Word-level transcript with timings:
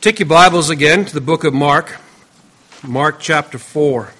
Take 0.00 0.20
your 0.20 0.28
Bibles 0.28 0.70
again 0.70 1.06
to 1.06 1.12
the 1.12 1.20
book 1.20 1.42
of 1.42 1.52
Mark, 1.52 1.96
Mark 2.86 3.18
chapter 3.18 3.58
4. 3.58 4.12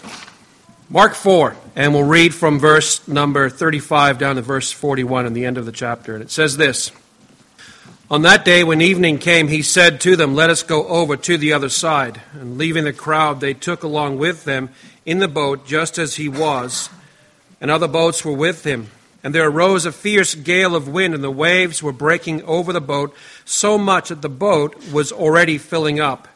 Mark 0.91 1.15
4, 1.15 1.55
and 1.77 1.95
we'll 1.95 2.03
read 2.03 2.35
from 2.35 2.59
verse 2.59 3.07
number 3.07 3.49
35 3.49 4.19
down 4.19 4.35
to 4.35 4.43
verse 4.43 4.73
41 4.73 5.25
in 5.25 5.35
the 5.35 5.45
end 5.45 5.57
of 5.57 5.67
the 5.67 5.73
chapter. 5.73 6.15
And 6.15 6.23
it 6.23 6.33
says 6.33 6.57
this 6.57 6.91
On 8.11 8.23
that 8.23 8.45
day, 8.45 8.65
when 8.65 8.81
evening 8.81 9.19
came, 9.19 9.47
he 9.47 9.63
said 9.63 10.01
to 10.01 10.17
them, 10.17 10.35
Let 10.35 10.51
us 10.51 10.65
go 10.65 10.85
over 10.89 11.17
to 11.17 11.39
the 11.39 11.53
other 11.53 11.69
side. 11.69 12.23
And 12.33 12.59
leaving 12.59 12.83
the 12.83 12.93
crowd, 12.93 13.39
they 13.39 13.55
took 13.55 13.85
along 13.85 14.19
with 14.19 14.43
them 14.43 14.71
in 15.07 15.21
the 15.21 15.29
boat 15.29 15.65
just 15.65 15.97
as 15.97 16.17
he 16.17 16.29
was, 16.29 16.91
and 17.61 17.71
other 17.71 17.87
boats 17.87 18.25
were 18.25 18.33
with 18.33 18.65
him. 18.65 18.89
And 19.23 19.35
there 19.35 19.49
arose 19.49 19.85
a 19.85 19.93
fierce 19.93 20.35
gale 20.35 20.77
of 20.77 20.89
wind, 20.89 21.15
and 21.15 21.25
the 21.25 21.31
waves 21.31 21.83
were 21.83 21.93
breaking 21.93 22.43
over 22.45 22.73
the 22.73 22.81
boat, 22.81 23.15
so 23.45 23.77
much 23.77 24.11
that 24.11 24.23
the 24.23 24.29
boat 24.29 24.93
was 24.93 25.11
already 25.11 25.59
filling 25.59 25.99
up. 25.99 26.29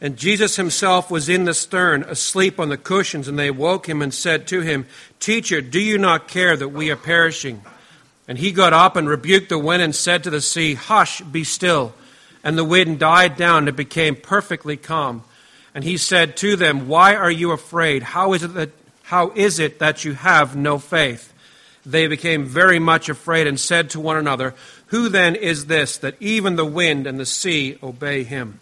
And 0.00 0.16
Jesus 0.16 0.56
himself 0.56 1.10
was 1.10 1.28
in 1.28 1.44
the 1.44 1.54
stern, 1.54 2.02
asleep 2.02 2.58
on 2.58 2.68
the 2.68 2.76
cushions, 2.76 3.28
and 3.28 3.38
they 3.38 3.50
woke 3.50 3.88
him 3.88 4.02
and 4.02 4.12
said 4.12 4.46
to 4.48 4.60
him, 4.60 4.86
Teacher, 5.20 5.60
do 5.60 5.80
you 5.80 5.98
not 5.98 6.28
care 6.28 6.56
that 6.56 6.68
we 6.68 6.90
are 6.90 6.96
perishing? 6.96 7.62
And 8.26 8.38
he 8.38 8.52
got 8.52 8.72
up 8.72 8.96
and 8.96 9.08
rebuked 9.08 9.50
the 9.50 9.58
wind 9.58 9.82
and 9.82 9.94
said 9.94 10.24
to 10.24 10.30
the 10.30 10.40
sea, 10.40 10.74
Hush, 10.74 11.20
be 11.20 11.44
still. 11.44 11.94
And 12.42 12.58
the 12.58 12.64
wind 12.64 12.98
died 12.98 13.36
down 13.36 13.58
and 13.58 13.68
it 13.68 13.76
became 13.76 14.16
perfectly 14.16 14.76
calm. 14.76 15.22
And 15.74 15.84
he 15.84 15.96
said 15.96 16.36
to 16.38 16.56
them, 16.56 16.88
Why 16.88 17.14
are 17.14 17.30
you 17.30 17.52
afraid? 17.52 18.02
How 18.02 18.32
is 18.32 18.42
it 18.42 18.54
that, 18.54 18.70
how 19.02 19.30
is 19.34 19.58
it 19.58 19.78
that 19.78 20.04
you 20.04 20.14
have 20.14 20.56
no 20.56 20.78
faith? 20.78 21.33
They 21.86 22.06
became 22.06 22.44
very 22.44 22.78
much 22.78 23.08
afraid 23.08 23.46
and 23.46 23.58
said 23.58 23.90
to 23.90 24.00
one 24.00 24.16
another, 24.16 24.54
Who 24.86 25.08
then 25.08 25.34
is 25.34 25.66
this 25.66 25.96
that 25.98 26.16
even 26.20 26.56
the 26.56 26.64
wind 26.64 27.06
and 27.06 27.18
the 27.18 27.26
sea 27.26 27.78
obey 27.82 28.24
him? 28.24 28.60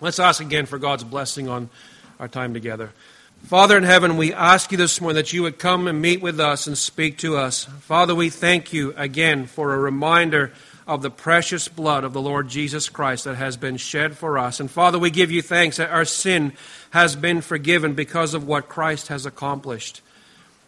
Let's 0.00 0.18
ask 0.18 0.40
again 0.40 0.66
for 0.66 0.78
God's 0.78 1.04
blessing 1.04 1.48
on 1.48 1.70
our 2.18 2.28
time 2.28 2.54
together. 2.54 2.92
Father 3.44 3.76
in 3.76 3.84
heaven, 3.84 4.16
we 4.16 4.32
ask 4.34 4.70
you 4.70 4.78
this 4.78 5.00
morning 5.00 5.16
that 5.16 5.32
you 5.32 5.42
would 5.42 5.58
come 5.58 5.88
and 5.88 6.00
meet 6.00 6.20
with 6.20 6.38
us 6.38 6.66
and 6.66 6.76
speak 6.76 7.18
to 7.18 7.36
us. 7.36 7.64
Father, 7.64 8.14
we 8.14 8.28
thank 8.28 8.72
you 8.72 8.92
again 8.96 9.46
for 9.46 9.72
a 9.74 9.78
reminder 9.78 10.52
of 10.86 11.02
the 11.02 11.10
precious 11.10 11.66
blood 11.66 12.04
of 12.04 12.12
the 12.12 12.20
Lord 12.20 12.48
Jesus 12.48 12.88
Christ 12.88 13.24
that 13.24 13.36
has 13.36 13.56
been 13.56 13.76
shed 13.76 14.16
for 14.16 14.38
us. 14.38 14.60
And 14.60 14.70
Father, 14.70 14.98
we 14.98 15.10
give 15.10 15.30
you 15.30 15.40
thanks 15.40 15.78
that 15.78 15.90
our 15.90 16.04
sin 16.04 16.52
has 16.90 17.16
been 17.16 17.40
forgiven 17.40 17.94
because 17.94 18.34
of 18.34 18.46
what 18.46 18.68
Christ 18.68 19.08
has 19.08 19.24
accomplished. 19.24 20.02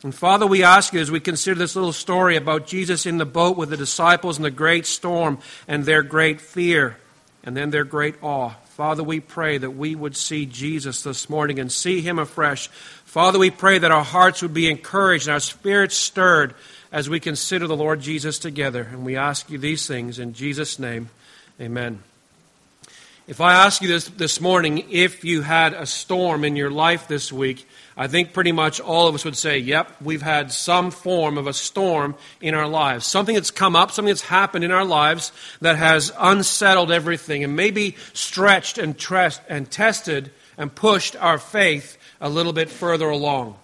And 0.03 0.14
Father, 0.14 0.47
we 0.47 0.64
ask 0.64 0.92
you 0.92 1.00
as 1.00 1.11
we 1.11 1.20
consider 1.20 1.58
this 1.58 1.77
little 1.77 1.92
story 1.92 2.36
about 2.36 2.67
Jesus 2.67 3.06
in 3.06 3.19
the 3.19 3.25
boat 3.25 3.56
with 3.56 3.70
the 3.70 3.77
disciples 3.77 4.36
in 4.36 4.42
the 4.42 4.50
great 4.50 4.84
storm 4.84 5.39
and 5.69 5.84
their 5.84 6.03
great 6.03 6.41
fear 6.41 6.97
and 7.44 7.56
then 7.56 7.70
their 7.70 7.84
great 7.84 8.17
awe. 8.22 8.55
Father, 8.77 9.05
we 9.05 9.20
pray 9.20 9.59
that 9.59 9.70
we 9.70 9.94
would 9.94 10.17
see 10.17 10.47
Jesus 10.47 11.03
this 11.03 11.28
morning 11.28 11.61
and 11.61 11.70
see 11.70 12.00
him 12.00 12.19
afresh. 12.19 12.69
Father, 13.05 13.39
we 13.39 13.50
pray 13.50 13.78
that 13.78 13.92
our 13.92 14.05
hearts 14.05 14.42
would 14.42 14.55
be 14.55 14.70
encouraged 14.70 15.27
and 15.27 15.34
our 15.34 15.41
spirits 15.41 15.94
stirred 15.94 16.55
as 16.91 17.09
we 17.09 17.20
consider 17.20 17.66
the 17.66 17.77
Lord 17.77 18.00
Jesus 18.00 18.39
together. 18.39 18.89
And 18.91 19.05
we 19.05 19.16
ask 19.16 19.50
you 19.50 19.59
these 19.59 19.87
things 19.87 20.19
in 20.19 20.33
Jesus' 20.33 20.78
name. 20.78 21.11
Amen. 21.61 22.03
If 23.28 23.41
I 23.41 23.53
ask 23.53 23.81
you 23.81 23.87
this 23.87 24.09
this 24.09 24.41
morning, 24.41 24.84
if 24.91 25.25
you 25.25 25.42
had 25.42 25.75
a 25.75 25.87
storm 25.87 26.45
in 26.45 26.56
your 26.56 26.73
life 26.73 27.06
this 27.06 27.33
week, 27.33 27.69
I 27.97 28.09
think 28.09 28.33
pretty 28.33 28.51
much 28.51 28.81
all 28.81 29.06
of 29.06 29.15
us 29.15 29.25
would 29.25 29.37
say, 29.37 29.59
yep, 29.59 29.95
we've 30.03 30.23
had 30.23 30.51
some 30.51 30.91
form 30.91 31.39
of 31.39 31.47
a 31.47 31.53
storm 31.53 32.17
in 32.41 32.53
our 32.55 32.67
lives. 32.67 33.06
Something 33.06 33.37
that's 33.37 33.53
come 33.53 33.77
up, 33.77 33.93
something 33.93 34.11
that's 34.11 34.23
happened 34.23 34.65
in 34.65 34.73
our 34.73 34.84
lives 34.84 35.31
that 35.61 35.77
has 35.77 36.12
unsettled 36.19 36.91
everything 36.91 37.45
and 37.45 37.55
maybe 37.55 37.95
stretched 38.12 38.77
and, 38.77 38.97
and 39.48 39.70
tested 39.70 40.33
and 40.59 40.75
pushed 40.75 41.15
our 41.15 41.39
faith 41.39 41.98
a 42.20 42.28
little 42.28 42.53
bit 42.53 42.70
further 42.70 43.09
along. 43.09 43.56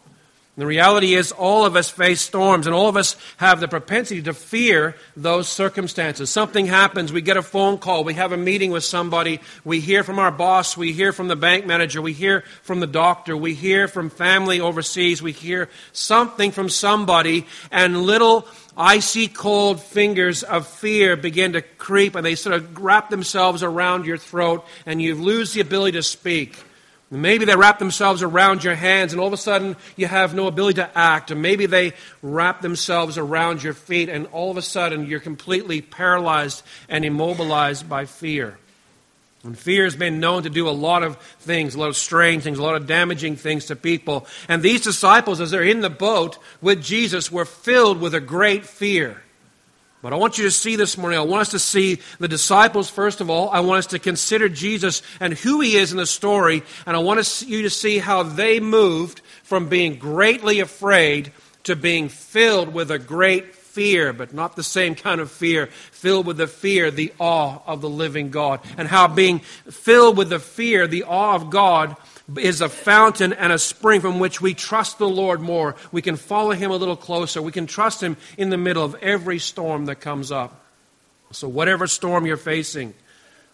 The 0.59 0.67
reality 0.67 1.15
is, 1.15 1.31
all 1.31 1.65
of 1.65 1.77
us 1.77 1.89
face 1.89 2.21
storms, 2.21 2.67
and 2.67 2.75
all 2.75 2.89
of 2.89 2.97
us 2.97 3.15
have 3.37 3.61
the 3.61 3.69
propensity 3.69 4.23
to 4.23 4.35
fear 4.35 4.97
those 5.17 5.49
circumstances. 5.49 6.31
Something 6.31 6.67
happens, 6.67 7.13
we 7.13 7.23
get 7.23 7.37
a 7.37 7.43
phone 7.43 7.79
call, 7.79 8.03
we 8.03 8.15
have 8.15 8.33
a 8.33 8.37
meeting 8.37 8.73
with 8.73 8.83
somebody, 8.83 9.39
we 9.65 9.79
hear 9.79 10.03
from 10.03 10.19
our 10.19 10.33
boss, 10.33 10.77
we 10.77 10.93
hear 10.93 11.13
from 11.13 11.29
the 11.29 11.37
bank 11.37 11.65
manager, 11.65 12.03
we 12.03 12.13
hear 12.13 12.43
from 12.63 12.81
the 12.81 12.89
doctor, 12.89 13.37
we 13.37 13.55
hear 13.55 13.87
from 13.87 14.11
family 14.11 14.59
overseas, 14.61 15.23
we 15.23 15.31
hear 15.31 15.69
something 15.93 16.51
from 16.51 16.69
somebody, 16.69 17.47
and 17.71 18.03
little 18.03 18.45
icy 18.77 19.29
cold 19.29 19.81
fingers 19.81 20.43
of 20.43 20.67
fear 20.67 21.17
begin 21.17 21.53
to 21.53 21.63
creep, 21.63 22.17
and 22.17 22.27
they 22.27 22.35
sort 22.35 22.57
of 22.57 22.83
wrap 22.83 23.11
themselves 23.11 23.63
around 23.63 24.07
your 24.07 24.19
throat, 24.19 24.67
and 24.87 25.01
you 25.01 25.15
lose 25.15 25.53
the 25.53 25.61
ability 25.61 25.97
to 25.97 26.03
speak. 26.03 26.65
Maybe 27.11 27.47
they 27.47 27.57
wrap 27.57 27.79
themselves 27.79 28.23
around 28.23 28.63
your 28.63 28.75
hands 28.75 29.13
and 29.13 29.21
all 29.21 29.29
of 29.29 29.33
a 29.33 29.39
sudden 29.39 29.77
you 29.97 30.07
have 30.07 30.35
no 30.35 30.47
ability 30.47 30.75
to 30.75 30.99
act. 30.99 31.31
And 31.31 31.41
maybe 31.41 31.65
they 31.65 31.95
wrap 32.21 32.61
themselves 32.61 33.17
around 33.17 33.63
your 33.63 33.73
feet 33.73 34.11
and 34.11 34.27
all 34.27 34.51
of 34.51 34.59
a 34.59 34.63
sudden 34.63 35.07
you're 35.07 35.21
completely 35.21 35.81
paralyzed 35.81 36.63
and 36.89 37.07
immobilized 37.07 37.89
by 37.89 38.05
fear. 38.05 38.59
And 39.45 39.59
fear 39.59 39.85
has 39.85 39.97
been 39.97 40.21
known 40.21 40.43
to 40.43 40.51
do 40.51 40.69
a 40.69 40.71
lot 40.71 41.03
of 41.03 41.17
things, 41.41 41.75
a 41.75 41.81
lot 41.81 41.89
of 41.89 41.97
strange 41.97 42.43
things, 42.43 42.59
a 42.59 42.63
lot 42.63 42.75
of 42.75 42.87
damaging 42.87 43.37
things 43.37 43.67
to 43.67 43.77
people. 43.77 44.27
And 44.49 44.63
these 44.63 44.83
disciples, 44.83 45.41
as 45.41 45.51
they're 45.51 45.63
in 45.63 45.81
the 45.81 45.89
boat 45.89 46.39
with 46.61 46.83
Jesus, 46.83 47.33
were 47.33 47.45
filled 47.45 48.01
with 48.01 48.15
a 48.15 48.21
great 48.21 48.67
fear. 48.67 49.23
But 50.01 50.13
I 50.13 50.17
want 50.17 50.39
you 50.39 50.45
to 50.45 50.51
see 50.51 50.77
this 50.77 50.97
morning, 50.97 51.19
I 51.19 51.23
want 51.23 51.41
us 51.41 51.49
to 51.51 51.59
see 51.59 51.99
the 52.21 52.29
disciples 52.29 52.89
first 52.89 53.21
of 53.21 53.31
all. 53.31 53.51
I 53.51 53.61
want 53.61 53.81
us 53.81 53.87
to 53.89 53.99
consider 53.99 54.49
Jesus 54.49 55.03
and 55.19 55.33
who 55.33 55.61
he 55.61 55.77
is 55.77 55.91
in 55.91 55.99
the 55.99 56.07
story. 56.07 56.63
And 56.87 56.97
I 56.97 57.01
want 57.01 57.43
you 57.47 57.63
to 57.63 57.71
see 57.71 57.99
how 57.99 58.23
they 58.23 58.61
moved 58.61 59.23
from 59.43 59.69
being 59.69 59.97
greatly 59.97 60.61
afraid 60.61 61.33
to 61.65 61.75
being 61.75 62.09
filled 62.09 62.73
with 62.73 62.93
a 62.93 62.99
great 62.99 63.57
fear, 63.57 64.13
but 64.13 64.33
not 64.33 64.57
the 64.57 64.63
same 64.63 64.95
kind 64.95 65.21
of 65.21 65.31
fear, 65.31 65.67
filled 65.67 66.27
with 66.27 66.37
the 66.37 66.47
fear, 66.47 66.91
the 66.91 67.13
awe 67.19 67.59
of 67.67 67.81
the 67.81 67.89
living 67.89 68.31
God. 68.31 68.61
And 68.77 68.87
how 68.87 69.09
being 69.09 69.41
filled 69.41 70.17
with 70.17 70.31
the 70.31 70.39
fear, 70.39 70.87
the 70.87 71.05
awe 71.05 71.35
of 71.35 71.51
God, 71.51 71.97
is 72.37 72.61
a 72.61 72.69
fountain 72.69 73.33
and 73.33 73.53
a 73.53 73.59
spring 73.59 74.01
from 74.01 74.19
which 74.19 74.41
we 74.41 74.53
trust 74.53 74.99
the 74.99 75.09
Lord 75.09 75.41
more. 75.41 75.77
We 75.93 76.03
can 76.03 76.17
follow 76.17 76.51
Him 76.51 76.71
a 76.71 76.77
little 76.77 76.97
closer. 76.97 77.41
We 77.41 77.53
can 77.53 77.67
trust 77.67 78.03
Him 78.03 78.17
in 78.37 78.51
the 78.51 78.59
middle 78.59 78.85
of 78.85 78.95
every 78.97 79.39
storm 79.39 79.87
that 79.87 79.97
comes 79.97 80.31
up. 80.31 80.65
So, 81.31 81.49
whatever 81.49 81.87
storm 81.87 82.27
you're 82.27 82.37
facing, 82.37 82.95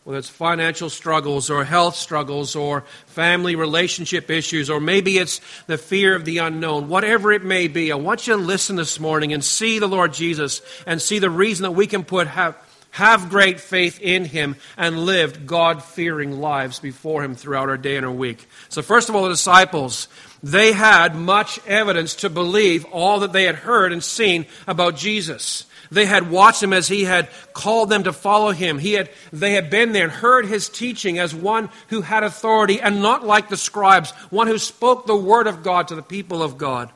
whether 0.04 0.18
it's 0.18 0.28
financial 0.28 0.90
struggles 0.90 1.50
or 1.50 1.64
health 1.64 1.96
struggles 1.96 2.54
or 2.54 2.84
family 3.06 3.56
relationship 3.56 4.30
issues, 4.30 4.68
or 4.68 4.78
maybe 4.78 5.18
it's 5.18 5.41
the 5.66 5.78
fear 5.78 6.14
of 6.14 6.24
the 6.24 6.38
unknown, 6.38 6.88
whatever 6.88 7.32
it 7.32 7.42
may 7.42 7.68
be, 7.68 7.91
I 7.91 7.96
want 7.96 8.26
you 8.26 8.36
to 8.36 8.41
listen 8.41 8.76
this 8.76 9.00
morning 9.00 9.32
and 9.32 9.44
see 9.44 9.78
the 9.78 9.88
Lord 9.88 10.12
Jesus 10.12 10.62
and 10.86 11.00
see 11.00 11.18
the 11.18 11.30
reason 11.30 11.62
that 11.62 11.72
we 11.72 11.86
can 11.86 12.04
put 12.04 12.26
have, 12.26 12.56
have 12.94 13.28
great 13.28 13.59
faith 13.59 14.00
in 14.00 14.25
Him, 14.25 14.55
and 14.77 15.05
lived 15.05 15.49
God 15.49 15.82
fearing 15.82 16.41
lives 16.41 16.78
before 16.78 17.25
Him 17.25 17.34
throughout 17.34 17.69
our 17.69 17.77
day 17.77 17.97
and 17.97 18.06
our 18.06 18.12
week. 18.12 18.47
So, 18.69 18.82
first 18.82 19.09
of 19.09 19.16
all, 19.16 19.25
the 19.25 19.31
disciples, 19.31 20.06
they 20.44 20.72
had 20.72 21.16
much 21.16 21.59
evidence 21.66 22.15
to 22.16 22.31
believe 22.31 22.84
all 22.84 23.19
that 23.21 23.33
they 23.33 23.44
had 23.44 23.56
heard 23.56 23.93
and 23.93 24.03
seen 24.03 24.47
about 24.69 24.97
Jesus. 24.97 25.66
They 25.91 26.06
had 26.06 26.31
watched 26.31 26.62
him 26.62 26.72
as 26.72 26.87
he 26.87 27.03
had 27.03 27.28
called 27.53 27.91
them 27.91 28.04
to 28.04 28.12
follow 28.12 28.53
him. 28.53 28.78
He 28.78 28.93
had, 28.93 29.10
they 29.33 29.54
had 29.54 29.71
been 29.71 29.93
there 29.93 30.04
and 30.04 30.12
heard 30.12 30.47
his 30.47 30.69
teaching 30.69 31.19
as 31.19 31.34
one 31.34 31.71
who 31.88 32.00
had 32.00 32.22
authority 32.22 32.81
and 32.81 33.03
not 33.03 33.27
like 33.27 33.49
the 33.49 33.56
scribes, 33.56 34.12
one 34.31 34.47
who 34.47 34.59
spoke 34.59 35.06
the 35.06 35.16
word 35.16 35.47
of 35.47 35.62
God 35.62 35.88
to 35.88 35.94
the 35.94 36.03
people 36.03 36.43
of 36.43 36.59
God. 36.59 36.91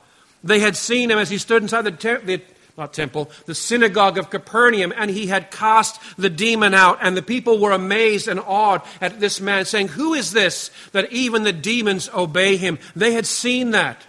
They 0.44 0.60
had 0.60 0.76
seen 0.76 1.10
him 1.10 1.19
as 1.19 1.28
he 1.28 1.38
stood 1.38 1.62
inside 1.62 1.82
the, 1.82 1.91
te- 1.91 2.25
the 2.25 2.42
not 2.78 2.94
temple, 2.94 3.30
the 3.46 3.54
synagogue 3.54 4.16
of 4.16 4.30
Capernaum, 4.30 4.92
and 4.96 5.10
he 5.10 5.26
had 5.26 5.50
cast 5.50 6.00
the 6.16 6.30
demon 6.30 6.74
out. 6.74 6.98
And 7.02 7.16
the 7.16 7.22
people 7.22 7.58
were 7.58 7.72
amazed 7.72 8.28
and 8.28 8.38
awed 8.40 8.82
at 9.00 9.18
this 9.18 9.40
man, 9.40 9.64
saying, 9.64 9.88
Who 9.88 10.14
is 10.14 10.32
this 10.32 10.70
that 10.92 11.12
even 11.12 11.42
the 11.42 11.52
demons 11.52 12.08
obey 12.14 12.56
him? 12.56 12.78
They 12.94 13.12
had 13.12 13.26
seen 13.26 13.72
that 13.72 14.06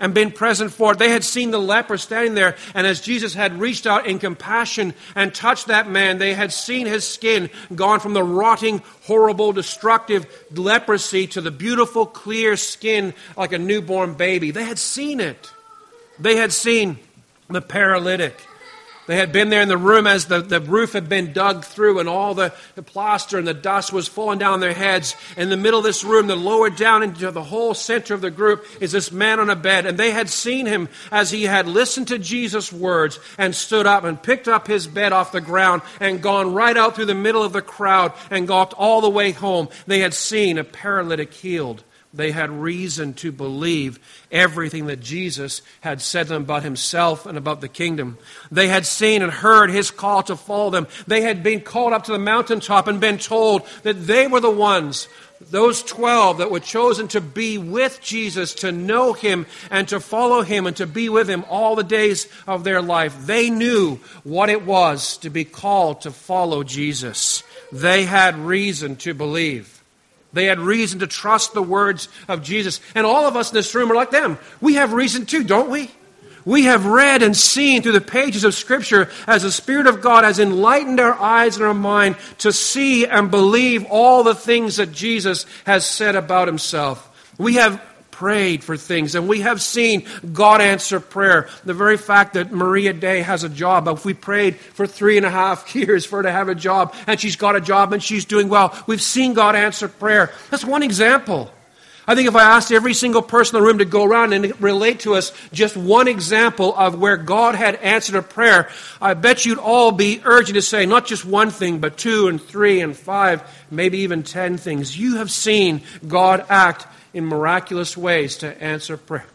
and 0.00 0.12
been 0.12 0.32
present 0.32 0.72
for 0.72 0.92
it. 0.92 0.98
They 0.98 1.10
had 1.10 1.22
seen 1.22 1.52
the 1.52 1.60
leper 1.60 1.96
standing 1.96 2.34
there, 2.34 2.56
and 2.74 2.88
as 2.88 3.00
Jesus 3.00 3.34
had 3.34 3.60
reached 3.60 3.86
out 3.86 4.04
in 4.04 4.18
compassion 4.18 4.94
and 5.14 5.32
touched 5.32 5.68
that 5.68 5.88
man, 5.88 6.18
they 6.18 6.34
had 6.34 6.52
seen 6.52 6.88
his 6.88 7.08
skin 7.08 7.50
gone 7.72 8.00
from 8.00 8.14
the 8.14 8.24
rotting, 8.24 8.82
horrible, 9.04 9.52
destructive 9.52 10.26
leprosy 10.52 11.28
to 11.28 11.40
the 11.40 11.52
beautiful, 11.52 12.04
clear 12.04 12.56
skin 12.56 13.14
like 13.36 13.52
a 13.52 13.58
newborn 13.58 14.14
baby. 14.14 14.50
They 14.50 14.64
had 14.64 14.80
seen 14.80 15.20
it. 15.20 15.52
They 16.18 16.34
had 16.34 16.52
seen 16.52 16.98
the 17.52 17.62
paralytic. 17.62 18.46
They 19.08 19.16
had 19.16 19.32
been 19.32 19.50
there 19.50 19.62
in 19.62 19.68
the 19.68 19.76
room 19.76 20.06
as 20.06 20.26
the, 20.26 20.40
the 20.40 20.60
roof 20.60 20.92
had 20.92 21.08
been 21.08 21.32
dug 21.32 21.64
through 21.64 21.98
and 21.98 22.08
all 22.08 22.34
the, 22.34 22.54
the 22.76 22.84
plaster 22.84 23.36
and 23.36 23.46
the 23.46 23.54
dust 23.54 23.92
was 23.92 24.06
falling 24.06 24.38
down 24.38 24.60
their 24.60 24.72
heads. 24.72 25.16
In 25.36 25.48
the 25.48 25.56
middle 25.56 25.80
of 25.80 25.84
this 25.84 26.04
room, 26.04 26.28
the 26.28 26.36
lower 26.36 26.70
down 26.70 27.02
into 27.02 27.30
the 27.32 27.42
whole 27.42 27.74
center 27.74 28.14
of 28.14 28.20
the 28.20 28.30
group 28.30 28.64
is 28.80 28.92
this 28.92 29.10
man 29.10 29.40
on 29.40 29.50
a 29.50 29.56
bed. 29.56 29.86
And 29.86 29.98
they 29.98 30.12
had 30.12 30.30
seen 30.30 30.66
him 30.66 30.88
as 31.10 31.32
he 31.32 31.44
had 31.44 31.66
listened 31.66 32.08
to 32.08 32.18
Jesus' 32.18 32.72
words 32.72 33.18
and 33.38 33.56
stood 33.56 33.86
up 33.86 34.04
and 34.04 34.22
picked 34.22 34.46
up 34.46 34.68
his 34.68 34.86
bed 34.86 35.12
off 35.12 35.32
the 35.32 35.40
ground 35.40 35.82
and 35.98 36.22
gone 36.22 36.54
right 36.54 36.76
out 36.76 36.94
through 36.94 37.06
the 37.06 37.14
middle 37.14 37.42
of 37.42 37.52
the 37.52 37.62
crowd 37.62 38.12
and 38.30 38.48
walked 38.48 38.72
all 38.74 39.00
the 39.00 39.10
way 39.10 39.32
home. 39.32 39.68
They 39.88 39.98
had 39.98 40.14
seen 40.14 40.58
a 40.58 40.64
paralytic 40.64 41.34
healed. 41.34 41.82
They 42.14 42.30
had 42.30 42.50
reason 42.50 43.14
to 43.14 43.32
believe 43.32 43.98
everything 44.30 44.86
that 44.86 45.00
Jesus 45.00 45.62
had 45.80 46.02
said 46.02 46.24
to 46.24 46.34
them 46.34 46.42
about 46.42 46.62
himself 46.62 47.24
and 47.24 47.38
about 47.38 47.62
the 47.62 47.68
kingdom. 47.68 48.18
They 48.50 48.68
had 48.68 48.84
seen 48.84 49.22
and 49.22 49.32
heard 49.32 49.70
his 49.70 49.90
call 49.90 50.22
to 50.24 50.36
follow 50.36 50.68
them. 50.68 50.88
They 51.06 51.22
had 51.22 51.42
been 51.42 51.62
called 51.62 51.94
up 51.94 52.04
to 52.04 52.12
the 52.12 52.18
mountaintop 52.18 52.86
and 52.86 53.00
been 53.00 53.16
told 53.16 53.66
that 53.82 54.06
they 54.06 54.26
were 54.26 54.40
the 54.40 54.50
ones, 54.50 55.08
those 55.40 55.82
12 55.82 56.38
that 56.38 56.50
were 56.50 56.60
chosen 56.60 57.08
to 57.08 57.22
be 57.22 57.56
with 57.56 58.00
Jesus, 58.02 58.54
to 58.56 58.72
know 58.72 59.14
him 59.14 59.46
and 59.70 59.88
to 59.88 59.98
follow 59.98 60.42
him 60.42 60.66
and 60.66 60.76
to 60.76 60.86
be 60.86 61.08
with 61.08 61.30
him 61.30 61.46
all 61.48 61.76
the 61.76 61.82
days 61.82 62.28
of 62.46 62.62
their 62.62 62.82
life. 62.82 63.26
They 63.26 63.48
knew 63.48 64.00
what 64.22 64.50
it 64.50 64.66
was 64.66 65.16
to 65.18 65.30
be 65.30 65.44
called 65.44 66.02
to 66.02 66.10
follow 66.10 66.62
Jesus. 66.62 67.42
They 67.72 68.04
had 68.04 68.36
reason 68.36 68.96
to 68.96 69.14
believe. 69.14 69.81
They 70.32 70.46
had 70.46 70.58
reason 70.60 71.00
to 71.00 71.06
trust 71.06 71.52
the 71.52 71.62
words 71.62 72.08
of 72.28 72.42
Jesus. 72.42 72.80
And 72.94 73.06
all 73.06 73.26
of 73.26 73.36
us 73.36 73.50
in 73.50 73.54
this 73.54 73.74
room 73.74 73.92
are 73.92 73.94
like 73.94 74.10
them. 74.10 74.38
We 74.60 74.74
have 74.74 74.92
reason 74.92 75.26
too, 75.26 75.44
don't 75.44 75.70
we? 75.70 75.90
We 76.44 76.64
have 76.64 76.86
read 76.86 77.22
and 77.22 77.36
seen 77.36 77.82
through 77.82 77.92
the 77.92 78.00
pages 78.00 78.42
of 78.42 78.54
Scripture 78.54 79.08
as 79.26 79.42
the 79.42 79.52
Spirit 79.52 79.86
of 79.86 80.00
God 80.00 80.24
has 80.24 80.38
enlightened 80.38 80.98
our 80.98 81.14
eyes 81.14 81.56
and 81.56 81.64
our 81.64 81.74
mind 81.74 82.16
to 82.38 82.52
see 82.52 83.06
and 83.06 83.30
believe 83.30 83.84
all 83.88 84.24
the 84.24 84.34
things 84.34 84.76
that 84.76 84.90
Jesus 84.92 85.46
has 85.66 85.86
said 85.86 86.16
about 86.16 86.48
Himself. 86.48 87.08
We 87.38 87.54
have 87.54 87.80
prayed 88.22 88.62
for 88.62 88.76
things, 88.76 89.16
and 89.16 89.26
we 89.26 89.40
have 89.40 89.60
seen 89.60 90.06
God 90.32 90.60
answer 90.60 91.00
prayer. 91.00 91.48
The 91.64 91.74
very 91.74 91.96
fact 91.96 92.34
that 92.34 92.52
Maria 92.52 92.92
Day 92.92 93.20
has 93.20 93.42
a 93.42 93.48
job, 93.48 93.88
if 93.88 94.04
we 94.04 94.14
prayed 94.14 94.54
for 94.54 94.86
three 94.86 95.16
and 95.16 95.26
a 95.26 95.30
half 95.30 95.74
years 95.74 96.06
for 96.06 96.18
her 96.18 96.22
to 96.22 96.30
have 96.30 96.48
a 96.48 96.54
job, 96.54 96.94
and 97.08 97.18
she's 97.18 97.34
got 97.34 97.56
a 97.56 97.60
job 97.60 97.92
and 97.92 98.00
she's 98.00 98.24
doing 98.24 98.48
well, 98.48 98.80
we've 98.86 99.02
seen 99.02 99.34
God 99.34 99.56
answer 99.56 99.88
prayer. 99.88 100.30
That's 100.50 100.64
one 100.64 100.84
example. 100.84 101.50
I 102.06 102.14
think 102.14 102.28
if 102.28 102.36
I 102.36 102.44
asked 102.44 102.70
every 102.70 102.94
single 102.94 103.22
person 103.22 103.56
in 103.56 103.62
the 103.62 103.66
room 103.66 103.78
to 103.78 103.84
go 103.84 104.04
around 104.04 104.34
and 104.34 104.60
relate 104.62 105.00
to 105.00 105.16
us 105.16 105.32
just 105.52 105.76
one 105.76 106.06
example 106.06 106.76
of 106.76 107.00
where 107.00 107.16
God 107.16 107.56
had 107.56 107.74
answered 107.74 108.14
a 108.14 108.22
prayer, 108.22 108.70
I 109.00 109.14
bet 109.14 109.44
you'd 109.46 109.58
all 109.58 109.90
be 109.90 110.20
urging 110.24 110.54
to 110.54 110.62
say 110.62 110.86
not 110.86 111.06
just 111.06 111.24
one 111.24 111.50
thing, 111.50 111.80
but 111.80 111.96
two 111.96 112.28
and 112.28 112.40
three 112.40 112.82
and 112.82 112.96
five, 112.96 113.42
maybe 113.68 113.98
even 113.98 114.22
ten 114.22 114.58
things. 114.58 114.96
You 114.96 115.16
have 115.16 115.30
seen 115.32 115.82
God 116.06 116.46
act 116.48 116.86
in 117.14 117.26
miraculous 117.26 117.96
ways 117.96 118.38
to 118.38 118.62
answer 118.62 118.96
prayer. 118.96 119.26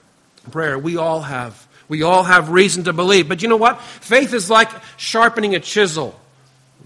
prayer. 0.51 0.79
We 0.79 0.97
all 0.97 1.21
have. 1.21 1.68
We 1.88 2.03
all 2.03 2.24
have 2.24 2.50
reason 2.50 2.83
to 2.85 2.94
believe. 2.94 3.29
But 3.29 3.41
you 3.41 3.47
know 3.47 3.57
what? 3.57 3.81
Faith 3.81 4.33
is 4.33 4.50
like 4.50 4.69
sharpening 4.97 5.56
a 5.56 5.59
chisel. 5.59 6.19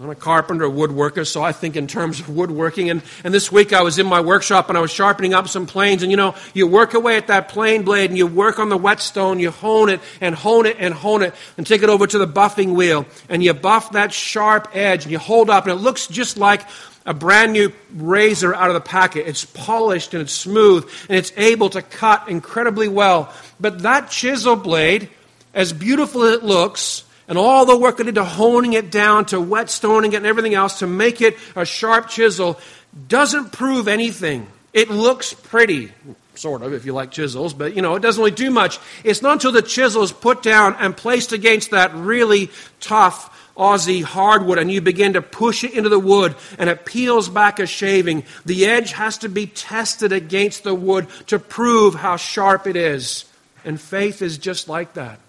I'm 0.01 0.09
a 0.09 0.15
carpenter, 0.15 0.65
a 0.65 0.69
woodworker, 0.69 1.27
so 1.27 1.43
I 1.43 1.51
think 1.51 1.75
in 1.75 1.85
terms 1.85 2.19
of 2.19 2.29
woodworking. 2.29 2.89
And, 2.89 3.03
and 3.23 3.31
this 3.31 3.51
week 3.51 3.71
I 3.71 3.83
was 3.83 3.99
in 3.99 4.07
my 4.07 4.21
workshop 4.21 4.69
and 4.69 4.77
I 4.77 4.81
was 4.81 4.89
sharpening 4.89 5.35
up 5.35 5.47
some 5.47 5.67
planes. 5.67 6.01
And 6.01 6.09
you 6.09 6.17
know, 6.17 6.33
you 6.55 6.65
work 6.65 6.95
away 6.95 7.17
at 7.17 7.27
that 7.27 7.49
plane 7.49 7.83
blade 7.83 8.09
and 8.09 8.17
you 8.17 8.25
work 8.25 8.57
on 8.57 8.69
the 8.69 8.77
whetstone, 8.77 9.39
you 9.39 9.51
hone 9.51 9.89
it 9.89 9.99
and 10.19 10.33
hone 10.33 10.65
it 10.65 10.77
and 10.79 10.93
hone 10.93 11.21
it 11.21 11.35
and 11.57 11.67
take 11.67 11.83
it 11.83 11.89
over 11.89 12.07
to 12.07 12.17
the 12.17 12.25
buffing 12.25 12.73
wheel. 12.73 13.05
And 13.29 13.43
you 13.43 13.53
buff 13.53 13.91
that 13.91 14.11
sharp 14.11 14.69
edge 14.73 15.03
and 15.03 15.11
you 15.11 15.19
hold 15.19 15.51
up 15.51 15.65
and 15.65 15.73
it 15.73 15.81
looks 15.83 16.07
just 16.07 16.37
like 16.37 16.67
a 17.05 17.13
brand 17.13 17.53
new 17.53 17.73
razor 17.95 18.53
out 18.53 18.69
of 18.69 18.73
the 18.73 18.81
packet. 18.81 19.27
It's 19.27 19.45
polished 19.45 20.13
and 20.13 20.21
it's 20.21 20.33
smooth 20.33 20.89
and 21.09 21.17
it's 21.17 21.31
able 21.37 21.69
to 21.71 21.81
cut 21.81 22.29
incredibly 22.29 22.87
well. 22.87 23.33
But 23.59 23.83
that 23.83 24.09
chisel 24.09 24.55
blade, 24.55 25.09
as 25.53 25.73
beautiful 25.73 26.23
as 26.23 26.37
it 26.37 26.43
looks, 26.43 27.03
and 27.27 27.37
all 27.37 27.65
the 27.65 27.77
work 27.77 27.99
into 27.99 28.23
honing 28.23 28.73
it 28.73 28.91
down 28.91 29.25
to 29.25 29.37
whetstoning 29.37 30.13
it 30.13 30.15
and 30.15 30.25
everything 30.25 30.53
else 30.53 30.79
to 30.79 30.87
make 30.87 31.21
it 31.21 31.37
a 31.55 31.65
sharp 31.65 32.09
chisel, 32.09 32.59
doesn't 33.07 33.53
prove 33.53 33.87
anything. 33.87 34.47
It 34.73 34.89
looks 34.89 35.33
pretty, 35.33 35.91
sort 36.35 36.61
of, 36.61 36.73
if 36.73 36.85
you 36.85 36.93
like 36.93 37.11
chisels, 37.11 37.53
but 37.53 37.75
you 37.75 37.81
know, 37.81 37.95
it 37.95 38.01
doesn't 38.01 38.21
really 38.21 38.35
do 38.35 38.51
much. 38.51 38.79
It's 39.03 39.21
not 39.21 39.33
until 39.33 39.51
the 39.53 39.61
chisel 39.61 40.03
is 40.03 40.11
put 40.11 40.43
down 40.43 40.75
and 40.79 40.95
placed 40.95 41.31
against 41.31 41.71
that 41.71 41.93
really 41.93 42.51
tough 42.79 43.40
Aussie 43.61 44.03
hardwood 44.03 44.57
and 44.57 44.71
you 44.71 44.81
begin 44.81 45.13
to 45.13 45.21
push 45.21 45.63
it 45.63 45.73
into 45.73 45.87
the 45.87 45.99
wood 45.99 46.35
and 46.57 46.67
it 46.67 46.83
peels 46.83 47.29
back 47.29 47.59
a 47.59 47.67
shaving, 47.67 48.23
the 48.43 48.65
edge 48.65 48.93
has 48.93 49.19
to 49.19 49.29
be 49.29 49.45
tested 49.45 50.11
against 50.11 50.63
the 50.63 50.73
wood 50.73 51.07
to 51.27 51.37
prove 51.37 51.93
how 51.93 52.17
sharp 52.17 52.65
it 52.65 52.75
is. 52.75 53.25
And 53.63 53.79
faith 53.79 54.23
is 54.23 54.39
just 54.39 54.67
like 54.67 54.93
that. 54.93 55.19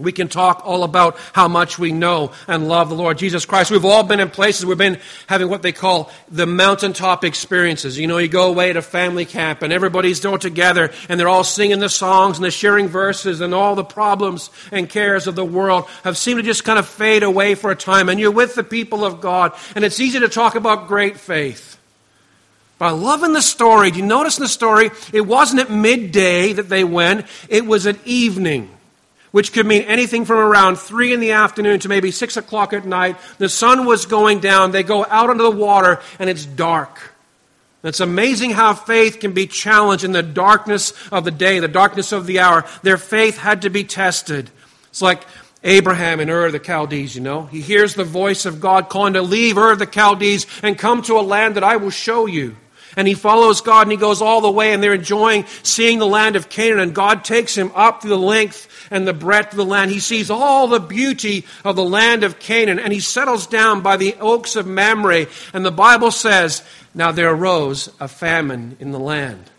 We 0.00 0.12
can 0.12 0.28
talk 0.28 0.62
all 0.64 0.82
about 0.82 1.16
how 1.32 1.46
much 1.46 1.78
we 1.78 1.92
know 1.92 2.32
and 2.48 2.68
love 2.68 2.88
the 2.88 2.94
Lord 2.94 3.18
Jesus 3.18 3.44
Christ. 3.44 3.70
We've 3.70 3.84
all 3.84 4.02
been 4.02 4.20
in 4.20 4.30
places, 4.30 4.64
we've 4.64 4.78
been 4.78 4.98
having 5.26 5.48
what 5.48 5.62
they 5.62 5.72
call 5.72 6.10
the 6.30 6.46
mountaintop 6.46 7.24
experiences. 7.24 7.98
You 7.98 8.06
know, 8.06 8.18
you 8.18 8.28
go 8.28 8.48
away 8.48 8.72
to 8.72 8.82
family 8.82 9.24
camp 9.24 9.62
and 9.62 9.72
everybody's 9.72 10.24
all 10.24 10.38
together 10.38 10.90
and 11.08 11.20
they're 11.20 11.28
all 11.28 11.44
singing 11.44 11.78
the 11.80 11.88
songs 11.88 12.38
and 12.38 12.44
they're 12.44 12.50
sharing 12.50 12.88
verses 12.88 13.40
and 13.40 13.54
all 13.54 13.74
the 13.74 13.84
problems 13.84 14.50
and 14.72 14.88
cares 14.88 15.26
of 15.26 15.34
the 15.34 15.44
world 15.44 15.86
have 16.04 16.16
seemed 16.16 16.38
to 16.38 16.42
just 16.42 16.64
kind 16.64 16.78
of 16.78 16.88
fade 16.88 17.22
away 17.22 17.54
for 17.54 17.70
a 17.70 17.76
time. 17.76 18.08
And 18.08 18.18
you're 18.18 18.30
with 18.30 18.54
the 18.54 18.64
people 18.64 19.04
of 19.04 19.20
God 19.20 19.52
and 19.74 19.84
it's 19.84 20.00
easy 20.00 20.20
to 20.20 20.28
talk 20.28 20.54
about 20.54 20.88
great 20.88 21.18
faith. 21.18 21.78
But 22.78 22.94
in 22.94 23.34
the 23.34 23.42
story, 23.42 23.90
do 23.90 23.98
you 23.98 24.06
notice 24.06 24.38
in 24.38 24.42
the 24.42 24.48
story, 24.48 24.90
it 25.12 25.20
wasn't 25.20 25.60
at 25.60 25.70
midday 25.70 26.54
that 26.54 26.70
they 26.70 26.82
went, 26.82 27.26
it 27.50 27.66
was 27.66 27.86
at 27.86 27.98
evening 28.06 28.70
which 29.30 29.52
could 29.52 29.66
mean 29.66 29.82
anything 29.82 30.24
from 30.24 30.38
around 30.38 30.76
3 30.76 31.12
in 31.12 31.20
the 31.20 31.32
afternoon 31.32 31.80
to 31.80 31.88
maybe 31.88 32.10
6 32.10 32.36
o'clock 32.36 32.72
at 32.72 32.84
night. 32.84 33.16
The 33.38 33.48
sun 33.48 33.86
was 33.86 34.06
going 34.06 34.40
down. 34.40 34.72
They 34.72 34.82
go 34.82 35.06
out 35.08 35.30
into 35.30 35.44
the 35.44 35.50
water, 35.50 36.00
and 36.18 36.28
it's 36.28 36.44
dark. 36.44 37.14
It's 37.82 38.00
amazing 38.00 38.50
how 38.50 38.74
faith 38.74 39.20
can 39.20 39.32
be 39.32 39.46
challenged 39.46 40.04
in 40.04 40.12
the 40.12 40.22
darkness 40.22 40.92
of 41.10 41.24
the 41.24 41.30
day, 41.30 41.60
the 41.60 41.68
darkness 41.68 42.12
of 42.12 42.26
the 42.26 42.40
hour. 42.40 42.66
Their 42.82 42.98
faith 42.98 43.38
had 43.38 43.62
to 43.62 43.70
be 43.70 43.84
tested. 43.84 44.50
It's 44.90 45.00
like 45.00 45.22
Abraham 45.64 46.20
in 46.20 46.28
Ur 46.28 46.46
of 46.46 46.52
the 46.52 46.58
Chaldees, 46.58 47.14
you 47.14 47.22
know. 47.22 47.46
He 47.46 47.60
hears 47.60 47.94
the 47.94 48.04
voice 48.04 48.44
of 48.44 48.60
God 48.60 48.88
calling 48.88 49.14
to 49.14 49.22
leave 49.22 49.56
Ur 49.56 49.72
of 49.72 49.78
the 49.78 49.86
Chaldees 49.86 50.46
and 50.62 50.78
come 50.78 51.00
to 51.02 51.18
a 51.18 51.22
land 51.22 51.56
that 51.56 51.64
I 51.64 51.76
will 51.76 51.90
show 51.90 52.26
you. 52.26 52.56
And 52.96 53.06
he 53.06 53.14
follows 53.14 53.60
God 53.60 53.82
and 53.82 53.92
he 53.92 53.96
goes 53.96 54.20
all 54.20 54.40
the 54.40 54.50
way 54.50 54.72
and 54.72 54.82
they're 54.82 54.94
enjoying 54.94 55.44
seeing 55.62 55.98
the 55.98 56.06
land 56.06 56.34
of 56.34 56.48
Canaan 56.48 56.80
and 56.80 56.94
God 56.94 57.24
takes 57.24 57.56
him 57.56 57.70
up 57.74 58.02
through 58.02 58.10
the 58.10 58.18
length 58.18 58.66
and 58.90 59.06
the 59.06 59.12
breadth 59.12 59.52
of 59.52 59.56
the 59.56 59.64
land. 59.64 59.90
He 59.90 60.00
sees 60.00 60.30
all 60.30 60.66
the 60.66 60.80
beauty 60.80 61.46
of 61.64 61.76
the 61.76 61.84
land 61.84 62.24
of 62.24 62.38
Canaan, 62.38 62.78
and 62.78 62.92
he 62.92 63.00
settles 63.00 63.46
down 63.46 63.80
by 63.80 63.96
the 63.96 64.14
oaks 64.20 64.56
of 64.56 64.66
Mamre. 64.66 65.26
And 65.52 65.64
the 65.64 65.70
Bible 65.70 66.10
says, 66.10 66.62
Now 66.94 67.12
there 67.12 67.30
arose 67.30 67.90
a 68.00 68.08
famine 68.08 68.76
in 68.80 68.90
the 68.90 68.98
land, 68.98 69.50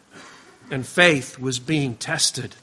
and 0.70 0.86
faith 0.86 1.40
was 1.40 1.60
being 1.60 1.96
tested. 1.96 2.56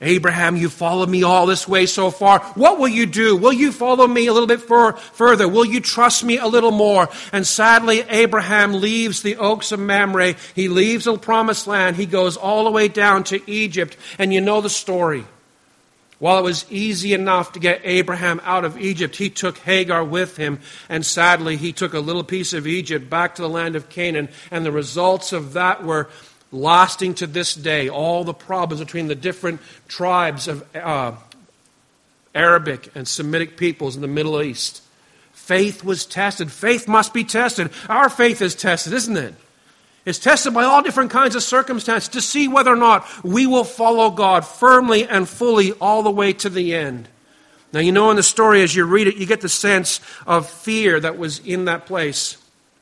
Abraham, 0.00 0.56
you 0.56 0.68
followed 0.68 1.08
me 1.08 1.22
all 1.22 1.46
this 1.46 1.66
way 1.66 1.86
so 1.86 2.10
far. 2.10 2.40
What 2.54 2.78
will 2.78 2.88
you 2.88 3.06
do? 3.06 3.36
Will 3.36 3.52
you 3.52 3.72
follow 3.72 4.06
me 4.06 4.26
a 4.26 4.32
little 4.32 4.48
bit 4.48 4.60
further? 4.60 5.48
Will 5.48 5.64
you 5.64 5.80
trust 5.80 6.24
me 6.24 6.36
a 6.36 6.46
little 6.46 6.72
more? 6.72 7.08
And 7.32 7.46
sadly, 7.46 8.00
Abraham 8.10 8.74
leaves 8.74 9.22
the 9.22 9.36
oaks 9.36 9.72
of 9.72 9.80
Mamre. 9.80 10.34
He 10.54 10.68
leaves 10.68 11.06
the 11.06 11.16
promised 11.16 11.66
land. 11.66 11.96
He 11.96 12.06
goes 12.06 12.36
all 12.36 12.64
the 12.64 12.70
way 12.70 12.88
down 12.88 13.24
to 13.24 13.50
Egypt. 13.50 13.96
And 14.18 14.34
you 14.34 14.40
know 14.42 14.60
the 14.60 14.68
story. 14.68 15.24
While 16.24 16.38
it 16.38 16.44
was 16.44 16.64
easy 16.70 17.12
enough 17.12 17.52
to 17.52 17.58
get 17.58 17.82
Abraham 17.84 18.40
out 18.44 18.64
of 18.64 18.80
Egypt, 18.80 19.16
he 19.16 19.28
took 19.28 19.58
Hagar 19.58 20.02
with 20.02 20.38
him, 20.38 20.58
and 20.88 21.04
sadly, 21.04 21.58
he 21.58 21.70
took 21.70 21.92
a 21.92 22.00
little 22.00 22.24
piece 22.24 22.54
of 22.54 22.66
Egypt 22.66 23.10
back 23.10 23.34
to 23.34 23.42
the 23.42 23.48
land 23.50 23.76
of 23.76 23.90
Canaan, 23.90 24.30
and 24.50 24.64
the 24.64 24.72
results 24.72 25.34
of 25.34 25.52
that 25.52 25.84
were 25.84 26.08
lasting 26.50 27.12
to 27.16 27.26
this 27.26 27.54
day. 27.54 27.90
All 27.90 28.24
the 28.24 28.32
problems 28.32 28.80
between 28.80 29.08
the 29.08 29.14
different 29.14 29.60
tribes 29.86 30.48
of 30.48 30.64
uh, 30.74 31.12
Arabic 32.34 32.90
and 32.94 33.06
Semitic 33.06 33.58
peoples 33.58 33.94
in 33.94 34.00
the 34.00 34.08
Middle 34.08 34.40
East. 34.40 34.82
Faith 35.34 35.84
was 35.84 36.06
tested. 36.06 36.50
Faith 36.50 36.88
must 36.88 37.12
be 37.12 37.24
tested. 37.24 37.70
Our 37.90 38.08
faith 38.08 38.40
is 38.40 38.54
tested, 38.54 38.94
isn't 38.94 39.18
it? 39.18 39.34
Is 40.04 40.18
tested 40.18 40.52
by 40.52 40.64
all 40.64 40.82
different 40.82 41.10
kinds 41.10 41.34
of 41.34 41.42
circumstances 41.42 42.08
to 42.10 42.20
see 42.20 42.48
whether 42.48 42.72
or 42.72 42.76
not 42.76 43.06
we 43.24 43.46
will 43.46 43.64
follow 43.64 44.10
God 44.10 44.44
firmly 44.44 45.06
and 45.06 45.28
fully 45.28 45.72
all 45.72 46.02
the 46.02 46.10
way 46.10 46.32
to 46.34 46.50
the 46.50 46.74
end. 46.74 47.08
Now, 47.72 47.80
you 47.80 47.90
know 47.90 48.10
in 48.10 48.16
the 48.16 48.22
story, 48.22 48.62
as 48.62 48.76
you 48.76 48.84
read 48.84 49.08
it, 49.08 49.16
you 49.16 49.26
get 49.26 49.40
the 49.40 49.48
sense 49.48 50.00
of 50.26 50.48
fear 50.48 51.00
that 51.00 51.18
was 51.18 51.40
in 51.40 51.64
that 51.64 51.86
place. 51.86 52.36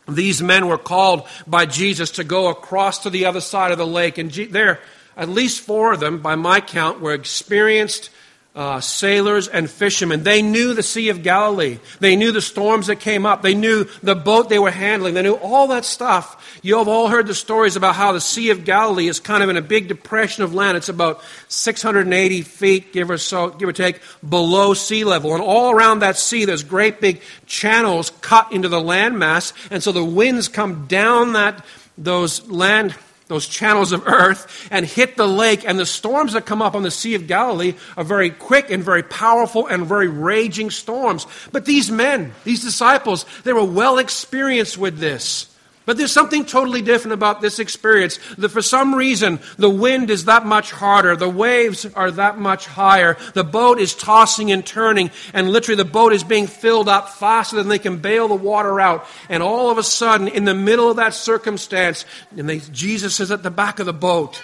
These 0.06 0.42
men 0.42 0.66
were 0.66 0.78
called 0.78 1.26
by 1.46 1.64
Jesus 1.66 2.10
to 2.12 2.24
go 2.24 2.48
across 2.48 2.98
to 3.04 3.10
the 3.10 3.24
other 3.24 3.40
side 3.40 3.72
of 3.72 3.78
the 3.78 3.86
lake, 3.86 4.18
and 4.18 4.30
there, 4.30 4.80
at 5.16 5.28
least 5.28 5.60
four 5.60 5.92
of 5.92 6.00
them, 6.00 6.20
by 6.20 6.34
my 6.34 6.60
count, 6.60 7.00
were 7.00 7.14
experienced 7.14 8.10
uh, 8.54 8.80
sailors 8.80 9.48
and 9.48 9.70
fishermen. 9.70 10.24
They 10.24 10.42
knew 10.42 10.74
the 10.74 10.82
Sea 10.82 11.08
of 11.08 11.22
Galilee. 11.22 11.78
They 12.00 12.16
knew 12.16 12.32
the 12.32 12.42
storms 12.42 12.88
that 12.88 13.00
came 13.00 13.24
up. 13.24 13.40
They 13.40 13.54
knew 13.54 13.86
the 14.02 14.14
boat 14.14 14.50
they 14.50 14.58
were 14.58 14.70
handling. 14.70 15.14
They 15.14 15.22
knew 15.22 15.34
all 15.36 15.68
that 15.68 15.86
stuff. 15.86 16.60
You 16.62 16.76
have 16.76 16.88
all 16.88 17.08
heard 17.08 17.26
the 17.26 17.34
stories 17.34 17.76
about 17.76 17.94
how 17.94 18.12
the 18.12 18.20
Sea 18.20 18.50
of 18.50 18.66
Galilee 18.66 19.08
is 19.08 19.20
kind 19.20 19.42
of 19.42 19.48
in 19.48 19.56
a 19.56 19.62
big 19.62 19.88
depression 19.88 20.44
of 20.44 20.52
land. 20.52 20.76
It's 20.76 20.90
about 20.90 21.22
680 21.48 22.42
feet, 22.42 22.92
give 22.92 23.10
or 23.10 23.16
so, 23.16 23.48
give 23.48 23.70
or 23.70 23.72
take, 23.72 24.00
below 24.26 24.74
sea 24.74 25.04
level. 25.04 25.32
And 25.32 25.42
all 25.42 25.74
around 25.74 26.00
that 26.00 26.18
sea, 26.18 26.44
there's 26.44 26.62
great 26.62 27.00
big 27.00 27.22
channels 27.46 28.10
cut 28.20 28.52
into 28.52 28.68
the 28.68 28.80
landmass. 28.80 29.54
And 29.70 29.82
so 29.82 29.92
the 29.92 30.04
winds 30.04 30.48
come 30.48 30.86
down 30.88 31.32
that 31.32 31.64
those 31.96 32.46
land 32.50 32.94
those 33.32 33.48
channels 33.48 33.92
of 33.92 34.06
earth, 34.06 34.68
and 34.70 34.86
hit 34.86 35.16
the 35.16 35.26
lake. 35.26 35.66
And 35.66 35.78
the 35.78 35.86
storms 35.86 36.34
that 36.34 36.46
come 36.46 36.62
up 36.62 36.74
on 36.74 36.82
the 36.82 36.90
Sea 36.90 37.14
of 37.14 37.26
Galilee 37.26 37.74
are 37.96 38.04
very 38.04 38.30
quick 38.30 38.70
and 38.70 38.84
very 38.84 39.02
powerful 39.02 39.66
and 39.66 39.86
very 39.86 40.08
raging 40.08 40.70
storms. 40.70 41.26
But 41.50 41.64
these 41.64 41.90
men, 41.90 42.32
these 42.44 42.62
disciples, 42.62 43.26
they 43.44 43.52
were 43.52 43.64
well 43.64 43.98
experienced 43.98 44.78
with 44.78 44.98
this. 44.98 45.51
But 45.84 45.96
there's 45.96 46.12
something 46.12 46.44
totally 46.44 46.80
different 46.80 47.14
about 47.14 47.40
this 47.40 47.58
experience. 47.58 48.18
That 48.38 48.50
for 48.50 48.62
some 48.62 48.94
reason, 48.94 49.40
the 49.56 49.70
wind 49.70 50.10
is 50.10 50.26
that 50.26 50.46
much 50.46 50.70
harder, 50.70 51.16
the 51.16 51.28
waves 51.28 51.84
are 51.86 52.10
that 52.12 52.38
much 52.38 52.66
higher, 52.66 53.16
the 53.34 53.44
boat 53.44 53.80
is 53.80 53.94
tossing 53.94 54.52
and 54.52 54.64
turning, 54.64 55.10
and 55.34 55.50
literally 55.50 55.82
the 55.82 55.88
boat 55.88 56.12
is 56.12 56.22
being 56.22 56.46
filled 56.46 56.88
up 56.88 57.10
faster 57.10 57.56
than 57.56 57.68
they 57.68 57.78
can 57.78 57.98
bail 57.98 58.28
the 58.28 58.34
water 58.34 58.80
out. 58.80 59.06
And 59.28 59.42
all 59.42 59.70
of 59.70 59.78
a 59.78 59.82
sudden, 59.82 60.28
in 60.28 60.44
the 60.44 60.54
middle 60.54 60.90
of 60.90 60.96
that 60.96 61.14
circumstance, 61.14 62.04
and 62.36 62.48
they, 62.48 62.60
Jesus 62.60 63.18
is 63.18 63.32
at 63.32 63.42
the 63.42 63.50
back 63.50 63.80
of 63.80 63.86
the 63.86 63.92
boat. 63.92 64.42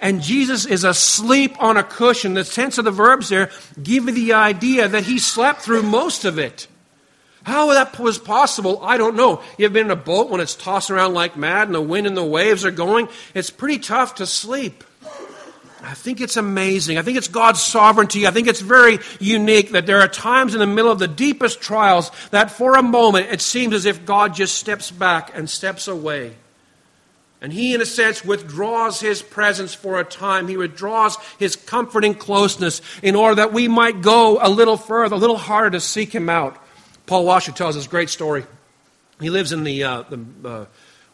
And 0.00 0.22
Jesus 0.22 0.64
is 0.64 0.84
asleep 0.84 1.54
on 1.62 1.76
a 1.76 1.82
cushion. 1.82 2.32
The 2.32 2.44
tense 2.44 2.78
of 2.78 2.86
the 2.86 2.90
verbs 2.90 3.28
there 3.28 3.50
give 3.82 4.06
you 4.06 4.12
the 4.12 4.32
idea 4.32 4.88
that 4.88 5.04
he 5.04 5.18
slept 5.18 5.60
through 5.60 5.82
most 5.82 6.24
of 6.24 6.38
it. 6.38 6.68
How 7.42 7.72
that 7.72 7.98
was 7.98 8.18
possible, 8.18 8.80
I 8.82 8.98
don't 8.98 9.16
know. 9.16 9.42
You've 9.56 9.72
been 9.72 9.86
in 9.86 9.90
a 9.90 9.96
boat 9.96 10.28
when 10.28 10.40
it's 10.40 10.54
tossing 10.54 10.96
around 10.96 11.14
like 11.14 11.36
mad 11.36 11.68
and 11.68 11.74
the 11.74 11.80
wind 11.80 12.06
and 12.06 12.16
the 12.16 12.24
waves 12.24 12.64
are 12.64 12.70
going. 12.70 13.08
It's 13.34 13.50
pretty 13.50 13.78
tough 13.78 14.16
to 14.16 14.26
sleep. 14.26 14.84
I 15.82 15.94
think 15.94 16.20
it's 16.20 16.36
amazing. 16.36 16.98
I 16.98 17.02
think 17.02 17.16
it's 17.16 17.28
God's 17.28 17.62
sovereignty. 17.62 18.26
I 18.26 18.30
think 18.30 18.48
it's 18.48 18.60
very 18.60 18.98
unique 19.18 19.70
that 19.72 19.86
there 19.86 20.00
are 20.00 20.08
times 20.08 20.52
in 20.52 20.60
the 20.60 20.66
middle 20.66 20.90
of 20.90 20.98
the 20.98 21.08
deepest 21.08 21.62
trials 21.62 22.10
that 22.30 22.50
for 22.50 22.76
a 22.76 22.82
moment 22.82 23.32
it 23.32 23.40
seems 23.40 23.74
as 23.74 23.86
if 23.86 24.04
God 24.04 24.34
just 24.34 24.56
steps 24.56 24.90
back 24.90 25.30
and 25.34 25.48
steps 25.48 25.88
away. 25.88 26.36
And 27.42 27.52
he, 27.54 27.72
in 27.72 27.80
a 27.80 27.86
sense, 27.86 28.22
withdraws 28.22 29.00
his 29.00 29.22
presence 29.22 29.72
for 29.72 29.98
a 29.98 30.04
time. 30.04 30.46
He 30.46 30.58
withdraws 30.58 31.16
his 31.38 31.56
comforting 31.56 32.14
closeness 32.14 32.82
in 33.02 33.16
order 33.16 33.36
that 33.36 33.54
we 33.54 33.66
might 33.66 34.02
go 34.02 34.38
a 34.42 34.50
little 34.50 34.76
further, 34.76 35.14
a 35.14 35.18
little 35.18 35.38
harder 35.38 35.70
to 35.70 35.80
seek 35.80 36.14
him 36.14 36.28
out. 36.28 36.59
Paul 37.10 37.24
Washer 37.24 37.50
tells 37.50 37.74
this 37.74 37.88
great 37.88 38.08
story. 38.08 38.44
He 39.20 39.30
lives 39.30 39.50
in 39.50 39.64
the, 39.64 39.82
uh, 39.82 40.02
the 40.02 40.48
uh, 40.48 40.66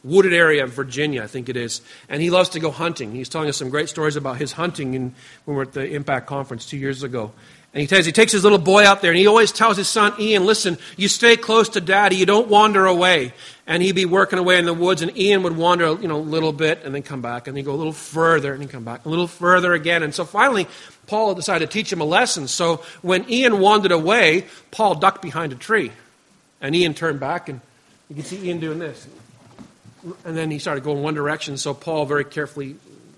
wooded 0.05 0.35
area 0.35 0.63
of 0.63 0.71
Virginia, 0.75 1.23
I 1.23 1.27
think 1.27 1.49
it 1.49 1.57
is, 1.57 1.81
and 2.11 2.21
he 2.21 2.29
loves 2.29 2.51
to 2.51 2.61
go 2.61 2.71
hunting. 2.71 3.13
He's 3.13 3.31
telling 3.31 3.49
us 3.49 3.57
some 3.57 3.71
great 3.71 3.89
stories 3.89 4.15
about 4.15 4.37
his 4.37 4.53
hunting 4.53 4.93
in, 4.93 5.15
when 5.47 5.55
we 5.55 5.55
were 5.55 5.63
at 5.63 5.73
the 5.73 5.87
Impact 5.87 6.27
Conference 6.27 6.67
two 6.67 6.77
years 6.77 7.03
ago. 7.03 7.33
And 7.77 7.83
he 7.83 7.87
tells 7.87 8.07
he 8.07 8.13
takes 8.13 8.33
his 8.33 8.43
little 8.43 8.57
boy 8.57 8.87
out 8.87 9.03
there, 9.03 9.11
and 9.11 9.19
he 9.19 9.27
always 9.27 9.53
tells 9.53 9.77
his 9.77 9.87
son 9.87 10.15
Ian, 10.19 10.47
"Listen, 10.47 10.79
you 10.97 11.09
stay 11.09 11.37
close 11.37 11.69
to 11.69 11.81
Daddy. 11.83 12.17
You 12.17 12.25
don't 12.25 12.49
wander 12.49 12.87
away." 12.87 13.35
And 13.67 13.83
he'd 13.83 13.93
be 13.93 14.07
working 14.07 14.39
away 14.39 14.59
in 14.59 14.65
the 14.65 14.73
woods, 14.73 15.03
and 15.03 15.15
Ian 15.15 15.43
would 15.43 15.59
wander, 15.59 15.93
you 16.01 16.09
know, 16.09 16.17
a 16.17 16.19
little 16.19 16.55
bit, 16.55 16.81
and 16.87 16.95
then 16.95 17.03
come 17.03 17.21
back, 17.21 17.47
and 17.47 17.55
then 17.55 17.65
go 17.65 17.73
a 17.73 17.77
little 17.77 17.93
further, 17.93 18.55
and 18.55 18.63
then 18.63 18.69
come 18.71 18.85
back 18.85 19.05
a 19.05 19.11
little 19.11 19.27
further 19.27 19.75
again. 19.75 20.03
And 20.03 20.15
so 20.15 20.25
finally, 20.25 20.67
Paul 21.07 21.35
decided 21.35 21.71
to 21.71 21.71
teach 21.71 21.93
him 21.93 22.01
a 22.01 22.07
lesson. 22.07 22.49
So 22.49 22.83
when 23.03 23.29
Ian 23.29 23.61
wandered 23.61 23.93
away, 23.93 24.47
Paul 24.71 24.95
ducked 24.95 25.21
behind 25.21 25.53
a 25.53 25.57
tree. 25.57 25.93
And 26.63 26.75
Ian 26.75 26.95
turned 26.95 27.21
back, 27.21 27.51
and 27.51 27.61
you 28.09 28.17
can 28.17 28.25
see 28.25 28.39
Ian 28.39 28.59
doing 28.59 28.79
this. 28.79 29.07
And 30.25 30.35
then 30.35 30.51
he 30.51 30.59
started 30.59 30.83
going 30.83 31.03
one 31.03 31.13
direction, 31.13 31.59
so 31.59 31.75
Paul 31.75 32.07
very 32.07 32.25
carefully 32.25 32.77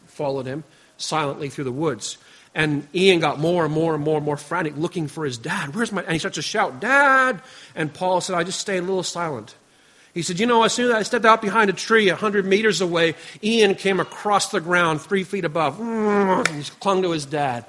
followed 0.09 0.47
him 0.47 0.65
silently 0.97 1.49
through 1.49 1.63
the 1.63 1.71
woods. 1.71 2.19
And 2.55 2.89
Ian 2.95 3.21
got 3.21 3.39
more 3.39 3.65
and 3.65 3.73
more 3.73 3.95
and 3.95 4.03
more 4.03 4.17
and 4.17 4.25
more 4.25 4.37
frantic, 4.37 4.77
looking 4.77 5.07
for 5.07 5.25
his 5.25 5.39
dad. 5.39 5.75
Where's 5.75 5.93
my. 5.93 6.03
And 6.03 6.13
he 6.13 6.19
starts 6.19 6.37
to 6.37 6.43
shout, 6.43 6.81
Dad! 6.81 7.41
And 7.75 7.93
Paul 7.93 8.21
said, 8.21 8.35
I 8.35 8.45
just 8.45 8.59
stayed 8.61 8.79
a 8.79 8.83
little 8.83 9.03
silent. 9.03 9.55
He 10.15 10.23
said, 10.23 10.41
You 10.41 10.47
know, 10.47 10.65
as 10.65 10.73
soon 10.73 10.89
as 10.89 10.95
I 10.95 11.03
stepped 11.03 11.25
out 11.25 11.41
behind 11.41 11.71
a 11.71 11.75
tree 11.75 12.09
100 12.09 12.45
meters 12.45 12.81
away, 12.81 13.15
Ian 13.43 13.75
came 13.75 14.01
across 14.01 14.51
the 14.51 14.61
ground 14.61 15.01
three 15.01 15.25
feet 15.25 15.45
above. 15.45 15.79
He 16.49 16.63
clung 16.81 17.03
to 17.03 17.11
his 17.11 17.27
dad. 17.27 17.65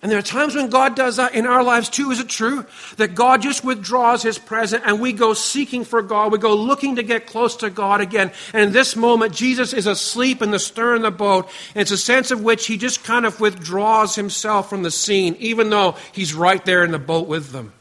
And 0.00 0.12
there 0.12 0.18
are 0.18 0.22
times 0.22 0.54
when 0.54 0.70
God 0.70 0.94
does 0.94 1.16
that 1.16 1.34
in 1.34 1.44
our 1.44 1.64
lives 1.64 1.88
too. 1.88 2.12
Is 2.12 2.20
it 2.20 2.28
true? 2.28 2.64
That 2.98 3.16
God 3.16 3.42
just 3.42 3.64
withdraws 3.64 4.22
his 4.22 4.38
presence 4.38 4.84
and 4.86 5.00
we 5.00 5.12
go 5.12 5.34
seeking 5.34 5.84
for 5.84 6.02
God. 6.02 6.30
We 6.30 6.38
go 6.38 6.54
looking 6.54 6.96
to 6.96 7.02
get 7.02 7.26
close 7.26 7.56
to 7.56 7.70
God 7.70 8.00
again. 8.00 8.30
And 8.52 8.62
in 8.62 8.72
this 8.72 8.94
moment, 8.94 9.34
Jesus 9.34 9.72
is 9.72 9.88
asleep 9.88 10.40
in 10.40 10.52
the 10.52 10.60
stern 10.60 10.98
of 10.98 11.02
the 11.02 11.10
boat. 11.10 11.50
And 11.74 11.82
it's 11.82 11.90
a 11.90 11.98
sense 11.98 12.30
of 12.30 12.44
which 12.44 12.68
he 12.68 12.76
just 12.76 13.02
kind 13.02 13.26
of 13.26 13.40
withdraws 13.40 14.14
himself 14.14 14.70
from 14.70 14.84
the 14.84 14.90
scene, 14.92 15.34
even 15.40 15.68
though 15.68 15.96
he's 16.12 16.32
right 16.32 16.64
there 16.64 16.84
in 16.84 16.92
the 16.92 17.00
boat 17.00 17.26
with 17.26 17.50
them. 17.50 17.72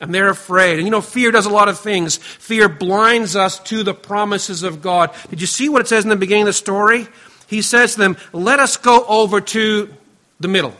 And 0.00 0.14
they're 0.14 0.30
afraid. 0.30 0.78
And 0.78 0.86
you 0.86 0.90
know, 0.90 1.02
fear 1.02 1.32
does 1.32 1.46
a 1.46 1.50
lot 1.50 1.68
of 1.68 1.78
things. 1.78 2.16
Fear 2.16 2.70
blinds 2.70 3.36
us 3.36 3.60
to 3.64 3.82
the 3.82 3.94
promises 3.94 4.62
of 4.62 4.80
God. 4.80 5.10
Did 5.28 5.42
you 5.42 5.46
see 5.46 5.68
what 5.68 5.82
it 5.82 5.88
says 5.88 6.04
in 6.04 6.10
the 6.10 6.16
beginning 6.16 6.44
of 6.44 6.48
the 6.48 6.52
story? 6.54 7.08
He 7.46 7.60
says 7.60 7.92
to 7.92 7.98
them, 7.98 8.16
Let 8.32 8.58
us 8.58 8.78
go 8.78 9.04
over 9.06 9.42
to 9.42 9.94
the 10.40 10.48
middle 10.48 10.74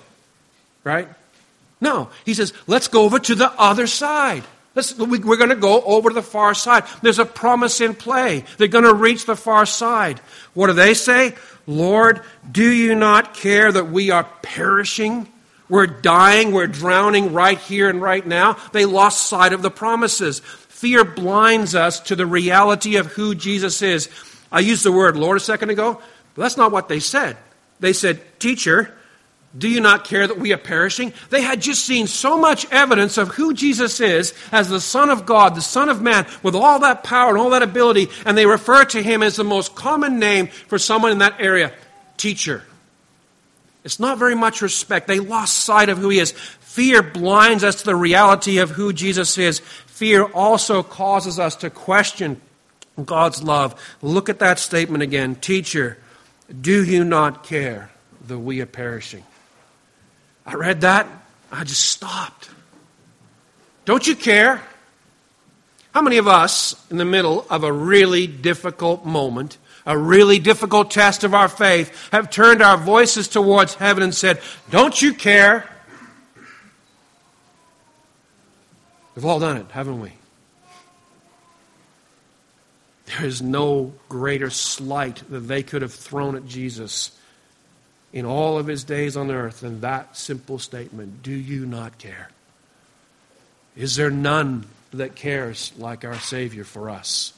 right? 0.87 1.09
No. 1.81 2.09
He 2.25 2.33
says, 2.33 2.55
let's 2.67 2.89
go 2.89 3.03
over 3.03 3.19
to 3.19 3.35
the 3.35 3.53
other 3.61 3.89
side. 3.89 4.45
Let's, 4.77 4.97
we're 4.97 5.37
going 5.37 5.51
to 5.51 5.57
go 5.57 5.83
over 5.83 6.11
to 6.11 6.15
the 6.15 6.23
far 6.23 6.55
side. 6.55 6.85
There's 7.03 7.19
a 7.19 7.25
promise 7.25 7.81
in 7.81 7.95
play. 7.95 8.45
They're 8.57 8.69
going 8.69 8.85
to 8.85 8.95
reach 8.95 9.27
the 9.27 9.37
far 9.37 9.67
side. 9.67 10.21
What 10.55 10.69
do 10.69 10.75
they 10.75 10.95
say? 10.95 11.35
Lord, 11.67 12.21
do 12.51 12.71
you 12.71 12.95
not 12.95 13.35
care 13.35 13.73
that 13.73 13.91
we 13.91 14.11
are 14.11 14.25
perishing? 14.43 15.27
We're 15.69 15.87
dying, 15.87 16.53
we're 16.53 16.69
drowning 16.69 17.33
right 17.33 17.59
here 17.59 17.91
and 17.91 18.01
right 18.01 18.25
now. 18.25 18.53
They 18.73 18.85
lost 18.85 19.29
sight 19.29 19.53
of 19.53 19.63
the 19.63 19.71
promises. 19.71 20.39
Fear 20.39 21.05
blinds 21.05 21.75
us 21.75 21.99
to 22.01 22.15
the 22.15 22.27
reality 22.27 22.97
of 22.97 23.07
who 23.07 23.35
Jesus 23.35 23.83
is. 23.83 24.09
I 24.53 24.61
used 24.61 24.85
the 24.85 24.93
word 24.93 25.17
Lord 25.17 25.39
a 25.39 25.41
second 25.41 25.71
ago, 25.71 26.01
but 26.35 26.43
that's 26.43 26.57
not 26.57 26.71
what 26.71 26.89
they 26.89 27.01
said. 27.01 27.37
They 27.81 27.93
said, 27.93 28.21
Teacher, 28.39 28.95
do 29.57 29.69
you 29.69 29.81
not 29.81 30.05
care 30.05 30.27
that 30.27 30.39
we 30.39 30.53
are 30.53 30.59
perishing? 30.59 31.13
They 31.31 31.41
had 31.41 31.63
just 31.63 31.85
seen 31.85 32.07
so 32.07 32.37
much 32.37 32.71
evidence 32.71 33.17
of 33.17 33.29
who 33.29 33.55
Jesus 33.55 34.01
is 34.01 34.35
as 34.53 34.69
the 34.69 34.81
Son 34.81 35.09
of 35.09 35.25
God, 35.25 35.55
the 35.55 35.63
Son 35.63 35.89
of 35.89 36.03
Man, 36.03 36.27
with 36.43 36.55
all 36.55 36.81
that 36.81 37.05
power 37.05 37.31
and 37.31 37.39
all 37.39 37.51
that 37.51 37.63
ability, 37.63 38.09
and 38.25 38.37
they 38.37 38.47
refer 38.47 38.85
to 38.87 39.03
him 39.03 39.23
as 39.23 39.37
the 39.37 39.45
most 39.45 39.75
common 39.75 40.19
name 40.19 40.49
for 40.49 40.79
someone 40.79 41.13
in 41.13 41.19
that 41.19 41.41
area 41.41 41.73
teacher. 42.17 42.65
It's 43.85 44.01
not 44.01 44.19
very 44.19 44.35
much 44.35 44.63
respect. 44.63 45.07
They 45.07 45.21
lost 45.21 45.59
sight 45.59 45.89
of 45.89 45.99
who 45.99 46.09
he 46.09 46.19
is. 46.19 46.33
Fear 46.33 47.03
blinds 47.03 47.65
us 47.65 47.77
to 47.77 47.85
the 47.85 47.97
reality 47.97 48.59
of 48.59 48.71
who 48.71 48.93
Jesus 48.93 49.39
is. 49.39 49.61
Fear 49.61 50.25
also 50.25 50.83
causes 50.83 51.39
us 51.39 51.57
to 51.57 51.71
question 51.71 52.41
God's 53.03 53.43
love. 53.43 53.81
Look 54.03 54.29
at 54.29 54.41
that 54.41 54.59
statement 54.59 55.03
again 55.03 55.37
Teacher, 55.37 55.99
do 56.61 56.85
you 56.85 57.05
not 57.05 57.45
care 57.45 57.91
that 58.27 58.39
we 58.39 58.61
are 58.61 58.67
perishing? 58.67 59.23
I 60.47 60.55
read 60.55 60.83
that, 60.83 61.09
I 61.51 61.65
just 61.65 61.83
stopped. 61.83 62.49
Don't 63.85 64.07
you 64.07 64.15
care? 64.15 64.63
How 65.93 66.03
many 66.03 66.19
of 66.19 66.29
us, 66.29 66.75
in 66.91 66.99
the 66.99 67.05
middle 67.05 67.47
of 67.51 67.65
a 67.65 67.73
really 67.73 68.27
difficult 68.27 69.05
moment, 69.05 69.59
a 69.85 69.97
really 69.97 70.39
difficult 70.39 70.91
test 70.91 71.25
of 71.25 71.35
our 71.35 71.49
faith, 71.49 72.11
have 72.13 72.31
turned 72.31 72.63
our 72.63 72.77
voices 72.77 73.29
towards 73.29 73.75
heaven 73.75 74.03
and 74.03 74.15
said, 74.15 74.41
Don't 74.71 75.01
you 75.01 75.15
care? 75.15 75.69
We've 79.15 79.25
all 79.25 79.41
done 79.41 79.57
it, 79.57 79.71
haven't 79.71 80.01
we? 80.01 80.13
There 83.07 83.25
is 83.25 83.41
no 83.41 83.95
greater 84.09 84.51
slight 84.51 85.23
that 85.31 85.41
they 85.41 85.63
could 85.63 85.83
have 85.83 85.95
thrown 85.95 86.37
at 86.37 86.47
Jesus 86.47 87.17
in 88.17 88.25
all 88.25 88.57
of 88.57 88.67
his 88.67 88.83
days 88.83 89.15
on 89.15 89.31
earth 89.31 89.61
than 89.61 89.83
that 89.83 90.17
simple 90.17 90.59
statement 90.59 91.23
Do 91.23 91.33
you 91.33 91.67
not 91.67 91.99
care? 91.99 92.31
Is 93.77 93.97
there 93.97 94.11
none 94.11 94.65
that 94.95 95.15
cares 95.15 95.71
like 95.77 96.03
our 96.03 96.19
Savior 96.19 96.65
for 96.65 96.89
us? 96.89 97.35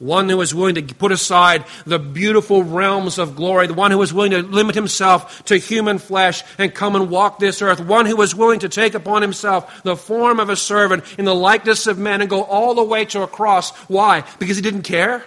One 0.00 0.28
who 0.28 0.40
is 0.40 0.52
willing 0.52 0.74
to 0.74 0.94
put 0.96 1.12
aside 1.12 1.64
the 1.86 2.00
beautiful 2.00 2.64
realms 2.64 3.18
of 3.18 3.36
glory, 3.36 3.68
the 3.68 3.74
one 3.74 3.92
who 3.92 4.02
is 4.02 4.12
willing 4.12 4.32
to 4.32 4.42
limit 4.42 4.74
himself 4.74 5.44
to 5.44 5.56
human 5.58 5.98
flesh 5.98 6.42
and 6.58 6.74
come 6.74 6.96
and 6.96 7.08
walk 7.08 7.38
this 7.38 7.62
earth, 7.62 7.78
one 7.78 8.06
who 8.06 8.20
is 8.20 8.34
willing 8.34 8.58
to 8.58 8.68
take 8.68 8.94
upon 8.94 9.22
himself 9.22 9.84
the 9.84 9.96
form 9.96 10.40
of 10.40 10.50
a 10.50 10.56
servant 10.56 11.04
in 11.16 11.24
the 11.24 11.34
likeness 11.36 11.86
of 11.86 11.98
men 11.98 12.20
and 12.20 12.28
go 12.28 12.42
all 12.42 12.74
the 12.74 12.82
way 12.82 13.04
to 13.04 13.22
a 13.22 13.28
cross. 13.28 13.70
Why? 13.88 14.24
Because 14.40 14.56
he 14.56 14.62
didn't 14.62 14.82
care? 14.82 15.24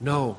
No. 0.00 0.38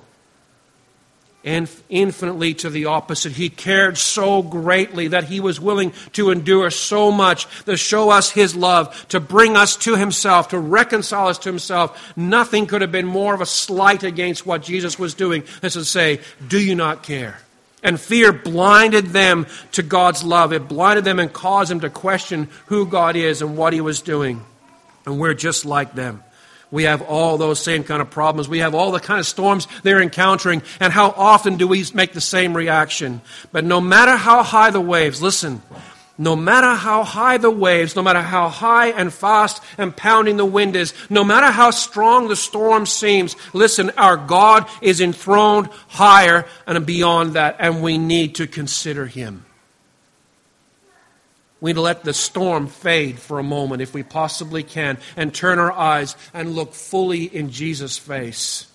And 1.44 1.70
infinitely 1.90 2.54
to 2.54 2.70
the 2.70 2.86
opposite. 2.86 3.34
He 3.34 3.50
cared 3.50 3.98
so 3.98 4.42
greatly 4.42 5.10
that 5.10 5.26
he 5.26 5.40
was 5.40 5.60
willing 5.60 5.94
to 6.14 6.32
endure 6.32 6.70
so 6.72 7.12
much 7.12 7.48
to 7.66 7.76
show 7.76 8.10
us 8.10 8.32
his 8.32 8.56
love, 8.56 9.08
to 9.10 9.20
bring 9.20 9.58
us 9.58 9.76
to 9.78 9.96
himself, 9.96 10.50
to 10.50 10.60
reconcile 10.60 11.28
us 11.28 11.40
to 11.40 11.50
himself. 11.50 12.14
Nothing 12.16 12.66
could 12.66 12.82
have 12.82 12.92
been 12.92 13.08
more 13.08 13.34
of 13.34 13.42
a 13.42 13.46
slight 13.46 14.04
against 14.04 14.46
what 14.46 14.64
Jesus 14.64 14.98
was 14.98 15.14
doing 15.14 15.44
than 15.62 15.72
to 15.72 15.84
say, 15.84 16.22
Do 16.48 16.60
you 16.60 16.76
not 16.76 17.04
care? 17.04 17.40
And 17.84 18.00
fear 18.00 18.32
blinded 18.32 19.08
them 19.08 19.46
to 19.74 19.84
God's 19.84 20.24
love. 20.24 20.54
It 20.54 20.70
blinded 20.70 21.04
them 21.04 21.20
and 21.20 21.32
caused 21.32 21.70
them 21.70 21.82
to 21.82 21.90
question 21.90 22.48
who 22.68 22.86
God 22.86 23.18
is 23.18 23.42
and 23.42 23.58
what 23.58 23.74
he 23.74 23.82
was 23.82 24.02
doing. 24.02 24.42
And 25.06 25.20
we're 25.20 25.34
just 25.34 25.66
like 25.66 25.94
them. 25.94 26.24
We 26.74 26.86
have 26.86 27.03
all 27.03 27.38
those 27.38 27.60
same 27.63 27.84
kind 27.84 28.01
of 28.01 28.10
problems. 28.10 28.50
We 28.50 28.58
have 28.60 28.74
all 28.74 28.92
the 28.92 29.00
kind 29.00 29.20
of 29.20 29.27
storms 29.27 29.68
they're 29.84 30.01
encountering. 30.01 30.63
And 30.80 30.92
how 30.92 31.12
often 31.12 31.56
do 31.56 31.68
we 31.68 31.86
make 31.94 32.13
the 32.13 32.20
same 32.20 32.58
reaction? 32.58 33.22
But 33.51 33.63
no 33.63 33.80
matter 33.80 34.15
how 34.15 34.42
high 34.42 34.72
the 34.72 34.82
waves, 34.82 35.22
listen, 35.22 35.62
no 36.18 36.36
matter 36.36 36.74
how 36.74 37.03
high 37.03 37.38
the 37.38 37.51
waves, 37.51 37.96
no 37.96 38.01
matter 38.01 38.24
how 38.24 38.50
high 38.50 38.88
and 38.88 39.13
fast 39.13 39.62
and 39.77 39.96
pounding 39.96 40.38
the 40.38 40.46
wind 40.46 40.75
is, 40.75 40.96
no 41.12 41.24
matter 41.24 41.51
how 41.51 41.70
strong 41.70 42.27
the 42.27 42.36
storm 42.36 42.88
seems, 42.88 43.36
listen, 43.53 43.92
our 43.92 44.18
God 44.18 44.68
is 44.82 45.00
enthroned 45.00 45.70
higher 45.89 46.48
and 46.65 46.84
beyond 46.88 47.34
that, 47.34 47.56
and 47.60 47.84
we 47.84 48.00
need 48.00 48.34
to 48.36 48.48
consider 48.48 49.06
Him. 49.06 49.46
We 51.63 51.72
let 51.72 52.03
the 52.03 52.13
storm 52.13 52.67
fade 52.67 53.17
for 53.17 53.39
a 53.39 53.43
moment 53.43 53.82
if 53.82 53.93
we 53.93 54.03
possibly 54.03 54.63
can 54.63 54.98
and 55.15 55.34
turn 55.34 55.60
our 55.60 55.72
eyes 55.72 56.17
and 56.34 56.58
look 56.58 56.74
fully 56.74 57.24
in 57.24 57.51
Jesus' 57.51 57.98
face. 57.98 58.67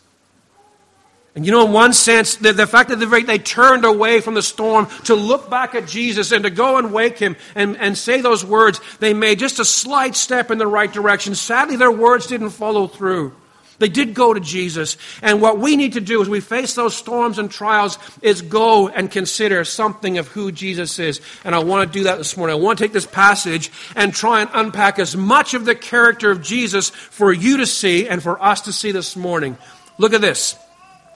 And 1.35 1.45
you 1.45 1.53
know, 1.53 1.67
in 1.67 1.73
one 1.75 1.93
sense, 1.93 2.37
the, 2.37 2.55
the 2.55 2.67
fact 2.67 2.89
that 2.89 2.97
they, 2.97 3.23
they 3.25 3.37
turned 3.37 3.85
away 3.85 4.23
from 4.23 4.33
the 4.33 4.41
storm 4.41 4.87
to 5.05 5.15
look 5.15 5.51
back 5.51 5.75
at 5.75 5.87
Jesus 5.87 6.33
and 6.33 6.45
to 6.45 6.51
go 6.51 6.79
and 6.79 6.91
wake 6.91 7.19
him 7.19 7.37
and, 7.55 7.77
and 7.77 7.97
say 7.97 8.23
those 8.23 8.43
words, 8.43 8.81
they 9.01 9.13
made 9.13 9.39
just 9.39 9.61
a 9.61 9.67
slight 9.67 10.17
step 10.17 10.51
in 10.51 10.57
the 10.57 10.67
right 10.67 10.91
direction. 10.91 11.35
Sadly, 11.35 11.77
their 11.77 11.93
words 11.93 12.27
didn't 12.27 12.51
follow 12.51 12.87
through. 12.87 13.35
They 13.79 13.89
did 13.89 14.15
go 14.15 14.35
to 14.35 14.41
Jesus. 14.41 14.97
And 15.23 15.41
what 15.41 15.59
we 15.59 15.77
need 15.77 15.93
to 15.93 16.01
do 16.01 16.21
as 16.21 16.29
we 16.29 16.41
face 16.41 16.75
those 16.75 16.97
storms 16.97 17.39
and 17.39 17.51
trials 17.51 17.99
is 18.23 18.43
go 18.43 18.89
and 18.89 19.11
consider 19.11 19.65
something 19.65 20.19
of 20.19 20.29
who 20.29 20.51
Jesus 20.51 20.99
is. 20.99 21.21
And 21.45 21.55
I 21.55 21.61
want 21.61 21.91
to 21.91 21.99
do 21.99 22.05
that 22.05 22.19
this 22.19 22.37
morning. 22.37 22.57
I 22.57 22.61
want 22.61 22.79
to 22.79 22.85
take 22.85 22.93
this 22.93 23.07
passage 23.07 23.71
and 23.95 24.13
try 24.13 24.41
and 24.41 24.51
unpack 24.53 24.99
as 24.99 25.17
much 25.17 25.55
of 25.55 25.65
the 25.65 25.75
character 25.75 26.31
of 26.31 26.43
Jesus 26.43 26.91
for 26.91 27.33
you 27.33 27.59
to 27.59 27.67
see 27.67 28.09
and 28.09 28.23
for 28.23 28.43
us 28.43 28.63
to 28.63 28.73
see 28.73 28.91
this 28.91 29.15
morning. 29.15 29.57
Look 29.97 30.13
at 30.13 30.21
this. 30.21 30.57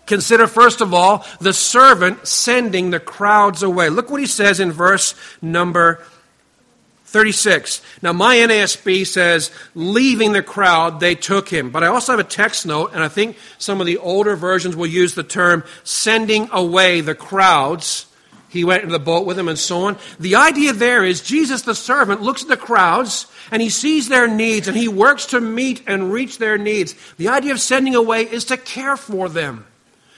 Consider, 0.07 0.47
first 0.47 0.81
of 0.81 0.93
all, 0.93 1.25
the 1.41 1.53
servant 1.53 2.27
sending 2.27 2.91
the 2.91 3.01
crowds 3.01 3.63
away. 3.63 3.89
Look 3.89 4.11
what 4.11 4.21
he 4.21 4.27
says 4.27 4.59
in 4.59 4.73
verse 4.73 5.15
number 5.41 6.05
36. 7.13 7.83
Now, 8.01 8.13
my 8.13 8.37
NASB 8.37 9.07
says, 9.07 9.51
leaving 9.75 10.33
the 10.33 10.43
crowd, 10.43 10.99
they 10.99 11.15
took 11.15 11.49
him. 11.49 11.71
But 11.71 11.85
I 11.85 11.89
also 11.89 12.13
have 12.13 12.21
a 12.21 12.25
text 12.25 12.65
note, 12.65 12.93
and 12.95 13.03
I 13.03 13.09
think 13.09 13.37
some 13.59 13.81
of 13.81 13.87
the 13.87 13.99
older 13.99 14.35
versions 14.35 14.75
will 14.75 14.87
use 14.87 15.15
the 15.15 15.23
term 15.23 15.63
sending 15.85 16.49
away 16.51 17.03
the 17.03 17.15
crowds. 17.15 18.07
He 18.49 18.65
went 18.65 18.83
into 18.83 18.93
the 18.93 18.99
boat 18.99 19.27
with 19.27 19.39
him 19.39 19.49
and 19.49 19.59
so 19.59 19.85
on. 19.85 19.99
The 20.19 20.37
idea 20.37 20.73
there 20.73 21.05
is 21.05 21.21
Jesus, 21.21 21.63
the 21.63 21.75
servant, 21.75 22.23
looks 22.23 22.43
at 22.43 22.49
the 22.49 22.57
crowds 22.57 23.27
and 23.51 23.63
he 23.63 23.71
sees 23.71 24.09
their 24.09 24.29
needs 24.29 24.69
and 24.69 24.77
he 24.77 24.89
works 24.89 25.27
to 25.27 25.41
meet 25.41 25.83
and 25.87 26.13
reach 26.13 26.37
their 26.37 26.59
needs. 26.59 26.95
The 27.17 27.29
idea 27.29 27.53
of 27.53 27.61
sending 27.61 27.95
away 27.95 28.23
is 28.23 28.45
to 28.47 28.59
care 28.59 28.97
for 28.97 29.31
them. 29.31 29.67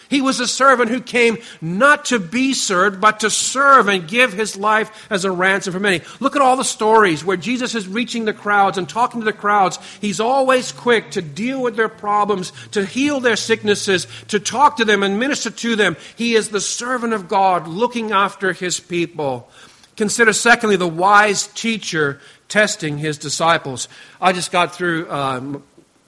He 0.08 0.20
was 0.20 0.40
a 0.40 0.46
servant 0.46 0.90
who 0.90 1.00
came 1.00 1.38
not 1.61 2.06
to 2.06 2.18
be 2.18 2.52
served, 2.54 3.00
but 3.00 3.20
to 3.20 3.30
serve 3.30 3.88
and 3.88 4.06
give 4.06 4.32
his 4.32 4.56
life 4.56 5.06
as 5.11 5.25
a 5.25 5.30
ransom 5.30 5.73
for 5.73 5.80
many. 5.80 6.02
Look 6.20 6.37
at 6.37 6.42
all 6.42 6.56
the 6.56 6.64
stories 6.64 7.25
where 7.25 7.37
Jesus 7.37 7.75
is 7.75 7.88
reaching 7.88 8.25
the 8.25 8.32
crowds 8.32 8.78
and 8.78 8.88
talking 8.88 9.20
to 9.20 9.25
the 9.25 9.32
crowds. 9.32 9.78
He's 10.00 10.20
always 10.20 10.73
quick 10.73 11.11
to 11.12 11.23
deal 11.23 11.62
with 11.62 11.76
their 11.76 11.88
problems, 11.88 12.52
to 12.73 12.84
heal 12.84 13.20
their 13.20 13.37
sicknesses, 13.37 14.06
to 14.28 14.38
talk 14.38 14.76
to 14.76 14.84
them 14.84 15.02
and 15.02 15.18
minister 15.18 15.50
to 15.50 15.76
them. 15.76 15.96
He 16.16 16.34
is 16.34 16.50
the 16.50 16.61
servant 16.61 17.12
of 17.12 17.28
God 17.28 17.66
looking 17.66 18.12
after 18.12 18.52
his 18.52 18.80
people. 18.80 19.49
Consider, 19.96 20.32
secondly, 20.32 20.76
the 20.76 20.88
wise 20.88 21.46
teacher 21.49 22.20
testing 22.49 22.99
his 22.99 23.16
disciples. 23.16 23.88
I 24.20 24.32
just 24.32 24.52
got 24.52 24.75
through. 24.75 25.08
Uh, 25.08 25.58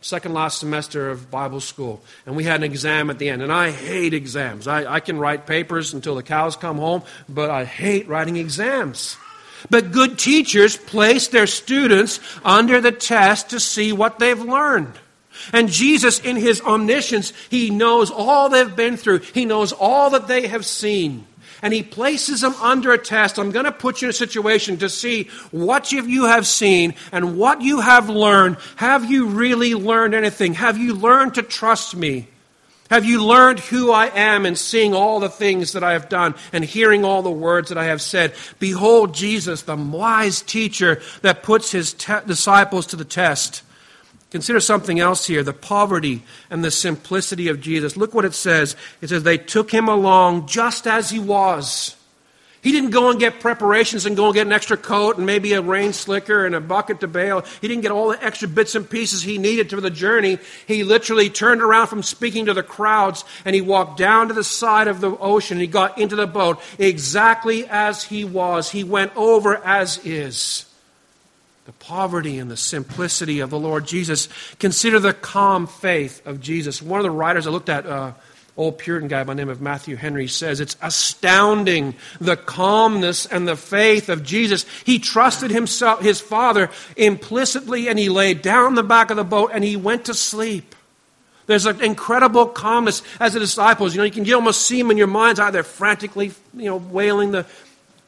second 0.01 0.35
last 0.35 0.59
semester 0.59 1.11
of 1.11 1.31
Bible 1.31 1.61
school, 1.61 2.03
and 2.27 2.37
we 2.37 2.45
had 2.45 2.57
an 2.57 2.65
exam 2.65 3.11
at 3.11 3.19
the 3.19 3.29
end. 3.29 3.43
And 3.43 3.53
I 3.53 3.71
hate 3.71 4.15
exams. 4.15 4.67
I, 4.67 4.95
I 4.95 5.01
can 5.01 5.19
write 5.19 5.47
papers 5.47 5.93
until 5.93 6.15
the 6.15 6.23
cows 6.23 6.57
come 6.57 6.79
home, 6.79 7.03
but 7.29 7.51
I 7.51 7.65
hate 7.65 8.09
writing 8.09 8.37
exams. 8.37 9.17
But 9.71 9.93
good 9.93 10.19
teachers 10.19 10.77
place 10.77 11.29
their 11.29 11.47
students 11.47 12.21
under 12.45 12.81
the 12.81 12.93
test 12.93 13.51
to 13.51 13.61
see 13.61 13.93
what 13.93 14.19
they've 14.19 14.41
learned. 14.41 14.93
And 15.53 15.69
Jesus, 15.69 16.19
in 16.21 16.37
his 16.37 16.61
omniscience, 16.61 17.33
he 17.51 17.71
knows 17.71 18.11
all 18.11 18.49
they've 18.49 18.75
been 18.75 18.97
through, 18.97 19.19
he 19.19 19.45
knows 19.45 19.73
all 19.73 20.11
that 20.11 20.29
they 20.29 20.47
have 20.47 20.65
seen 20.65 21.27
and 21.63 21.73
he 21.73 21.83
places 21.83 22.41
them 22.41 22.55
under 22.55 22.93
a 22.93 22.99
test. 22.99 23.39
I'm 23.39 23.51
going 23.51 23.65
to 23.65 23.73
put 23.73 24.03
you 24.03 24.07
in 24.07 24.11
a 24.11 24.15
situation 24.15 24.77
to 24.79 24.89
see 24.89 25.25
what 25.51 25.93
you 25.93 26.25
have 26.25 26.47
seen 26.47 26.95
and 27.13 27.39
what 27.39 27.63
you 27.63 27.81
have 27.81 28.09
learned. 28.09 28.57
Have 28.77 29.11
you 29.11 29.27
really 29.27 29.75
learned 29.75 30.15
anything? 30.15 30.55
Have 30.55 30.79
you 30.79 30.95
learned 30.95 31.35
to 31.35 31.43
trust 31.43 31.97
me? 31.97 32.29
Have 32.91 33.05
you 33.05 33.25
learned 33.25 33.59
who 33.59 33.91
I 33.91 34.07
am 34.07 34.47
and 34.47 34.57
seeing 34.57 34.95
all 34.95 35.19
the 35.19 35.29
things 35.29 35.73
that 35.73 35.83
I 35.83 35.93
have 35.93 36.09
done 36.09 36.35
and 36.53 36.65
hearing 36.65 37.05
all 37.05 37.23
the 37.23 37.31
words 37.31 37.71
that 37.71 37.79
I 37.79 37.87
have 37.87 38.01
said? 38.01 38.35
Behold 38.61 39.13
Jesus, 39.13 39.63
the 39.63 39.75
wise 39.75 40.41
teacher 40.41 41.01
that 41.23 41.43
puts 41.43 41.73
his 41.73 41.93
te- 41.93 42.15
disciples 42.27 42.87
to 42.87 42.97
the 42.97 43.05
test. 43.05 43.63
Consider 44.31 44.61
something 44.61 44.99
else 44.99 45.27
here 45.27 45.43
the 45.43 45.53
poverty 45.53 46.23
and 46.51 46.65
the 46.65 46.71
simplicity 46.71 47.49
of 47.49 47.61
Jesus. 47.61 47.97
Look 47.97 48.13
what 48.15 48.25
it 48.25 48.35
says. 48.35 48.75
It 49.01 49.09
says, 49.09 49.23
They 49.23 49.39
took 49.39 49.71
him 49.71 49.89
along 49.89 50.49
just 50.49 50.87
as 50.87 51.11
he 51.11 51.19
was. 51.19 51.97
He 52.67 52.73
didn't 52.73 52.91
go 52.91 53.11
and 53.11 53.21
get 53.21 53.39
preparations 53.39 54.07
and 54.07 54.17
go 54.17 54.25
and 54.27 54.35
get 54.35 54.45
an 54.49 54.53
extra 54.53 54.77
coat 54.77 55.19
and 55.19 55.25
maybe 55.25 55.53
a 55.53 55.61
rain 55.61 55.93
slicker 55.93 56.45
and 56.45 56.53
a 56.53 56.61
bucket 56.61 56.99
to 56.99 57.07
bail. 57.07 57.45
He 57.61 57.69
didn't 57.69 57.83
get 57.83 57.93
all 57.93 58.09
the 58.09 58.25
extra 58.25 58.49
bits 58.49 58.75
and 58.75 58.91
pieces 58.91 59.23
he 59.23 59.39
needed 59.39 59.71
for 59.71 59.81
the 59.81 59.89
journey. 59.89 60.39
He 60.67 60.83
literally 60.83 61.31
turned 61.31 61.63
around 61.63 61.87
from 61.87 62.03
speaking 62.03 62.47
to 62.47 62.55
the 62.55 62.65
crowds 62.65 63.25
and 63.45 63.55
he 63.55 63.61
walked 63.61 63.99
down 63.99 64.27
to 64.27 64.35
the 64.35 64.43
side 64.43 64.89
of 64.89 65.01
the 65.01 65.17
ocean. 65.19 65.61
He 65.61 65.69
got 65.69 65.97
into 65.97 66.17
the 66.17 66.27
boat 66.27 66.61
exactly 66.77 67.69
as 67.69 68.03
he 68.03 68.25
was. 68.25 68.73
He 68.73 68.83
went 68.83 69.17
over 69.17 69.65
as 69.65 70.05
is 70.05 70.67
the 71.67 71.73
poverty 71.73 72.39
and 72.39 72.49
the 72.49 72.57
simplicity 72.57 73.41
of 73.41 73.51
the 73.51 73.59
Lord 73.59 73.87
Jesus. 73.87 74.29
Consider 74.61 75.01
the 75.01 75.13
calm 75.13 75.67
faith 75.67 76.25
of 76.25 76.41
Jesus. 76.41 76.81
One 76.81 77.01
of 77.01 77.05
the 77.05 77.11
writers 77.11 77.47
I 77.47 77.51
looked 77.51 77.69
at, 77.69 77.85
uh, 77.85 78.13
old 78.57 78.79
Puritan 78.79 79.09
guy 79.09 79.25
by 79.25 79.35
the 79.35 79.39
name 79.39 79.49
of 79.49 79.61
Matthew 79.61 79.97
Henry, 79.97 80.29
says 80.29 80.61
it's 80.61 80.77
astounding 80.81 81.97
the 82.21 82.37
calmness 82.37 83.27
and 83.27 83.49
the 83.49 83.57
faith 83.57 84.09
of 84.09 84.23
Jesus. 84.23 84.65
He 84.85 85.01
trusted 85.01 85.51
himself, 85.51 86.01
his 86.01 86.21
Father 86.21 86.71
implicitly, 86.97 87.89
and 87.89 87.99
he 87.99 88.09
laid 88.09 88.43
down 88.43 88.77
the 88.77 88.85
back 88.85 89.11
of 89.11 89.17
the 89.17 89.25
boat 89.25 89.51
and 89.53 89.65
he 89.65 89.77
went 89.77 90.05
to 90.05 90.15
sleep. 90.15 90.75
There's 91.47 91.67
an 91.67 91.83
incredible 91.83 92.47
calmness 92.47 93.03
as 93.21 93.35
the 93.35 93.41
disciples. 93.41 93.95
You 93.95 93.99
know, 93.99 94.05
you 94.05 94.11
can 94.11 94.33
almost 94.35 94.63
see 94.63 94.79
them 94.79 94.91
in 94.91 94.97
your 94.97 95.07
mind's 95.07 95.39
eye. 95.41 95.51
They're 95.51 95.63
frantically, 95.63 96.33
you 96.55 96.65
know, 96.65 96.77
wailing 96.77 97.33
the, 97.33 97.47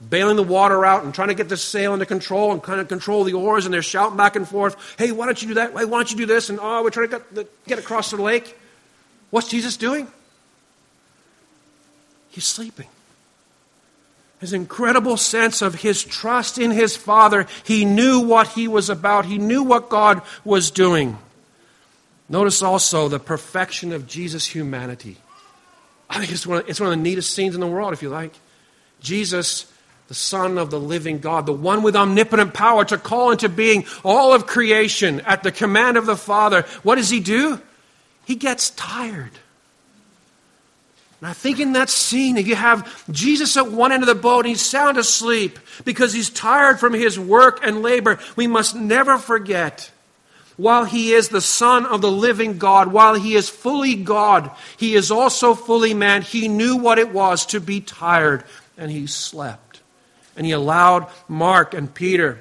bailing 0.01 0.37
the 0.37 0.43
water 0.43 0.85
out 0.85 1.05
and 1.05 1.13
trying 1.13 1.29
to 1.29 1.35
get 1.35 1.49
the 1.49 1.57
sail 1.57 1.93
under 1.93 2.05
control 2.05 2.53
and 2.53 2.63
kind 2.63 2.81
of 2.81 2.89
control 2.89 3.25
the 3.25 3.35
oars, 3.35 3.65
and 3.65 3.75
they're 3.75 3.83
shouting 3.83 4.17
back 4.17 4.37
and 4.37 4.49
forth, 4.49 4.77
hey, 4.97 5.11
why 5.13 5.27
don't 5.27 5.41
you 5.43 5.49
do 5.49 5.55
that? 5.55 5.73
Hey, 5.73 5.85
why 5.85 5.99
don't 5.99 6.11
you 6.11 6.17
do 6.17 6.27
this? 6.27 6.51
And 6.51 6.59
oh, 6.61 6.83
we're 6.83 6.91
trying 6.91 7.11
to 7.11 7.23
get, 7.35 7.67
get 7.67 7.79
across 7.79 8.11
the 8.11 8.23
lake. 8.23 8.57
What's 9.31 9.49
Jesus 9.49 9.77
doing? 9.77 10.07
He's 12.31 12.47
sleeping. 12.47 12.87
His 14.41 14.53
incredible 14.53 15.17
sense 15.17 15.63
of 15.63 15.75
his 15.75 16.05
trust 16.05 16.59
in 16.59 16.71
his 16.71 16.97
Father, 16.97 17.47
he 17.65 17.85
knew 17.85 18.21
what 18.21 18.49
he 18.49 18.69
was 18.69 18.89
about, 18.89 19.27
he 19.27 19.39
knew 19.39 19.65
what 19.65 19.89
God 19.89 20.23
was 20.45 20.71
doing. 20.71 21.19
Notice 22.29 22.63
also 22.63 23.09
the 23.09 23.19
perfection 23.19 23.93
of 23.93 24.07
Jesus' 24.07 24.47
humanity. 24.47 25.17
I 26.09 26.19
think 26.19 26.31
it's 26.31 26.47
one, 26.47 26.59
of, 26.59 26.69
it's 26.69 26.79
one 26.79 26.93
of 26.93 26.97
the 26.97 27.03
neatest 27.03 27.35
scenes 27.35 27.55
in 27.55 27.61
the 27.61 27.67
world, 27.67 27.93
if 27.93 28.03
you 28.03 28.11
like. 28.11 28.33
Jesus 29.01 29.71
the 30.09 30.15
Son 30.15 30.59
of 30.59 30.71
the 30.71 30.81
living 30.81 31.19
God, 31.19 31.47
the 31.47 31.53
one 31.53 31.83
with 31.83 31.95
omnipotent 31.95 32.55
power 32.55 32.85
to 32.87 32.99
call 32.99 33.31
into 33.31 33.49
being 33.49 33.85
all 34.05 34.33
of 34.33 34.47
creation 34.47 35.21
at 35.21 35.43
the 35.43 35.53
command 35.53 35.97
of 35.97 36.07
the 36.07 36.17
Father. 36.17 36.63
What 36.83 36.97
does 36.97 37.11
he 37.11 37.21
do? 37.21 37.61
He 38.25 38.35
gets 38.35 38.71
tired. 38.71 39.33
And 41.21 41.29
I 41.29 41.33
think 41.33 41.61
in 41.61 41.73
that 41.73 41.91
scene, 41.91 42.37
if 42.37 42.47
you 42.47 42.55
have 42.55 43.11
Jesus 43.11 43.57
at 43.57 43.71
one 43.71 43.93
end 43.93 44.03
of 44.03 44.07
the 44.07 44.15
boat 44.15 44.41
and 44.41 44.49
he's 44.49 44.65
sound 44.65 44.99
asleep 44.99 45.59
because 45.85 46.13
he's 46.13 46.31
tired 46.31 46.81
from 46.81 46.95
his 46.95 47.19
work 47.19 47.61
and 47.63 47.83
labor, 47.83 48.19
we 48.37 48.47
must 48.47 48.75
never 48.75 49.19
forget 49.19 49.91
while 50.59 50.85
he 50.85 51.13
is 51.13 51.29
the 51.29 51.41
Son 51.41 51.87
of 51.87 52.01
the 52.03 52.11
living 52.11 52.59
God, 52.59 52.93
while 52.93 53.15
he 53.15 53.35
is 53.35 53.49
fully 53.49 53.95
God, 53.95 54.51
he 54.77 54.95
is 54.95 55.11
also 55.11 55.55
fully 55.55 55.95
man. 55.95 56.23
He 56.23 56.49
knew 56.49 56.77
what 56.77 56.99
it 56.99 57.13
was 57.13 57.47
to 57.47 57.61
be 57.61 57.81
tired, 57.81 58.43
and 58.77 58.91
he 58.91 59.07
slept. 59.07 59.68
And 60.39 60.47
he 60.47 60.53
allowed 60.53 61.09
Mark 61.27 61.75
and 61.75 61.93
Peter, 61.93 62.41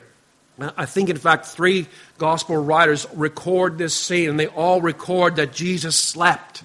uh, 0.60 0.72
I 0.78 0.86
think, 0.86 1.10
in 1.10 1.18
fact, 1.18 1.48
three 1.48 1.88
gospel 2.18 2.56
writers 2.56 3.08
record 3.14 3.78
this 3.78 3.96
scene, 3.96 4.30
and 4.30 4.40
they 4.40 4.48
all 4.48 4.80
record 4.80 5.36
that 5.38 5.52
Jesus 5.52 5.98
slept. 5.98 6.64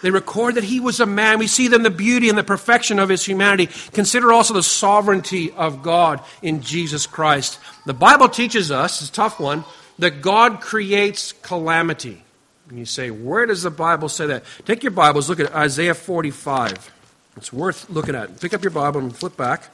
They 0.00 0.10
record 0.10 0.54
that 0.54 0.64
he 0.64 0.80
was 0.80 1.00
a 1.00 1.06
man. 1.06 1.38
We 1.38 1.46
see 1.48 1.68
then 1.68 1.82
the 1.82 1.90
beauty 1.90 2.28
and 2.28 2.38
the 2.38 2.44
perfection 2.44 3.00
of 3.00 3.08
his 3.08 3.24
humanity. 3.24 3.68
Consider 3.92 4.32
also 4.32 4.54
the 4.54 4.62
sovereignty 4.62 5.50
of 5.52 5.82
God 5.82 6.20
in 6.40 6.60
Jesus 6.60 7.06
Christ. 7.06 7.58
The 7.84 7.94
Bible 7.94 8.28
teaches 8.28 8.70
us, 8.70 9.00
it's 9.00 9.10
a 9.10 9.12
tough 9.12 9.40
one, 9.40 9.64
that 9.98 10.22
God 10.22 10.60
creates 10.60 11.32
calamity. 11.32 12.22
And 12.68 12.78
you 12.78 12.84
say, 12.84 13.10
where 13.10 13.46
does 13.46 13.64
the 13.64 13.70
Bible 13.70 14.08
say 14.08 14.26
that? 14.26 14.44
Take 14.64 14.82
your 14.82 14.92
Bibles, 14.92 15.28
look 15.28 15.40
at 15.40 15.52
Isaiah 15.52 15.94
45. 15.94 16.92
It's 17.36 17.52
worth 17.52 17.88
looking 17.88 18.14
at. 18.14 18.40
Pick 18.40 18.54
up 18.54 18.62
your 18.62 18.70
Bible 18.70 19.00
and 19.00 19.14
flip 19.14 19.36
back. 19.36 19.68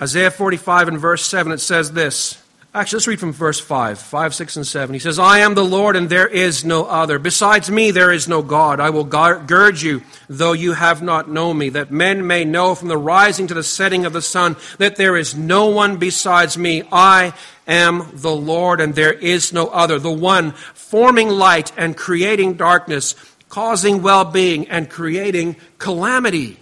Isaiah 0.00 0.30
45 0.30 0.88
and 0.88 0.98
verse 0.98 1.26
7, 1.26 1.52
it 1.52 1.58
says 1.58 1.92
this. 1.92 2.42
Actually, 2.72 2.98
let's 2.98 3.06
read 3.08 3.20
from 3.20 3.32
verse 3.32 3.58
5, 3.58 3.98
5, 3.98 4.34
6, 4.34 4.56
and 4.56 4.66
7. 4.66 4.94
He 4.94 5.00
says, 5.00 5.18
I 5.18 5.40
am 5.40 5.54
the 5.54 5.64
Lord, 5.64 5.96
and 5.96 6.08
there 6.08 6.28
is 6.28 6.64
no 6.64 6.86
other. 6.86 7.18
Besides 7.18 7.68
me, 7.68 7.90
there 7.90 8.12
is 8.12 8.28
no 8.28 8.42
God. 8.42 8.78
I 8.78 8.90
will 8.90 9.02
gird 9.04 9.82
you, 9.82 10.02
though 10.28 10.52
you 10.52 10.74
have 10.74 11.02
not 11.02 11.28
known 11.28 11.58
me, 11.58 11.68
that 11.70 11.90
men 11.90 12.28
may 12.28 12.44
know 12.44 12.76
from 12.76 12.86
the 12.86 12.96
rising 12.96 13.48
to 13.48 13.54
the 13.54 13.64
setting 13.64 14.06
of 14.06 14.12
the 14.12 14.22
sun 14.22 14.56
that 14.78 14.94
there 14.94 15.16
is 15.16 15.34
no 15.34 15.66
one 15.66 15.96
besides 15.96 16.56
me. 16.56 16.84
I 16.92 17.34
am 17.66 18.08
the 18.14 18.34
Lord, 18.34 18.80
and 18.80 18.94
there 18.94 19.12
is 19.12 19.52
no 19.52 19.66
other. 19.66 19.98
The 19.98 20.12
one 20.12 20.52
forming 20.52 21.28
light 21.28 21.72
and 21.76 21.96
creating 21.96 22.54
darkness, 22.54 23.16
causing 23.48 24.00
well 24.00 24.24
being 24.24 24.68
and 24.68 24.88
creating 24.88 25.56
calamity. 25.78 26.59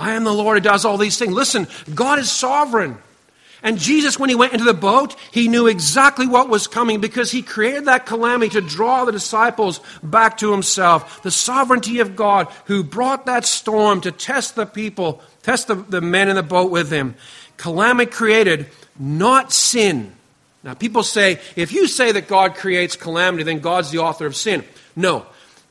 I 0.00 0.12
am 0.12 0.24
the 0.24 0.32
Lord 0.32 0.56
who 0.56 0.68
does 0.68 0.86
all 0.86 0.96
these 0.96 1.18
things. 1.18 1.34
Listen, 1.34 1.68
God 1.94 2.18
is 2.18 2.30
sovereign. 2.30 2.96
And 3.62 3.78
Jesus, 3.78 4.18
when 4.18 4.30
he 4.30 4.34
went 4.34 4.54
into 4.54 4.64
the 4.64 4.72
boat, 4.72 5.14
he 5.30 5.46
knew 5.46 5.66
exactly 5.66 6.26
what 6.26 6.48
was 6.48 6.66
coming 6.66 7.00
because 7.02 7.30
he 7.30 7.42
created 7.42 7.84
that 7.84 8.06
calamity 8.06 8.52
to 8.52 8.62
draw 8.62 9.04
the 9.04 9.12
disciples 9.12 9.80
back 10.02 10.38
to 10.38 10.50
himself. 10.50 11.22
The 11.22 11.30
sovereignty 11.30 12.00
of 12.00 12.16
God 12.16 12.48
who 12.64 12.82
brought 12.82 13.26
that 13.26 13.44
storm 13.44 14.00
to 14.00 14.10
test 14.10 14.56
the 14.56 14.64
people, 14.64 15.22
test 15.42 15.68
the, 15.68 15.74
the 15.74 16.00
men 16.00 16.30
in 16.30 16.36
the 16.36 16.42
boat 16.42 16.70
with 16.70 16.90
him. 16.90 17.14
Calamity 17.58 18.10
created, 18.10 18.66
not 18.98 19.52
sin. 19.52 20.14
Now, 20.64 20.72
people 20.72 21.02
say, 21.02 21.38
if 21.56 21.72
you 21.72 21.86
say 21.86 22.12
that 22.12 22.28
God 22.28 22.54
creates 22.54 22.96
calamity, 22.96 23.42
then 23.42 23.60
God's 23.60 23.90
the 23.90 23.98
author 23.98 24.24
of 24.24 24.34
sin. 24.34 24.64
No. 24.96 25.26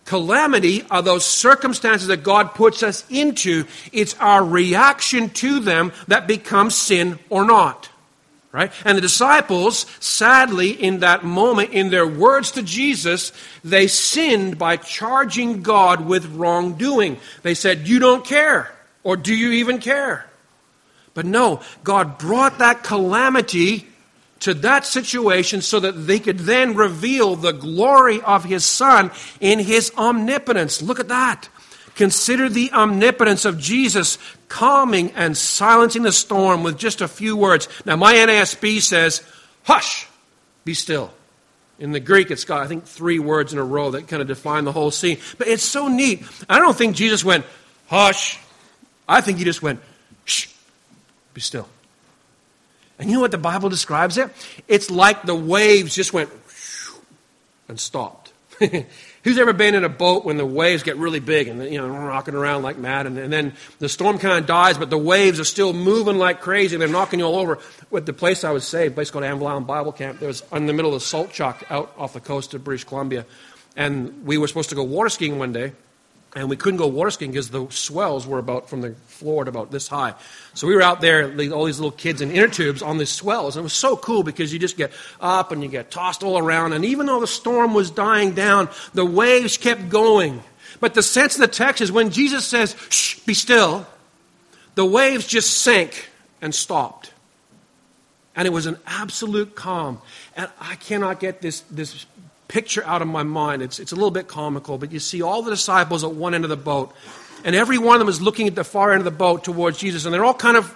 Calamity 0.09 0.81
are 0.89 1.03
those 1.03 1.23
circumstances 1.23 2.07
that 2.07 2.23
God 2.23 2.55
puts 2.55 2.81
us 2.81 3.05
into. 3.11 3.65
It's 3.93 4.15
our 4.15 4.43
reaction 4.43 5.29
to 5.29 5.59
them 5.59 5.91
that 6.07 6.25
becomes 6.25 6.73
sin 6.73 7.19
or 7.29 7.45
not. 7.45 7.89
Right? 8.51 8.71
And 8.85 8.97
the 8.97 9.03
disciples, 9.03 9.85
sadly, 9.99 10.71
in 10.71 11.01
that 11.01 11.23
moment, 11.23 11.73
in 11.73 11.91
their 11.91 12.07
words 12.07 12.49
to 12.53 12.63
Jesus, 12.63 13.31
they 13.63 13.85
sinned 13.85 14.57
by 14.57 14.77
charging 14.77 15.61
God 15.61 16.07
with 16.07 16.25
wrongdoing. 16.33 17.17
They 17.43 17.53
said, 17.53 17.87
You 17.87 17.99
don't 17.99 18.25
care. 18.25 18.75
Or 19.03 19.15
do 19.15 19.35
you 19.35 19.51
even 19.51 19.77
care? 19.77 20.27
But 21.13 21.27
no, 21.27 21.61
God 21.83 22.17
brought 22.17 22.57
that 22.57 22.81
calamity 22.81 23.88
to 24.41 24.53
that 24.53 24.85
situation 24.85 25.61
so 25.61 25.79
that 25.79 25.91
they 25.91 26.19
could 26.19 26.39
then 26.39 26.75
reveal 26.75 27.35
the 27.35 27.51
glory 27.51 28.21
of 28.21 28.45
his 28.45 28.63
son 28.65 29.11
in 29.39 29.59
his 29.59 29.91
omnipotence. 29.97 30.81
Look 30.81 30.99
at 30.99 31.09
that. 31.09 31.49
Consider 31.95 32.47
the 32.47 32.71
omnipotence 32.71 33.43
of 33.43 33.57
Jesus 33.57 34.17
calming 34.47 35.11
and 35.11 35.35
silencing 35.35 36.03
the 36.03 36.13
storm 36.13 36.63
with 36.63 36.77
just 36.77 37.01
a 37.01 37.07
few 37.07 37.35
words. 37.35 37.67
Now, 37.85 37.97
my 37.97 38.13
NASB 38.13 38.81
says, 38.81 39.21
hush, 39.63 40.07
be 40.63 40.73
still. 40.73 41.11
In 41.77 41.91
the 41.91 41.99
Greek, 41.99 42.31
it's 42.31 42.45
got, 42.45 42.61
I 42.61 42.67
think, 42.67 42.85
three 42.85 43.19
words 43.19 43.51
in 43.51 43.59
a 43.59 43.63
row 43.63 43.91
that 43.91 44.07
kind 44.07 44.21
of 44.21 44.27
define 44.27 44.63
the 44.63 44.71
whole 44.71 44.91
scene. 44.91 45.17
But 45.37 45.47
it's 45.47 45.63
so 45.63 45.87
neat. 45.87 46.23
I 46.49 46.59
don't 46.59 46.77
think 46.77 46.95
Jesus 46.95 47.23
went, 47.23 47.45
hush. 47.87 48.39
I 49.07 49.21
think 49.21 49.37
he 49.37 49.43
just 49.43 49.61
went, 49.61 49.81
shh, 50.25 50.47
be 51.33 51.41
still. 51.41 51.67
And 52.99 53.09
you 53.09 53.15
know 53.15 53.21
what 53.21 53.31
the 53.31 53.37
Bible 53.37 53.69
describes 53.69 54.17
it? 54.17 54.29
It's 54.67 54.91
like 54.91 55.23
the 55.23 55.35
waves 55.35 55.95
just 55.95 56.11
went 56.11 56.29
and 57.69 57.79
stopped. 57.79 58.33
Who's 59.23 59.37
ever 59.37 59.53
been 59.53 59.73
in 59.73 59.85
a 59.85 59.89
boat 59.89 60.25
when 60.25 60.35
the 60.35 60.45
waves 60.45 60.83
get 60.83 60.97
really 60.97 61.21
big 61.21 61.47
and 61.47 61.63
you 61.63 61.77
know 61.77 61.87
rocking 61.87 62.35
around 62.35 62.63
like 62.63 62.77
mad, 62.77 63.05
and, 63.05 63.17
and 63.17 63.31
then 63.31 63.53
the 63.79 63.87
storm 63.87 64.17
kind 64.17 64.37
of 64.37 64.45
dies, 64.45 64.77
but 64.77 64.89
the 64.89 64.97
waves 64.97 65.39
are 65.39 65.45
still 65.45 65.71
moving 65.71 66.17
like 66.17 66.41
crazy. 66.41 66.75
And 66.75 66.81
they're 66.81 66.89
knocking 66.89 67.19
you 67.19 67.25
all 67.25 67.37
over. 67.37 67.59
With 67.89 68.05
the 68.05 68.13
place 68.13 68.43
I 68.43 68.51
was 68.51 68.67
saved, 68.67 68.95
place 68.95 69.11
called 69.11 69.23
Anvil 69.23 69.47
Island 69.47 69.65
Bible 69.65 69.93
Camp, 69.93 70.19
there 70.19 70.27
was 70.27 70.43
in 70.51 70.65
the 70.65 70.73
middle 70.73 70.93
of 70.93 71.01
salt 71.01 71.31
chuck 71.31 71.63
out 71.69 71.93
off 71.97 72.13
the 72.13 72.19
coast 72.19 72.53
of 72.53 72.65
British 72.65 72.83
Columbia, 72.83 73.25
and 73.77 74.25
we 74.25 74.37
were 74.37 74.47
supposed 74.47 74.69
to 74.69 74.75
go 74.75 74.83
water 74.83 75.09
skiing 75.09 75.39
one 75.39 75.53
day. 75.53 75.71
And 76.35 76.47
we 76.47 76.57
couldn't 76.57 76.77
go 76.77 76.87
water 76.87 77.09
skiing 77.09 77.31
because 77.31 77.49
the 77.49 77.67
swells 77.71 78.27
were 78.27 78.37
about 78.37 78.69
from 78.69 78.81
the 78.81 78.91
floor 79.07 79.45
to 79.45 79.49
about 79.49 79.71
this 79.71 79.87
high. 79.87 80.13
So 80.53 80.67
we 80.67 80.75
were 80.75 80.81
out 80.81 81.01
there, 81.01 81.23
all 81.51 81.65
these 81.65 81.79
little 81.79 81.91
kids 81.91 82.21
in 82.21 82.29
inner 82.29 82.47
tubes 82.47 82.83
on 82.83 82.99
these 82.99 83.09
swells. 83.09 83.55
And 83.55 83.63
it 83.63 83.63
was 83.63 83.73
so 83.73 83.97
cool 83.97 84.21
because 84.21 84.53
you 84.53 84.59
just 84.59 84.77
get 84.77 84.91
up 85.19 85.51
and 85.51 85.63
you 85.63 85.69
get 85.69 85.89
tossed 85.89 86.21
all 86.21 86.37
around. 86.37 86.73
And 86.73 86.85
even 86.85 87.07
though 87.07 87.19
the 87.19 87.27
storm 87.27 87.73
was 87.73 87.89
dying 87.89 88.33
down, 88.33 88.69
the 88.93 89.05
waves 89.05 89.57
kept 89.57 89.89
going. 89.89 90.43
But 90.79 90.93
the 90.93 91.01
sense 91.01 91.33
of 91.33 91.41
the 91.41 91.47
text 91.47 91.81
is 91.81 91.91
when 91.91 92.11
Jesus 92.11 92.45
says, 92.45 92.75
shh, 92.89 93.19
be 93.21 93.33
still, 93.33 93.87
the 94.75 94.85
waves 94.85 95.25
just 95.25 95.57
sank 95.61 96.09
and 96.43 96.53
stopped. 96.53 97.11
And 98.35 98.47
it 98.47 98.51
was 98.51 98.67
an 98.67 98.77
absolute 98.85 99.55
calm. 99.55 99.99
And 100.37 100.47
I 100.59 100.75
cannot 100.75 101.19
get 101.19 101.41
this, 101.41 101.61
this 101.71 102.05
picture 102.49 102.83
out 102.85 103.01
of 103.01 103.07
my 103.07 103.23
mind. 103.23 103.61
It's, 103.61 103.79
it's 103.79 103.93
a 103.93 103.95
little 103.95 104.11
bit 104.11 104.27
comical, 104.27 104.77
but 104.77 104.91
you 104.91 104.99
see 104.99 105.21
all 105.21 105.41
the 105.41 105.51
disciples 105.51 106.03
at 106.03 106.11
one 106.11 106.35
end 106.35 106.43
of 106.43 106.49
the 106.49 106.57
boat, 106.57 106.93
and 107.45 107.55
every 107.55 107.77
one 107.77 107.95
of 107.95 107.99
them 107.99 108.09
is 108.09 108.21
looking 108.21 108.47
at 108.47 108.55
the 108.55 108.65
far 108.65 108.91
end 108.91 108.99
of 108.99 109.05
the 109.05 109.11
boat 109.11 109.45
towards 109.45 109.77
Jesus, 109.77 110.03
and 110.03 110.13
they're 110.13 110.25
all 110.25 110.33
kind 110.33 110.57
of 110.57 110.75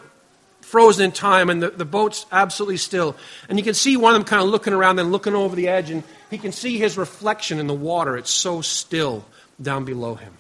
frozen 0.62 1.06
in 1.06 1.12
time, 1.12 1.50
and 1.50 1.62
the, 1.62 1.70
the 1.72 1.86
boat's 1.86 2.26
absolutely 2.32 2.78
still. 2.78 3.18
And 3.50 3.60
you 3.60 3.66
can 3.66 3.74
see 3.74 3.98
one 3.98 4.14
of 4.14 4.20
them 4.20 4.26
kind 4.26 4.42
of 4.42 4.50
looking 4.50 4.74
around, 4.74 4.96
then 4.96 5.12
looking 5.12 5.36
over 5.36 5.56
the 5.56 5.68
edge, 5.68 5.90
and 5.90 6.04
he 6.30 6.38
can 6.38 6.52
see 6.52 6.78
his 6.78 6.98
reflection 6.98 7.60
in 7.60 7.68
the 7.68 7.74
water. 7.74 8.18
It's 8.18 8.32
so 8.32 8.62
still 8.62 9.26
down 9.62 9.84
below 9.84 10.16
him. 10.16 10.34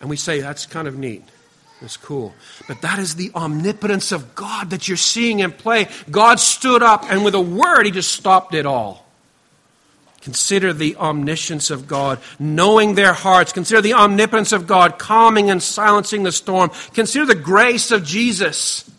And 0.00 0.10
we 0.10 0.16
say, 0.16 0.40
that's 0.40 0.66
kind 0.66 0.86
of 0.86 0.96
neat. 0.96 1.24
It's 1.82 1.96
cool. 1.96 2.34
But 2.68 2.82
that 2.82 2.98
is 2.98 3.16
the 3.16 3.30
omnipotence 3.34 4.12
of 4.12 4.34
God 4.34 4.70
that 4.70 4.88
you're 4.88 4.96
seeing 4.96 5.40
in 5.40 5.52
play. 5.52 5.88
God 6.10 6.40
stood 6.40 6.82
up, 6.82 7.04
and 7.10 7.24
with 7.24 7.34
a 7.34 7.40
word, 7.40 7.84
he 7.84 7.92
just 7.92 8.12
stopped 8.12 8.54
it 8.54 8.66
all. 8.66 9.05
Consider 10.26 10.72
the 10.72 10.96
omniscience 10.96 11.70
of 11.70 11.86
God, 11.86 12.18
knowing 12.40 12.96
their 12.96 13.12
hearts. 13.12 13.52
Consider 13.52 13.80
the 13.80 13.94
omnipotence 13.94 14.50
of 14.50 14.66
God, 14.66 14.98
calming 14.98 15.50
and 15.50 15.62
silencing 15.62 16.24
the 16.24 16.32
storm. 16.32 16.72
Consider 16.94 17.26
the 17.26 17.36
grace 17.36 17.92
of 17.92 18.02
Jesus. 18.02 18.90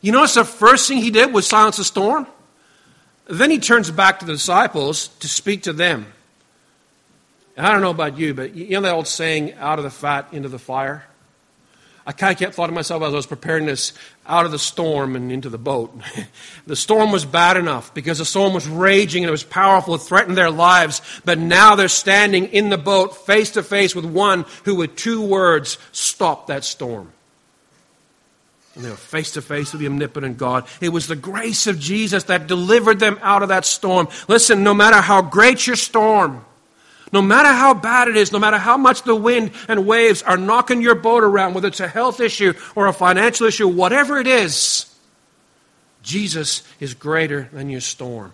You 0.00 0.12
notice 0.12 0.34
the 0.34 0.44
first 0.44 0.86
thing 0.86 0.98
he 0.98 1.10
did 1.10 1.34
was 1.34 1.48
silence 1.48 1.78
the 1.78 1.82
storm? 1.82 2.28
Then 3.26 3.50
he 3.50 3.58
turns 3.58 3.90
back 3.90 4.20
to 4.20 4.26
the 4.26 4.34
disciples 4.34 5.08
to 5.18 5.26
speak 5.26 5.64
to 5.64 5.72
them. 5.72 6.06
And 7.56 7.66
I 7.66 7.72
don't 7.72 7.80
know 7.80 7.90
about 7.90 8.16
you, 8.16 8.32
but 8.32 8.54
you 8.54 8.70
know 8.74 8.82
that 8.82 8.94
old 8.94 9.08
saying, 9.08 9.54
out 9.54 9.80
of 9.80 9.84
the 9.84 9.90
fat 9.90 10.28
into 10.30 10.48
the 10.48 10.60
fire? 10.60 11.04
I 12.06 12.12
kind 12.12 12.32
of 12.32 12.38
kept 12.38 12.54
thought 12.54 12.66
to 12.66 12.72
myself 12.72 13.02
as 13.02 13.14
I 13.14 13.16
was 13.16 13.26
preparing 13.26 13.64
this 13.64 13.94
out 14.26 14.44
of 14.44 14.52
the 14.52 14.58
storm 14.58 15.16
and 15.16 15.32
into 15.32 15.48
the 15.48 15.58
boat. 15.58 15.98
the 16.66 16.76
storm 16.76 17.10
was 17.10 17.24
bad 17.24 17.56
enough 17.56 17.94
because 17.94 18.18
the 18.18 18.26
storm 18.26 18.52
was 18.52 18.68
raging 18.68 19.24
and 19.24 19.28
it 19.28 19.32
was 19.32 19.42
powerful, 19.42 19.94
it 19.94 20.02
threatened 20.02 20.36
their 20.36 20.50
lives. 20.50 21.00
But 21.24 21.38
now 21.38 21.76
they're 21.76 21.88
standing 21.88 22.46
in 22.46 22.68
the 22.68 22.76
boat 22.76 23.16
face 23.26 23.52
to 23.52 23.62
face 23.62 23.94
with 23.94 24.04
one 24.04 24.44
who, 24.64 24.74
with 24.74 24.96
two 24.96 25.22
words, 25.22 25.78
stopped 25.92 26.48
that 26.48 26.64
storm. 26.64 27.10
And 28.74 28.84
they 28.84 28.90
were 28.90 28.96
face 28.96 29.30
to 29.32 29.42
face 29.42 29.72
with 29.72 29.80
the 29.80 29.86
omnipotent 29.86 30.36
God. 30.36 30.66
It 30.80 30.90
was 30.90 31.06
the 31.06 31.16
grace 31.16 31.66
of 31.66 31.78
Jesus 31.78 32.24
that 32.24 32.48
delivered 32.48 32.98
them 32.98 33.18
out 33.22 33.42
of 33.42 33.48
that 33.48 33.64
storm. 33.64 34.08
Listen, 34.28 34.62
no 34.62 34.74
matter 34.74 35.00
how 35.00 35.22
great 35.22 35.66
your 35.66 35.76
storm, 35.76 36.44
no 37.14 37.22
matter 37.22 37.48
how 37.48 37.72
bad 37.72 38.08
it 38.08 38.16
is, 38.16 38.32
no 38.32 38.40
matter 38.40 38.58
how 38.58 38.76
much 38.76 39.04
the 39.04 39.14
wind 39.14 39.52
and 39.68 39.86
waves 39.86 40.20
are 40.24 40.36
knocking 40.36 40.82
your 40.82 40.96
boat 40.96 41.22
around, 41.22 41.54
whether 41.54 41.68
it's 41.68 41.78
a 41.78 41.86
health 41.86 42.20
issue 42.20 42.52
or 42.74 42.88
a 42.88 42.92
financial 42.92 43.46
issue, 43.46 43.68
whatever 43.68 44.18
it 44.18 44.26
is, 44.26 44.92
Jesus 46.02 46.64
is 46.80 46.92
greater 46.92 47.48
than 47.52 47.70
your 47.70 47.80
storm. 47.80 48.32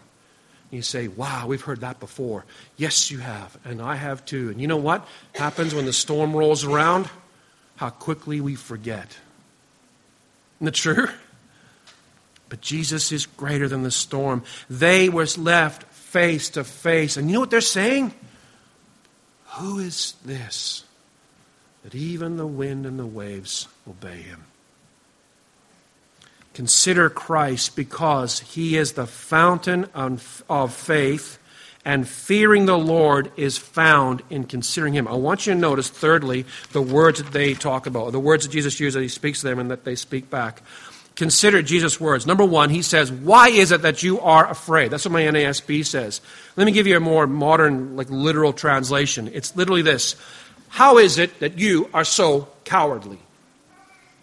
You 0.70 0.80
say, 0.80 1.08
wow, 1.08 1.46
we've 1.46 1.60
heard 1.60 1.80
that 1.80 2.00
before. 2.00 2.46
Yes, 2.78 3.10
you 3.10 3.18
have, 3.18 3.58
and 3.64 3.82
I 3.82 3.96
have 3.96 4.24
too. 4.24 4.48
And 4.48 4.58
you 4.58 4.66
know 4.66 4.78
what 4.78 5.06
happens 5.34 5.74
when 5.74 5.84
the 5.84 5.92
storm 5.92 6.34
rolls 6.34 6.64
around? 6.64 7.10
How 7.76 7.90
quickly 7.90 8.40
we 8.40 8.54
forget. 8.54 9.18
Isn't 10.56 10.68
it 10.68 10.74
true? 10.74 11.08
But 12.48 12.62
Jesus 12.62 13.12
is 13.12 13.26
greater 13.26 13.68
than 13.68 13.82
the 13.82 13.90
storm. 13.90 14.42
They 14.70 15.10
were 15.10 15.26
left 15.36 15.82
face 15.92 16.48
to 16.50 16.64
face. 16.64 17.18
And 17.18 17.28
you 17.28 17.34
know 17.34 17.40
what 17.40 17.50
they're 17.50 17.60
saying? 17.60 18.14
Who 19.58 19.78
is 19.78 20.14
this 20.24 20.84
that 21.82 21.94
even 21.94 22.36
the 22.36 22.46
wind 22.46 22.86
and 22.86 22.98
the 22.98 23.06
waves 23.06 23.68
obey 23.88 24.22
him? 24.22 24.44
Consider 26.52 27.08
Christ 27.08 27.76
because 27.76 28.40
he 28.40 28.76
is 28.76 28.92
the 28.92 29.06
fountain 29.06 29.86
of 29.94 30.74
faith, 30.74 31.38
and 31.84 32.06
fearing 32.06 32.66
the 32.66 32.76
Lord 32.76 33.32
is 33.36 33.56
found 33.56 34.22
in 34.28 34.44
considering 34.44 34.92
him. 34.92 35.08
I 35.08 35.14
want 35.14 35.46
you 35.46 35.54
to 35.54 35.58
notice, 35.58 35.88
thirdly, 35.88 36.44
the 36.72 36.82
words 36.82 37.22
that 37.22 37.32
they 37.32 37.54
talk 37.54 37.86
about, 37.86 38.12
the 38.12 38.20
words 38.20 38.44
that 38.44 38.52
Jesus 38.52 38.78
uses 38.78 38.94
that 38.94 39.02
he 39.02 39.08
speaks 39.08 39.40
to 39.40 39.48
them 39.48 39.58
and 39.58 39.70
that 39.70 39.84
they 39.84 39.94
speak 39.94 40.28
back. 40.28 40.62
Consider 41.16 41.60
Jesus' 41.62 42.00
words. 42.00 42.26
Number 42.26 42.44
one, 42.44 42.70
he 42.70 42.82
says, 42.82 43.12
Why 43.12 43.48
is 43.48 43.72
it 43.72 43.82
that 43.82 44.02
you 44.02 44.20
are 44.20 44.48
afraid? 44.48 44.90
That's 44.90 45.04
what 45.04 45.12
my 45.12 45.22
NASB 45.22 45.84
says. 45.84 46.20
Let 46.56 46.64
me 46.64 46.72
give 46.72 46.86
you 46.86 46.96
a 46.96 47.00
more 47.00 47.26
modern, 47.26 47.96
like 47.96 48.08
literal 48.10 48.52
translation. 48.52 49.28
It's 49.32 49.54
literally 49.56 49.82
this 49.82 50.16
How 50.68 50.98
is 50.98 51.18
it 51.18 51.40
that 51.40 51.58
you 51.58 51.90
are 51.92 52.04
so 52.04 52.48
cowardly? 52.64 53.18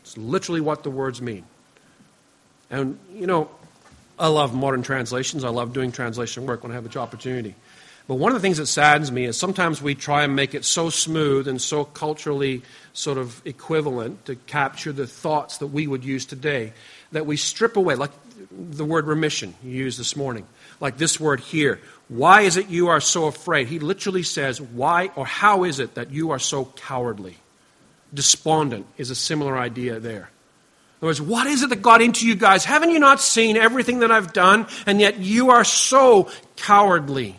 It's 0.02 0.18
literally 0.18 0.62
what 0.62 0.84
the 0.84 0.90
words 0.90 1.22
mean. 1.22 1.44
And, 2.70 2.98
you 3.14 3.28
know, 3.28 3.50
I 4.20 4.28
love 4.28 4.54
modern 4.54 4.82
translations. 4.82 5.44
I 5.44 5.50
love 5.50 5.74
doing 5.74 5.92
translation 5.92 6.46
work 6.46 6.64
when 6.64 6.72
I 6.72 6.76
have 6.76 6.90
the 6.90 7.00
opportunity. 7.00 7.56
But 8.08 8.16
one 8.16 8.32
of 8.32 8.36
the 8.36 8.42
things 8.42 8.58
that 8.58 8.68
saddens 8.68 9.12
me 9.12 9.26
is 9.26 9.38
sometimes 9.38 9.82
we 9.82 9.94
try 9.94 10.24
and 10.24 10.36
make 10.36 10.56
it 10.56 10.64
so 10.64 10.90
smooth 10.90 11.48
and 11.48 11.62
so 11.62 11.84
culturally 11.84 12.62
sort 12.94 13.18
of 13.18 13.42
equivalent 13.46 14.26
to 14.26 14.36
capture 14.36 14.94
the 14.94 15.06
thoughts 15.06 15.58
that 15.58 15.68
we 15.68 15.88
would 15.88 16.06
use 16.06 16.26
today 16.26 16.74
that 17.12 17.26
we 17.26 17.38
strip 17.38 17.76
away, 17.76 17.96
like 17.96 18.12
the 18.52 18.86
word 18.86 19.06
remission 19.06 19.56
you 19.64 19.72
used 19.72 20.00
this 20.00 20.16
morning, 20.16 20.46
like 20.80 20.98
this 20.98 21.20
word 21.20 21.42
here. 21.42 21.80
Why 22.08 22.42
is 22.42 22.56
it 22.56 22.70
you 22.70 22.88
are 22.88 23.02
so 23.02 23.26
afraid? 23.26 23.68
He 23.68 23.80
literally 23.80 24.24
says, 24.24 24.62
Why 24.62 25.10
or 25.16 25.26
how 25.26 25.66
is 25.66 25.80
it 25.80 25.96
that 25.96 26.12
you 26.12 26.32
are 26.32 26.40
so 26.40 26.66
cowardly? 26.66 27.38
Despondent 28.14 28.86
is 28.98 29.10
a 29.10 29.16
similar 29.16 29.58
idea 29.58 30.00
there. 30.00 30.30
In 31.00 31.06
other 31.06 31.08
words, 31.08 31.22
what 31.22 31.46
is 31.48 31.62
it 31.62 31.70
that 31.70 31.82
got 31.82 32.02
into 32.02 32.26
you 32.26 32.36
guys? 32.36 32.64
Haven't 32.64 32.92
you 32.92 33.00
not 33.00 33.20
seen 33.20 33.58
everything 33.58 34.00
that 34.00 34.12
I've 34.12 34.34
done, 34.34 34.68
and 34.86 35.02
yet 35.02 35.20
you 35.20 35.52
are 35.52 35.66
so 35.66 36.32
cowardly? 36.56 37.38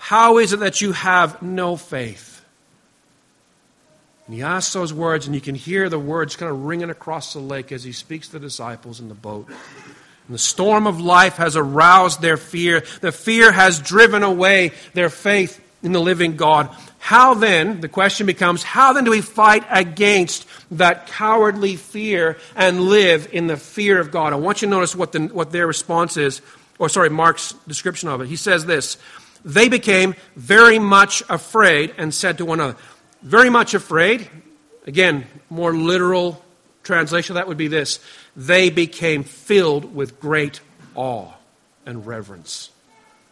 How 0.00 0.38
is 0.38 0.54
it 0.54 0.60
that 0.60 0.80
you 0.80 0.92
have 0.92 1.42
no 1.42 1.76
faith? 1.76 2.42
And 4.26 4.34
he 4.34 4.42
asks 4.42 4.72
those 4.72 4.94
words, 4.94 5.26
and 5.26 5.34
you 5.34 5.42
can 5.42 5.54
hear 5.54 5.90
the 5.90 5.98
words 5.98 6.36
kind 6.36 6.50
of 6.50 6.64
ringing 6.64 6.88
across 6.88 7.34
the 7.34 7.38
lake 7.38 7.70
as 7.70 7.84
he 7.84 7.92
speaks 7.92 8.28
to 8.28 8.32
the 8.32 8.40
disciples 8.40 8.98
in 8.98 9.08
the 9.08 9.14
boat. 9.14 9.46
And 9.48 10.34
the 10.34 10.38
storm 10.38 10.86
of 10.86 11.00
life 11.00 11.36
has 11.36 11.54
aroused 11.54 12.22
their 12.22 12.38
fear. 12.38 12.82
The 13.02 13.12
fear 13.12 13.52
has 13.52 13.78
driven 13.78 14.22
away 14.22 14.72
their 14.94 15.10
faith 15.10 15.62
in 15.82 15.92
the 15.92 16.00
living 16.00 16.36
God. 16.36 16.74
How 16.98 17.34
then, 17.34 17.82
the 17.82 17.88
question 17.88 18.26
becomes, 18.26 18.62
how 18.62 18.94
then 18.94 19.04
do 19.04 19.10
we 19.10 19.20
fight 19.20 19.64
against 19.68 20.46
that 20.70 21.08
cowardly 21.08 21.76
fear 21.76 22.38
and 22.56 22.80
live 22.80 23.28
in 23.32 23.48
the 23.48 23.58
fear 23.58 24.00
of 24.00 24.10
God? 24.10 24.32
I 24.32 24.36
want 24.36 24.62
you 24.62 24.66
to 24.66 24.70
notice 24.70 24.96
what, 24.96 25.12
the, 25.12 25.26
what 25.26 25.52
their 25.52 25.66
response 25.66 26.16
is, 26.16 26.40
or 26.78 26.88
sorry, 26.88 27.10
Mark's 27.10 27.52
description 27.68 28.08
of 28.08 28.22
it. 28.22 28.28
He 28.28 28.36
says 28.36 28.64
this 28.64 28.96
They 29.44 29.68
became 29.68 30.14
very 30.36 30.78
much 30.78 31.22
afraid 31.28 31.94
and 31.96 32.12
said 32.12 32.38
to 32.38 32.44
one 32.44 32.60
another, 32.60 32.78
Very 33.22 33.50
much 33.50 33.74
afraid. 33.74 34.28
Again, 34.86 35.26
more 35.48 35.74
literal 35.74 36.42
translation 36.82 37.34
that 37.34 37.46
would 37.46 37.58
be 37.58 37.68
this 37.68 38.00
They 38.36 38.70
became 38.70 39.24
filled 39.24 39.94
with 39.94 40.20
great 40.20 40.60
awe 40.94 41.32
and 41.86 42.06
reverence. 42.06 42.70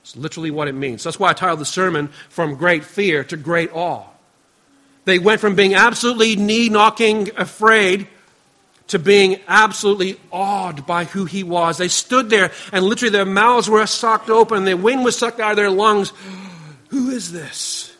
It's 0.02 0.16
literally 0.16 0.50
what 0.50 0.68
it 0.68 0.72
means. 0.72 1.04
That's 1.04 1.20
why 1.20 1.30
I 1.30 1.32
titled 1.34 1.60
the 1.60 1.66
sermon 1.66 2.08
From 2.30 2.54
Great 2.54 2.84
Fear 2.84 3.24
to 3.24 3.36
Great 3.36 3.70
Awe. 3.74 4.06
They 5.04 5.18
went 5.18 5.40
from 5.40 5.54
being 5.54 5.74
absolutely 5.74 6.36
knee 6.36 6.68
knocking 6.68 7.30
afraid 7.36 8.08
to 8.88 8.98
being 8.98 9.40
absolutely 9.46 10.18
awed 10.32 10.86
by 10.86 11.04
who 11.04 11.24
he 11.24 11.42
was. 11.42 11.78
They 11.78 11.88
stood 11.88 12.30
there 12.30 12.50
and 12.72 12.84
literally 12.84 13.10
their 13.10 13.24
mouths 13.24 13.68
were 13.68 13.86
sucked 13.86 14.30
open, 14.30 14.64
the 14.64 14.76
wind 14.76 15.04
was 15.04 15.16
sucked 15.16 15.40
out 15.40 15.52
of 15.52 15.56
their 15.56 15.70
lungs. 15.70 16.12
Who 16.88 17.10
is 17.10 17.32
this? 17.32 17.94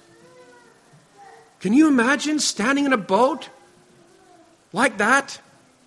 Can 1.60 1.74
you 1.74 1.88
imagine 1.88 2.38
standing 2.38 2.86
in 2.86 2.94
a 2.94 2.98
boat 2.98 3.50
like 4.72 4.96
that? 4.98 5.40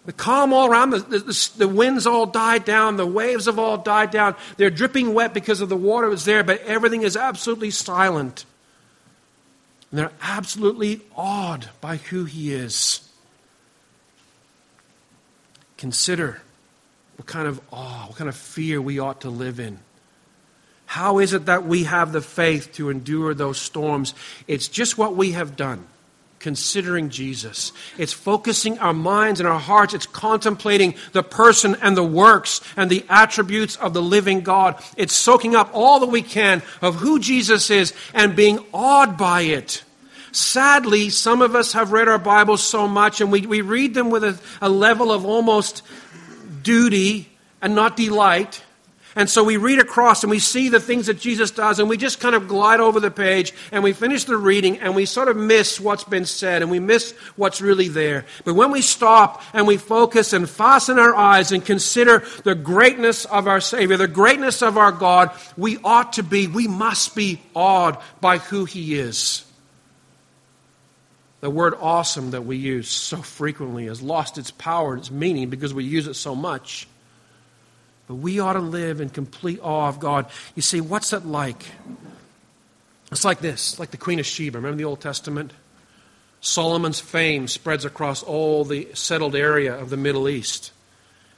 The 0.06 0.14
calm 0.14 0.54
all 0.54 0.68
around, 0.68 0.92
the, 0.92 1.00
the, 1.00 1.50
the, 1.58 1.68
winds 1.68 2.08
all 2.08 2.26
died 2.26 2.66
down, 2.66 2.98
the 2.98 3.06
waves 3.06 3.46
have 3.46 3.60
all 3.60 3.78
died 3.78 4.12
down. 4.12 4.36
They're 4.58 4.72
dripping 4.72 5.14
wet 5.14 5.34
because 5.34 5.62
of 5.62 5.70
the 5.70 5.78
water 5.78 6.10
was 6.10 6.26
there, 6.26 6.44
but 6.44 6.62
everything 6.62 7.04
is 7.04 7.16
absolutely 7.16 7.72
silent. 7.72 8.46
And 9.90 10.00
they're 10.00 10.12
absolutely 10.22 11.02
awed 11.16 11.70
by 11.82 11.98
who 11.98 12.26
he 12.26 12.54
is. 12.54 13.08
Consider 15.82 16.40
what 17.16 17.26
kind 17.26 17.48
of 17.48 17.60
awe, 17.72 18.06
what 18.06 18.16
kind 18.16 18.30
of 18.30 18.36
fear 18.36 18.80
we 18.80 19.00
ought 19.00 19.22
to 19.22 19.32
live 19.32 19.60
in. 19.60 19.80
How 20.86 21.18
is 21.18 21.34
it 21.34 21.48
that 21.48 21.66
we 21.66 21.86
have 21.86 22.12
the 22.12 22.22
faith 22.22 22.74
to 22.74 22.92
endure 22.92 23.34
those 23.34 23.58
storms? 23.58 24.14
It's 24.48 24.68
just 24.68 25.00
what 25.00 25.16
we 25.16 25.32
have 25.32 25.56
done 25.56 25.88
considering 26.38 27.10
Jesus. 27.10 27.72
It's 27.98 28.14
focusing 28.14 28.78
our 28.78 28.94
minds 28.94 29.40
and 29.40 29.50
our 29.50 29.60
hearts. 29.60 29.96
It's 29.96 30.06
contemplating 30.06 30.94
the 31.14 31.24
person 31.24 31.76
and 31.82 31.98
the 31.98 32.04
works 32.04 32.62
and 32.78 32.88
the 32.88 33.04
attributes 33.10 33.76
of 33.78 33.96
the 33.96 34.04
living 34.04 34.42
God. 34.42 34.80
It's 34.98 35.16
soaking 35.16 35.56
up 35.56 35.72
all 35.74 36.00
that 36.02 36.10
we 36.12 36.22
can 36.22 36.62
of 36.84 36.98
who 36.98 37.20
Jesus 37.20 37.72
is 37.72 37.92
and 38.14 38.36
being 38.36 38.64
awed 38.72 39.18
by 39.18 39.42
it. 39.42 39.84
Sadly, 40.32 41.10
some 41.10 41.42
of 41.42 41.56
us 41.56 41.74
have 41.74 41.92
read 41.92 42.08
our 42.08 42.20
Bibles 42.20 42.64
so 42.64 42.88
much 42.88 43.22
and 43.22 43.32
we, 43.32 43.46
we 43.46 43.62
read 43.62 43.94
them 43.94 44.10
with 44.10 44.24
a, 44.24 44.40
a 44.62 44.70
level 44.70 45.12
of 45.12 45.26
almost 45.26 45.84
duty 46.64 47.30
and 47.62 47.76
not 47.76 47.98
delight 47.98 48.64
and 49.16 49.30
so 49.30 49.44
we 49.44 49.58
read 49.58 49.80
across 49.80 50.24
and 50.24 50.32
we 50.32 50.40
see 50.40 50.70
the 50.70 50.80
things 50.80 51.08
that 51.08 51.20
Jesus 51.20 51.52
does, 51.52 51.80
and 51.80 51.90
we 51.90 51.98
just 51.98 52.20
kind 52.20 52.36
of 52.36 52.48
glide 52.48 52.80
over 52.80 53.00
the 53.00 53.12
page 53.12 53.54
and 53.72 53.84
we 53.84 53.94
finish 53.94 54.24
the 54.24 54.38
reading 54.38 54.80
and 54.80 54.96
we 54.96 55.06
sort 55.06 55.28
of 55.28 55.36
miss 55.36 55.80
what's 55.80 56.04
been 56.04 56.26
said 56.26 56.62
and 56.62 56.72
we 56.72 56.80
miss 56.80 57.12
what's 57.36 57.62
really 57.62 57.90
there. 57.90 58.26
But 58.46 58.56
when 58.56 58.72
we 58.72 58.82
stop 58.82 59.42
and 59.54 59.68
we 59.68 59.78
focus 59.78 60.32
and 60.34 60.50
fasten 60.50 60.98
our 60.98 61.14
eyes 61.14 61.52
and 61.52 61.66
consider 61.66 62.24
the 62.44 62.56
greatness 62.56 63.26
of 63.26 63.48
our 63.48 63.60
Savior, 63.60 63.98
the 63.98 64.08
greatness 64.08 64.62
of 64.62 64.78
our 64.78 64.92
God, 64.92 65.32
we 65.58 65.78
ought 65.84 66.14
to 66.14 66.24
be, 66.24 66.48
we 66.48 66.68
must 66.68 67.16
be 67.16 67.42
awed 67.54 67.98
by 68.22 68.38
who 68.38 68.66
He 68.66 68.96
is. 68.96 69.46
The 71.42 71.50
word 71.50 71.74
awesome 71.80 72.32
that 72.32 72.46
we 72.46 72.58
use 72.58 72.88
so 72.88 73.18
frequently 73.18 73.88
has 73.88 74.02
lost 74.02 74.38
its 74.38 74.52
power 74.52 74.94
and 74.94 75.02
its 75.02 75.12
meaning 75.12 75.50
because 75.50 75.74
we 75.74 75.84
use 75.84 76.08
it 76.08 76.14
so 76.14 76.36
much. 76.36 76.88
But 78.08 78.16
we 78.16 78.40
ought 78.40 78.54
to 78.54 78.60
live 78.60 79.02
in 79.02 79.10
complete 79.10 79.60
awe 79.62 79.88
of 79.88 80.00
God. 80.00 80.28
You 80.56 80.62
see, 80.62 80.82
what's 80.82 81.14
it 81.14 81.26
like? 81.26 81.66
It's 83.12 83.26
like 83.26 83.40
this, 83.40 83.80
like 83.80 83.92
the 83.92 83.98
Queen 83.98 84.20
of 84.20 84.26
Sheba. 84.26 84.58
Remember 84.58 84.78
the 84.78 84.86
Old 84.86 85.02
Testament? 85.02 85.52
Solomon's 86.42 87.00
fame 87.00 87.48
spreads 87.48 87.86
across 87.86 88.24
all 88.24 88.64
the 88.64 88.90
settled 88.94 89.36
area 89.36 89.76
of 89.78 89.90
the 89.90 89.98
Middle 89.98 90.30
East. 90.30 90.72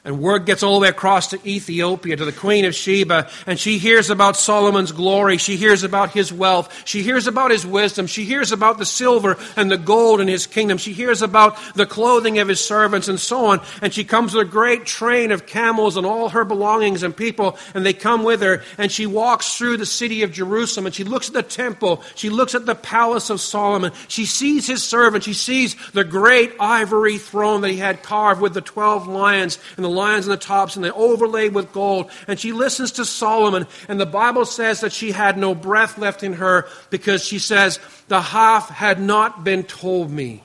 And 0.05 0.19
word 0.19 0.45
gets 0.45 0.63
all 0.63 0.73
the 0.75 0.81
way 0.81 0.89
across 0.89 1.27
to 1.29 1.39
Ethiopia, 1.47 2.17
to 2.17 2.25
the 2.25 2.33
Queen 2.33 2.65
of 2.65 2.75
Sheba, 2.75 3.29
and 3.47 3.57
she 3.57 3.77
hears 3.77 4.09
about 4.09 4.35
Solomon's 4.35 4.91
glory. 4.91 5.37
She 5.37 5.55
hears 5.55 5.83
about 5.83 6.11
his 6.11 6.33
wealth. 6.33 6.83
She 6.83 7.03
hears 7.03 7.25
about 7.25 7.51
his 7.51 7.65
wisdom. 7.65 8.07
She 8.07 8.25
hears 8.25 8.51
about 8.51 8.79
the 8.79 8.85
silver 8.85 9.37
and 9.55 9.71
the 9.71 9.77
gold 9.77 10.19
in 10.19 10.27
his 10.27 10.45
kingdom. 10.45 10.77
She 10.77 10.91
hears 10.91 11.21
about 11.21 11.57
the 11.75 11.85
clothing 11.85 12.39
of 12.39 12.49
his 12.49 12.59
servants 12.59 13.07
and 13.07 13.17
so 13.17 13.45
on. 13.45 13.61
And 13.81 13.93
she 13.93 14.03
comes 14.03 14.33
with 14.33 14.45
a 14.45 14.51
great 14.51 14.85
train 14.85 15.31
of 15.31 15.45
camels 15.45 15.95
and 15.95 16.05
all 16.05 16.27
her 16.27 16.43
belongings 16.43 17.01
and 17.01 17.15
people, 17.15 17.57
and 17.73 17.85
they 17.85 17.93
come 17.93 18.25
with 18.25 18.41
her. 18.41 18.61
And 18.77 18.91
she 18.91 19.05
walks 19.05 19.57
through 19.57 19.77
the 19.77 19.85
city 19.85 20.23
of 20.23 20.33
Jerusalem, 20.33 20.85
and 20.85 20.93
she 20.93 21.05
looks 21.05 21.29
at 21.29 21.33
the 21.33 21.43
temple. 21.43 22.03
She 22.15 22.29
looks 22.29 22.55
at 22.55 22.65
the 22.65 22.75
palace 22.75 23.29
of 23.29 23.39
Solomon. 23.39 23.93
She 24.09 24.25
sees 24.25 24.67
his 24.67 24.83
servant. 24.83 25.23
She 25.23 25.33
sees 25.33 25.77
the 25.91 26.03
great 26.03 26.51
ivory 26.59 27.19
throne 27.19 27.61
that 27.61 27.71
he 27.71 27.77
had 27.77 28.03
carved 28.03 28.41
with 28.41 28.53
the 28.53 28.59
twelve 28.59 29.07
lions 29.07 29.57
and 29.77 29.85
the 29.85 29.92
lions 29.93 30.25
on 30.25 30.31
the 30.31 30.37
tops 30.37 30.75
and 30.75 30.83
they 30.83 30.91
overlaid 30.91 31.53
with 31.53 31.71
gold. 31.71 32.11
And 32.27 32.39
she 32.39 32.51
listens 32.51 32.91
to 32.93 33.05
Solomon. 33.05 33.67
And 33.87 33.99
the 33.99 34.05
Bible 34.05 34.45
says 34.45 34.81
that 34.81 34.91
she 34.91 35.11
had 35.11 35.37
no 35.37 35.55
breath 35.55 35.97
left 35.97 36.23
in 36.23 36.33
her 36.33 36.67
because 36.89 37.23
she 37.23 37.39
says, 37.39 37.79
The 38.07 38.21
half 38.21 38.69
had 38.69 38.99
not 38.99 39.43
been 39.43 39.63
told 39.63 40.11
me. 40.11 40.43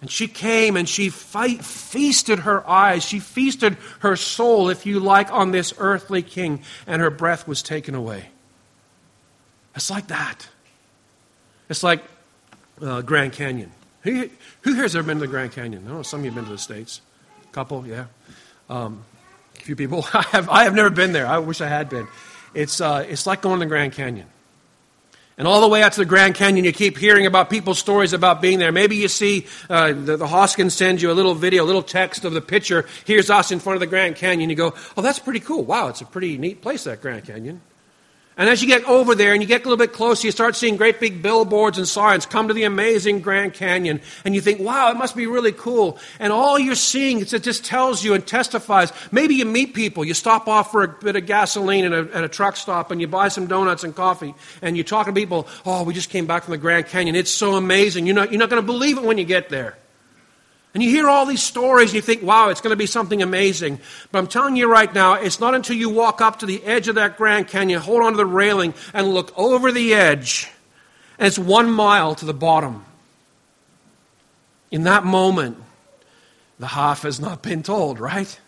And 0.00 0.10
she 0.10 0.28
came 0.28 0.76
and 0.76 0.88
she 0.88 1.10
fight, 1.10 1.64
feasted 1.64 2.40
her 2.40 2.66
eyes. 2.68 3.04
She 3.04 3.20
feasted 3.20 3.76
her 4.00 4.16
soul, 4.16 4.70
if 4.70 4.86
you 4.86 4.98
like, 4.98 5.30
on 5.30 5.50
this 5.50 5.74
earthly 5.78 6.22
king, 6.22 6.62
and 6.86 7.02
her 7.02 7.10
breath 7.10 7.46
was 7.46 7.62
taken 7.62 7.94
away. 7.94 8.30
It's 9.74 9.90
like 9.90 10.08
that. 10.08 10.48
It's 11.68 11.82
like 11.82 12.02
uh, 12.82 13.02
Grand 13.02 13.32
Canyon. 13.32 13.72
Who, 14.02 14.30
who 14.62 14.74
here 14.74 14.82
has 14.82 14.96
ever 14.96 15.06
been 15.06 15.18
to 15.18 15.26
the 15.26 15.26
Grand 15.26 15.52
Canyon? 15.52 15.86
I 15.86 15.92
know 15.92 16.02
some 16.02 16.20
of 16.20 16.24
you 16.24 16.30
have 16.30 16.36
been 16.36 16.46
to 16.46 16.52
the 16.52 16.58
States. 16.58 17.02
Couple, 17.52 17.86
yeah. 17.86 18.06
Um, 18.68 19.04
a 19.56 19.60
few 19.60 19.76
people. 19.76 20.06
I 20.14 20.22
have, 20.30 20.48
I 20.48 20.64
have 20.64 20.74
never 20.74 20.90
been 20.90 21.12
there. 21.12 21.26
I 21.26 21.38
wish 21.38 21.60
I 21.60 21.68
had 21.68 21.88
been. 21.88 22.06
it's, 22.54 22.80
uh, 22.80 23.04
it's 23.08 23.26
like 23.26 23.42
going 23.42 23.58
to 23.58 23.64
the 23.64 23.68
Grand 23.68 23.92
Canyon. 23.92 24.26
And 25.40 25.48
all 25.48 25.62
the 25.62 25.68
way 25.68 25.82
out 25.82 25.92
to 25.92 26.00
the 26.00 26.04
Grand 26.04 26.34
Canyon, 26.34 26.66
you 26.66 26.72
keep 26.72 26.98
hearing 26.98 27.24
about 27.24 27.48
people's 27.48 27.78
stories 27.78 28.12
about 28.12 28.42
being 28.42 28.58
there. 28.58 28.72
Maybe 28.72 28.96
you 28.96 29.08
see 29.08 29.46
uh, 29.70 29.94
the, 29.94 30.18
the 30.18 30.26
Hoskins 30.26 30.74
sends 30.74 31.02
you 31.02 31.10
a 31.10 31.14
little 31.14 31.34
video, 31.34 31.64
a 31.64 31.66
little 31.66 31.82
text 31.82 32.26
of 32.26 32.34
the 32.34 32.42
picture. 32.42 32.86
Here's 33.06 33.30
us 33.30 33.50
in 33.50 33.58
front 33.58 33.76
of 33.76 33.80
the 33.80 33.86
Grand 33.86 34.16
Canyon. 34.16 34.50
You 34.50 34.56
go, 34.56 34.74
oh, 34.98 35.00
that's 35.00 35.18
pretty 35.18 35.40
cool. 35.40 35.64
Wow, 35.64 35.88
it's 35.88 36.02
a 36.02 36.04
pretty 36.04 36.36
neat 36.36 36.60
place, 36.60 36.84
that 36.84 37.00
Grand 37.00 37.24
Canyon. 37.24 37.62
And 38.40 38.48
as 38.48 38.62
you 38.62 38.68
get 38.68 38.84
over 38.84 39.14
there 39.14 39.34
and 39.34 39.42
you 39.42 39.46
get 39.46 39.60
a 39.60 39.64
little 39.64 39.76
bit 39.76 39.92
closer, 39.92 40.26
you 40.26 40.32
start 40.32 40.56
seeing 40.56 40.78
great 40.78 40.98
big 40.98 41.20
billboards 41.20 41.76
and 41.76 41.86
signs 41.86 42.24
come 42.24 42.48
to 42.48 42.54
the 42.54 42.64
amazing 42.64 43.20
Grand 43.20 43.52
Canyon. 43.52 44.00
And 44.24 44.34
you 44.34 44.40
think, 44.40 44.60
wow, 44.60 44.90
it 44.90 44.96
must 44.96 45.14
be 45.14 45.26
really 45.26 45.52
cool. 45.52 45.98
And 46.18 46.32
all 46.32 46.58
you're 46.58 46.74
seeing 46.74 47.18
is 47.18 47.34
it 47.34 47.42
just 47.42 47.66
tells 47.66 48.02
you 48.02 48.14
and 48.14 48.26
testifies. 48.26 48.94
Maybe 49.12 49.34
you 49.34 49.44
meet 49.44 49.74
people. 49.74 50.06
You 50.06 50.14
stop 50.14 50.48
off 50.48 50.72
for 50.72 50.84
a 50.84 50.88
bit 50.88 51.16
of 51.16 51.26
gasoline 51.26 51.84
at 51.84 51.92
a, 51.92 52.08
at 52.16 52.24
a 52.24 52.30
truck 52.30 52.56
stop 52.56 52.90
and 52.90 52.98
you 52.98 53.06
buy 53.06 53.28
some 53.28 53.46
donuts 53.46 53.84
and 53.84 53.94
coffee. 53.94 54.34
And 54.62 54.74
you 54.74 54.84
talk 54.84 55.06
to 55.06 55.12
people, 55.12 55.46
oh, 55.66 55.82
we 55.82 55.92
just 55.92 56.08
came 56.08 56.24
back 56.24 56.44
from 56.44 56.52
the 56.52 56.58
Grand 56.58 56.86
Canyon. 56.86 57.16
It's 57.16 57.30
so 57.30 57.56
amazing. 57.56 58.06
You're 58.06 58.16
not, 58.16 58.32
you're 58.32 58.38
not 58.38 58.48
going 58.48 58.62
to 58.62 58.66
believe 58.66 58.96
it 58.96 59.04
when 59.04 59.18
you 59.18 59.24
get 59.24 59.50
there. 59.50 59.76
And 60.72 60.82
you 60.82 60.90
hear 60.90 61.08
all 61.08 61.26
these 61.26 61.42
stories 61.42 61.90
and 61.90 61.96
you 61.96 62.00
think, 62.00 62.22
wow, 62.22 62.48
it's 62.48 62.60
going 62.60 62.70
to 62.70 62.76
be 62.76 62.86
something 62.86 63.22
amazing. 63.22 63.80
But 64.12 64.20
I'm 64.20 64.28
telling 64.28 64.54
you 64.54 64.70
right 64.70 64.92
now, 64.92 65.14
it's 65.14 65.40
not 65.40 65.54
until 65.54 65.76
you 65.76 65.90
walk 65.90 66.20
up 66.20 66.40
to 66.40 66.46
the 66.46 66.62
edge 66.64 66.86
of 66.86 66.94
that 66.94 67.16
Grand 67.16 67.48
Canyon, 67.48 67.80
hold 67.80 68.02
onto 68.02 68.16
the 68.16 68.26
railing, 68.26 68.74
and 68.94 69.12
look 69.12 69.36
over 69.36 69.72
the 69.72 69.94
edge, 69.94 70.48
and 71.18 71.26
it's 71.26 71.38
one 71.38 71.70
mile 71.70 72.14
to 72.14 72.24
the 72.24 72.34
bottom. 72.34 72.84
In 74.70 74.84
that 74.84 75.04
moment, 75.04 75.56
the 76.60 76.68
half 76.68 77.02
has 77.02 77.18
not 77.18 77.42
been 77.42 77.64
told, 77.64 77.98
right? 77.98 78.38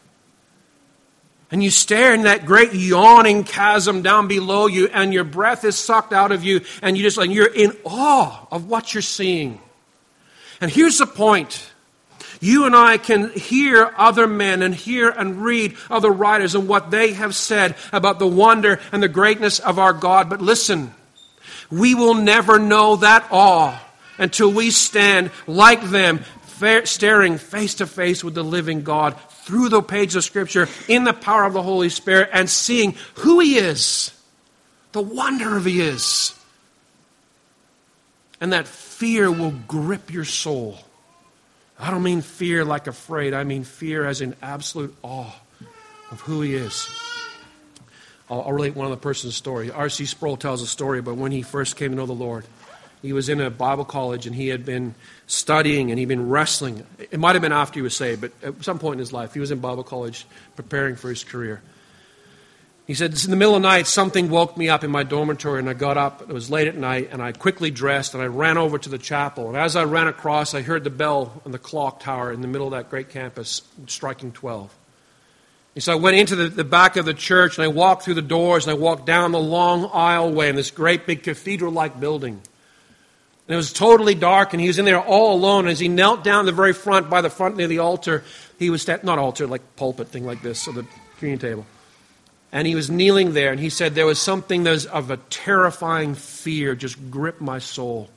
And 1.51 1.63
you 1.63 1.71
stare 1.71 2.15
in 2.15 2.23
that 2.23 2.47
great 2.47 2.73
yawning 2.73 3.43
chasm 3.43 4.03
down 4.03 4.29
below 4.29 4.69
you, 4.69 4.87
and 4.87 5.13
your 5.13 5.25
breath 5.25 5.65
is 5.65 5.77
sucked 5.77 6.13
out 6.13 6.31
of 6.31 6.45
you, 6.45 6.61
and 6.83 6.97
you 6.97 7.03
just 7.03 7.17
like 7.17 7.31
you're 7.31 7.53
in 7.53 7.77
awe 7.85 8.47
of 8.53 8.69
what 8.69 8.95
you're 8.95 9.03
seeing. 9.03 9.61
And 10.61 10.71
here's 10.71 10.99
the 10.99 11.07
point 11.07 11.72
you 12.43 12.65
and 12.65 12.75
I 12.75 12.99
can 12.99 13.31
hear 13.31 13.95
other 13.97 14.27
men 14.27 14.63
and 14.63 14.75
hear 14.75 15.09
and 15.09 15.45
read 15.45 15.77
other 15.89 16.11
writers 16.11 16.57
and 16.57 16.67
what 16.67 16.91
they 16.91 17.13
have 17.13 17.37
said 17.37 17.77
about 17.93 18.19
the 18.19 18.27
wonder 18.27 18.81
and 18.91 19.01
the 19.01 19.09
greatness 19.09 19.61
of 19.61 19.79
our 19.79 19.93
God. 19.93 20.29
But 20.29 20.43
listen, 20.43 20.93
we 21.71 21.95
will 21.95 22.15
never 22.15 22.59
know 22.59 22.97
that 22.97 23.29
awe 23.31 23.81
until 24.19 24.53
we 24.53 24.73
stand 24.73 25.31
like 25.47 25.83
them, 25.85 26.25
staring 26.83 27.39
face 27.39 27.75
to 27.75 27.87
face 27.87 28.25
with 28.25 28.35
the 28.35 28.43
living 28.43 28.83
God 28.83 29.17
through 29.31 29.69
the 29.69 29.81
pages 29.81 30.17
of 30.17 30.25
Scripture 30.25 30.69
in 30.89 31.05
the 31.05 31.13
power 31.13 31.45
of 31.45 31.53
the 31.53 31.63
Holy 31.63 31.91
Spirit 31.91 32.31
and 32.33 32.51
seeing 32.51 32.97
who 33.19 33.39
He 33.39 33.57
is, 33.57 34.11
the 34.91 35.01
wonder 35.01 35.57
of 35.57 35.65
He 35.65 35.81
is. 35.81 36.37
And 38.41 38.53
that 38.53 38.67
fear 38.67 39.31
will 39.31 39.55
grip 39.69 40.13
your 40.13 40.25
soul. 40.25 40.79
I 41.83 41.91
don't 41.91 42.05
mean 42.05 42.21
fear 42.21 42.65
like 42.65 42.87
afraid, 42.87 43.35
I 43.35 43.43
mean 43.43 43.65
fear 43.65 44.07
as 44.07 44.21
in 44.21 44.37
absolute 44.41 44.95
awe 45.03 45.35
of 46.13 46.21
who 46.21 46.41
he 46.41 46.55
is. 46.55 46.89
I'll, 48.31 48.43
I'll 48.43 48.53
relate 48.53 48.77
one 48.77 48.87
other 48.87 48.95
person's 48.97 49.35
story. 49.35 49.73
R.C. 49.73 50.07
Sproul 50.07 50.37
tells 50.37 50.63
a 50.63 50.67
story 50.69 51.01
about 51.01 51.17
when 51.17 51.33
he 51.33 51.43
first 51.43 51.75
came 51.75 51.91
to 51.91 51.97
know 51.97 52.07
the 52.07 52.13
Lord. 52.13 52.45
He 53.03 53.13
was 53.13 53.29
in 53.29 53.41
a 53.41 53.51
Bible 53.51 53.85
college 53.85 54.29
and 54.29 54.37
he 54.37 54.47
had 54.47 54.65
been 54.65 54.95
studying 55.27 55.91
and 55.91 55.99
he'd 55.99 56.07
been 56.07 56.29
wrestling. 56.29 56.87
It 56.99 57.19
might 57.19 57.35
have 57.35 57.43
been 57.43 57.51
after 57.53 57.81
he 57.81 57.83
was 57.83 57.97
saved, 57.97 58.21
but 58.21 58.33
at 58.45 58.63
some 58.63 58.79
point 58.79 58.95
in 58.95 58.99
his 59.01 59.13
life, 59.13 59.35
he 59.35 59.41
was 59.41 59.51
in 59.51 59.59
Bible 59.59 59.83
college 59.83 60.25
preparing 60.55 60.95
for 60.95 61.09
his 61.09 61.25
career. 61.25 61.63
He 62.87 62.95
said, 62.95 63.13
It's 63.13 63.25
In 63.25 63.31
the 63.31 63.37
middle 63.37 63.55
of 63.55 63.63
the 63.63 63.69
night, 63.69 63.87
something 63.87 64.29
woke 64.29 64.57
me 64.57 64.69
up 64.69 64.83
in 64.83 64.91
my 64.91 65.05
dormitory, 65.05 65.61
and 65.61 65.69
I 65.69 65.75
got 65.75 65.97
up. 65.97 66.23
It 66.23 66.29
was 66.29 66.51
late 66.51 66.67
at 66.67 66.77
night, 66.77 67.11
and 67.13 67.23
I 67.23 67.33
quickly 67.33 67.71
dressed, 67.71 68.15
and 68.15 68.23
I 68.23 68.27
ran 68.27 68.59
over 68.59 68.77
to 68.79 68.89
the 68.89 68.99
chapel. 68.99 69.49
And 69.49 69.57
as 69.57 69.77
I 69.77 69.85
ran 69.85 70.09
across, 70.09 70.53
I 70.55 70.63
heard 70.63 70.83
the 70.83 70.91
bell 70.91 71.43
on 71.45 71.53
the 71.53 71.59
clock 71.59 72.01
tower 72.01 72.33
in 72.33 72.41
the 72.41 72.49
middle 72.49 72.67
of 72.67 72.73
that 72.73 72.91
great 72.91 73.11
campus 73.11 73.63
striking 73.87 74.33
12. 74.33 74.75
And 75.75 75.83
so 75.83 75.93
I 75.93 75.97
went 75.97 76.17
into 76.17 76.37
the, 76.37 76.49
the 76.49 76.65
back 76.65 76.97
of 76.97 77.05
the 77.05 77.15
church, 77.15 77.57
and 77.57 77.65
I 77.65 77.69
walked 77.69 78.03
through 78.03 78.15
the 78.15 78.23
doors, 78.23 78.67
and 78.67 78.73
I 78.73 78.79
walked 78.79 79.07
down 79.07 79.33
the 79.33 79.41
long 79.41 79.89
aisleway 79.89 80.51
in 80.51 80.57
this 80.57 80.71
great 80.71 81.07
big 81.07 81.23
cathedral 81.23 81.73
like 81.73 82.01
building. 82.01 82.35
And 82.35 83.55
it 83.55 83.57
was 83.57 83.73
totally 83.73 84.15
dark, 84.15 84.55
and 84.55 84.61
he 84.61 84.67
was 84.67 84.79
in 84.79 84.85
there 84.85 85.01
all 85.01 85.35
alone. 85.35 85.69
As 85.69 85.79
he 85.79 85.89
knelt 85.89 86.25
down 86.25 86.47
the 86.47 86.53
very 86.53 86.73
front, 86.73 87.09
by 87.09 87.21
the 87.21 87.31
front 87.31 87.57
near 87.57 87.69
the 87.69 87.79
altar, 87.79 88.25
he 88.59 88.71
was, 88.71 88.87
not 88.87 89.19
altar, 89.19 89.47
like 89.47 89.77
pulpit 89.77 90.09
thing 90.09 90.27
like 90.27 90.43
this, 90.43 90.61
so 90.61 90.73
the 90.73 90.87
communion 91.17 91.39
table. 91.39 91.67
And 92.53 92.67
he 92.67 92.75
was 92.75 92.91
kneeling 92.91 93.33
there, 93.33 93.51
and 93.51 93.59
he 93.59 93.71
said, 93.71 93.95
There 93.95 94.07
was 94.07 94.21
something 94.21 94.65
that 94.65 94.71
was 94.71 94.85
of 94.85 95.11
a 95.11 95.17
terrifying 95.17 96.15
fear 96.15 96.75
just 96.75 97.11
gripped 97.11 97.41
my 97.41 97.59
soul. 97.59 98.11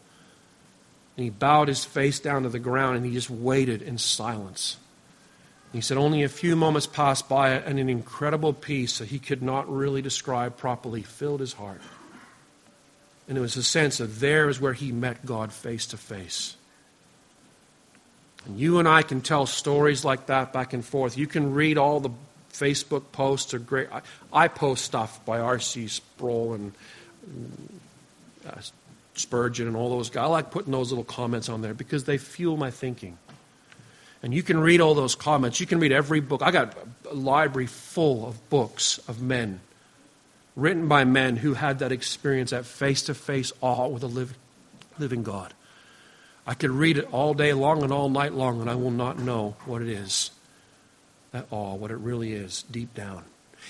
And 1.16 1.24
he 1.24 1.30
bowed 1.30 1.70
his 1.70 1.86
face 1.86 2.20
down 2.20 2.44
to 2.44 2.50
the 2.50 2.60
ground, 2.60 2.98
and 2.98 3.06
he 3.06 3.14
just 3.14 3.30
waited 3.30 3.82
in 3.82 3.98
silence. 3.98 4.76
he 5.72 5.80
said, 5.80 5.98
Only 5.98 6.24
a 6.24 6.30
few 6.30 6.58
moments 6.58 6.86
passed 6.86 7.30
by, 7.30 7.52
and 7.52 7.80
an 7.80 7.88
incredible 7.88 8.52
peace 8.52 9.00
that 9.00 9.08
he 9.08 9.20
could 9.20 9.42
not 9.42 9.74
really 9.74 10.02
describe 10.02 10.58
properly 10.58 11.02
filled 11.02 11.40
his 11.40 11.54
heart. 11.54 11.82
And 13.30 13.38
it 13.38 13.42
was 13.42 13.56
a 13.56 13.64
sense 13.64 14.02
of 14.02 14.20
there 14.20 14.50
is 14.50 14.60
where 14.60 14.74
he 14.74 14.92
met 14.92 15.26
God 15.26 15.54
face 15.54 15.86
to 15.88 15.98
face. 15.98 16.58
And 18.46 18.60
you 18.60 18.80
and 18.80 18.88
I 18.88 19.02
can 19.02 19.22
tell 19.22 19.46
stories 19.46 20.06
like 20.06 20.28
that 20.28 20.54
back 20.54 20.74
and 20.74 20.86
forth. 20.86 21.18
You 21.18 21.26
can 21.26 21.54
read 21.54 21.78
all 21.78 22.00
the 22.00 22.12
Facebook 22.56 23.12
posts 23.12 23.54
are 23.54 23.60
great. 23.60 23.92
I, 23.92 24.02
I 24.32 24.48
post 24.48 24.86
stuff 24.86 25.24
by 25.26 25.40
R.C. 25.40 25.88
Sproul 25.88 26.54
and 26.54 26.72
uh, 28.48 28.62
Spurgeon 29.16 29.68
and 29.68 29.76
all 29.76 29.90
those 29.90 30.10
guys. 30.10 30.24
I 30.24 30.28
like 30.28 30.52
putting 30.52 30.72
those 30.72 30.92
little 30.92 31.04
comments 31.04 31.50
on 31.50 31.62
there 31.62 31.74
because 31.74 32.06
they 32.06 32.18
fuel 32.18 32.58
my 32.58 32.72
thinking. 32.72 33.18
And 34.24 34.34
you 34.34 34.42
can 34.42 34.60
read 34.60 34.82
all 34.82 34.96
those 34.96 35.16
comments. 35.16 35.60
You 35.60 35.68
can 35.68 35.80
read 35.80 35.92
every 35.92 36.20
book. 36.20 36.42
I 36.42 36.52
got 36.52 36.76
a 37.10 37.14
library 37.14 37.68
full 37.68 38.28
of 38.28 38.50
books 38.50 38.98
of 39.08 39.22
men 39.22 39.60
written 40.56 40.88
by 40.88 41.04
men 41.04 41.36
who 41.36 41.54
had 41.54 41.80
that 41.80 41.92
experience, 41.92 42.52
that 42.52 42.66
face 42.66 43.04
to 43.04 43.14
face 43.14 43.52
awe 43.62 43.88
with 43.88 44.04
a 44.04 44.28
living 44.98 45.24
God. 45.24 45.54
I 46.48 46.54
could 46.54 46.72
read 46.72 46.98
it 46.98 47.12
all 47.12 47.34
day 47.34 47.54
long 47.54 47.84
and 47.84 47.92
all 47.92 48.10
night 48.10 48.34
long, 48.34 48.62
and 48.62 48.70
I 48.70 48.76
will 48.76 48.92
not 48.92 49.20
know 49.20 49.56
what 49.66 49.82
it 49.82 49.90
is 49.90 50.32
at 51.36 51.46
all 51.52 51.78
what 51.78 51.92
it 51.92 51.98
really 51.98 52.34
is 52.34 52.64
deep 52.72 52.94
down. 52.96 53.24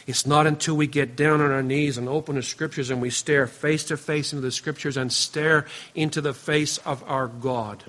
It's 0.07 0.25
not 0.25 0.45
until 0.45 0.75
we 0.75 0.87
get 0.87 1.15
down 1.15 1.41
on 1.41 1.51
our 1.51 1.63
knees 1.63 1.97
and 1.97 2.07
open 2.07 2.35
the 2.35 2.43
scriptures 2.43 2.89
and 2.89 3.01
we 3.01 3.09
stare 3.09 3.47
face 3.47 3.85
to 3.85 3.97
face 3.97 4.33
into 4.33 4.41
the 4.41 4.51
scriptures 4.51 4.97
and 4.97 5.11
stare 5.11 5.65
into 5.93 6.21
the 6.21 6.33
face 6.33 6.77
of 6.79 7.03
our 7.07 7.27
God 7.27 7.83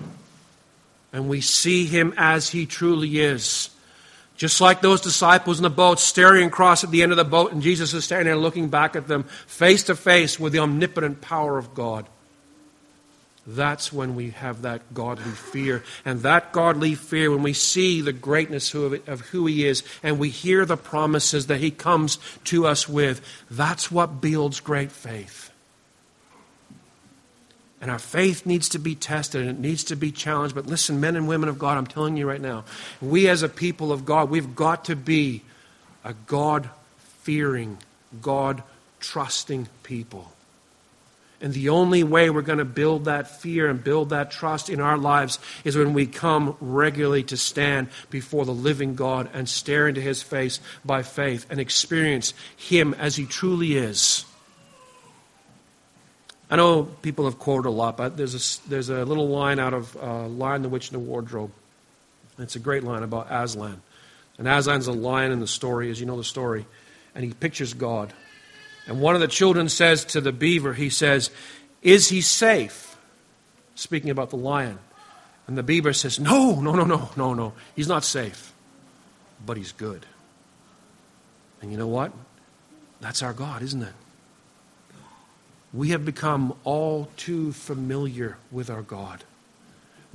and 1.13 1.29
we 1.29 1.41
see 1.41 1.85
him 1.85 2.13
as 2.17 2.49
he 2.49 2.65
truly 2.65 3.19
is. 3.19 3.69
Just 4.35 4.61
like 4.61 4.81
those 4.81 5.01
disciples 5.01 5.57
in 5.57 5.63
the 5.63 5.69
boat 5.69 5.99
staring 5.99 6.47
across 6.47 6.83
at 6.83 6.91
the 6.91 7.01
end 7.01 7.11
of 7.11 7.17
the 7.17 7.25
boat, 7.25 7.51
and 7.51 7.61
Jesus 7.61 7.93
is 7.93 8.05
standing 8.05 8.27
there 8.27 8.35
looking 8.35 8.69
back 8.69 8.95
at 8.95 9.07
them 9.07 9.23
face 9.47 9.83
to 9.85 9.95
face 9.95 10.39
with 10.39 10.53
the 10.53 10.59
omnipotent 10.59 11.21
power 11.21 11.57
of 11.57 11.73
God. 11.73 12.05
That's 13.49 13.93
when 13.93 14.15
we 14.15 14.31
have 14.31 14.63
that 14.63 14.93
godly 14.93 15.31
fear. 15.31 15.81
And 16.03 16.19
that 16.21 16.51
godly 16.51 16.95
fear, 16.95 17.31
when 17.31 17.43
we 17.43 17.53
see 17.53 18.01
the 18.01 18.11
greatness 18.11 18.73
of 18.73 19.21
who 19.21 19.45
He 19.45 19.65
is 19.65 19.83
and 20.03 20.19
we 20.19 20.29
hear 20.29 20.65
the 20.65 20.75
promises 20.75 21.47
that 21.47 21.61
He 21.61 21.71
comes 21.71 22.19
to 22.45 22.67
us 22.67 22.89
with, 22.89 23.21
that's 23.49 23.89
what 23.89 24.19
builds 24.19 24.59
great 24.59 24.91
faith. 24.91 25.49
And 27.79 27.89
our 27.89 27.99
faith 27.99 28.45
needs 28.45 28.67
to 28.69 28.79
be 28.79 28.95
tested 28.95 29.41
and 29.41 29.49
it 29.51 29.59
needs 29.59 29.85
to 29.85 29.95
be 29.95 30.11
challenged. 30.11 30.53
But 30.53 30.65
listen, 30.65 30.99
men 30.99 31.15
and 31.15 31.25
women 31.25 31.47
of 31.47 31.57
God, 31.57 31.77
I'm 31.77 31.87
telling 31.87 32.17
you 32.17 32.27
right 32.27 32.41
now, 32.41 32.65
we 33.01 33.29
as 33.29 33.43
a 33.43 33.49
people 33.49 33.93
of 33.93 34.03
God, 34.03 34.29
we've 34.29 34.55
got 34.55 34.85
to 34.85 34.95
be 34.95 35.43
a 36.03 36.13
God 36.25 36.69
fearing, 37.21 37.77
God 38.21 38.61
trusting 38.99 39.69
people. 39.83 40.33
And 41.39 41.53
the 41.53 41.69
only 41.69 42.03
way 42.03 42.29
we're 42.31 42.41
going 42.41 42.57
to 42.57 42.65
build 42.65 43.05
that 43.05 43.29
fear 43.29 43.69
and 43.69 43.83
build 43.83 44.09
that 44.09 44.31
trust 44.31 44.69
in 44.69 44.81
our 44.81 44.97
lives 44.97 45.37
is 45.63 45.77
when 45.77 45.93
we 45.93 46.07
come 46.07 46.57
regularly 46.59 47.23
to 47.23 47.37
stand 47.37 47.89
before 48.09 48.43
the 48.43 48.53
living 48.53 48.95
God 48.95 49.29
and 49.33 49.47
stare 49.47 49.87
into 49.87 50.01
his 50.01 50.23
face 50.23 50.59
by 50.83 51.03
faith 51.03 51.45
and 51.49 51.59
experience 51.59 52.33
him 52.55 52.95
as 52.95 53.15
he 53.15 53.25
truly 53.25 53.75
is. 53.77 54.25
I 56.49 56.55
know 56.55 56.83
people 56.83 57.25
have 57.25 57.37
quoted 57.37 57.67
a 57.67 57.71
lot, 57.71 57.97
but 57.97 58.17
there's 58.17 58.33
a, 58.33 58.69
there's 58.69 58.89
a 58.89 59.05
little 59.05 59.27
line 59.27 59.59
out 59.59 59.73
of 59.73 59.95
uh, 59.97 60.27
Lion, 60.27 60.63
the 60.63 60.69
Witch, 60.69 60.89
and 60.89 60.95
the 60.95 61.05
Wardrobe. 61.05 61.51
It's 62.39 62.55
a 62.55 62.59
great 62.59 62.83
line 62.83 63.03
about 63.03 63.27
Aslan. 63.29 63.81
And 64.37 64.47
Aslan's 64.47 64.87
a 64.87 64.91
lion 64.91 65.31
in 65.31 65.39
the 65.39 65.47
story, 65.47 65.91
as 65.91 65.99
you 65.99 66.05
know 66.05 66.17
the 66.17 66.23
story, 66.23 66.65
and 67.13 67.23
he 67.25 67.33
pictures 67.33 67.73
God. 67.73 68.13
And 68.87 69.01
one 69.01 69.15
of 69.15 69.21
the 69.21 69.27
children 69.27 69.69
says 69.69 70.05
to 70.05 70.21
the 70.21 70.31
beaver, 70.31 70.73
he 70.73 70.89
says, 70.89 71.29
Is 71.81 72.09
he 72.09 72.21
safe? 72.21 72.97
Speaking 73.75 74.09
about 74.09 74.29
the 74.29 74.37
lion. 74.37 74.79
And 75.45 75.57
the 75.57 75.63
beaver 75.63 75.93
says, 75.93 76.19
No, 76.19 76.59
no, 76.61 76.73
no, 76.73 76.85
no, 76.85 77.09
no, 77.15 77.33
no. 77.33 77.53
He's 77.75 77.87
not 77.87 78.03
safe, 78.03 78.53
but 79.45 79.57
he's 79.57 79.71
good. 79.71 80.05
And 81.61 81.71
you 81.71 81.77
know 81.77 81.87
what? 81.87 82.13
That's 83.01 83.21
our 83.21 83.33
God, 83.33 83.61
isn't 83.61 83.83
it? 83.83 83.93
we 85.73 85.89
have 85.89 86.05
become 86.05 86.53
all 86.63 87.09
too 87.17 87.51
familiar 87.51 88.37
with 88.51 88.69
our 88.69 88.81
God. 88.81 89.23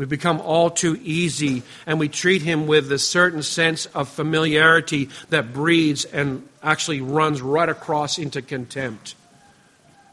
We've 0.03 0.09
become 0.09 0.40
all 0.40 0.68
too 0.68 0.98
easy, 1.05 1.62
and 1.86 2.00
we 2.00 2.09
treat 2.09 2.42
him 2.42 2.66
with 2.66 2.90
a 2.90 2.98
certain 2.98 3.44
sense 3.44 3.86
of 3.86 4.09
familiarity 4.09 5.11
that 5.30 5.53
breeds 5.53 6.05
and 6.05 6.48
actually 6.61 7.00
runs 7.00 7.40
right 7.40 7.68
across 7.68 8.18
into 8.18 8.42
contempt. 8.42 9.14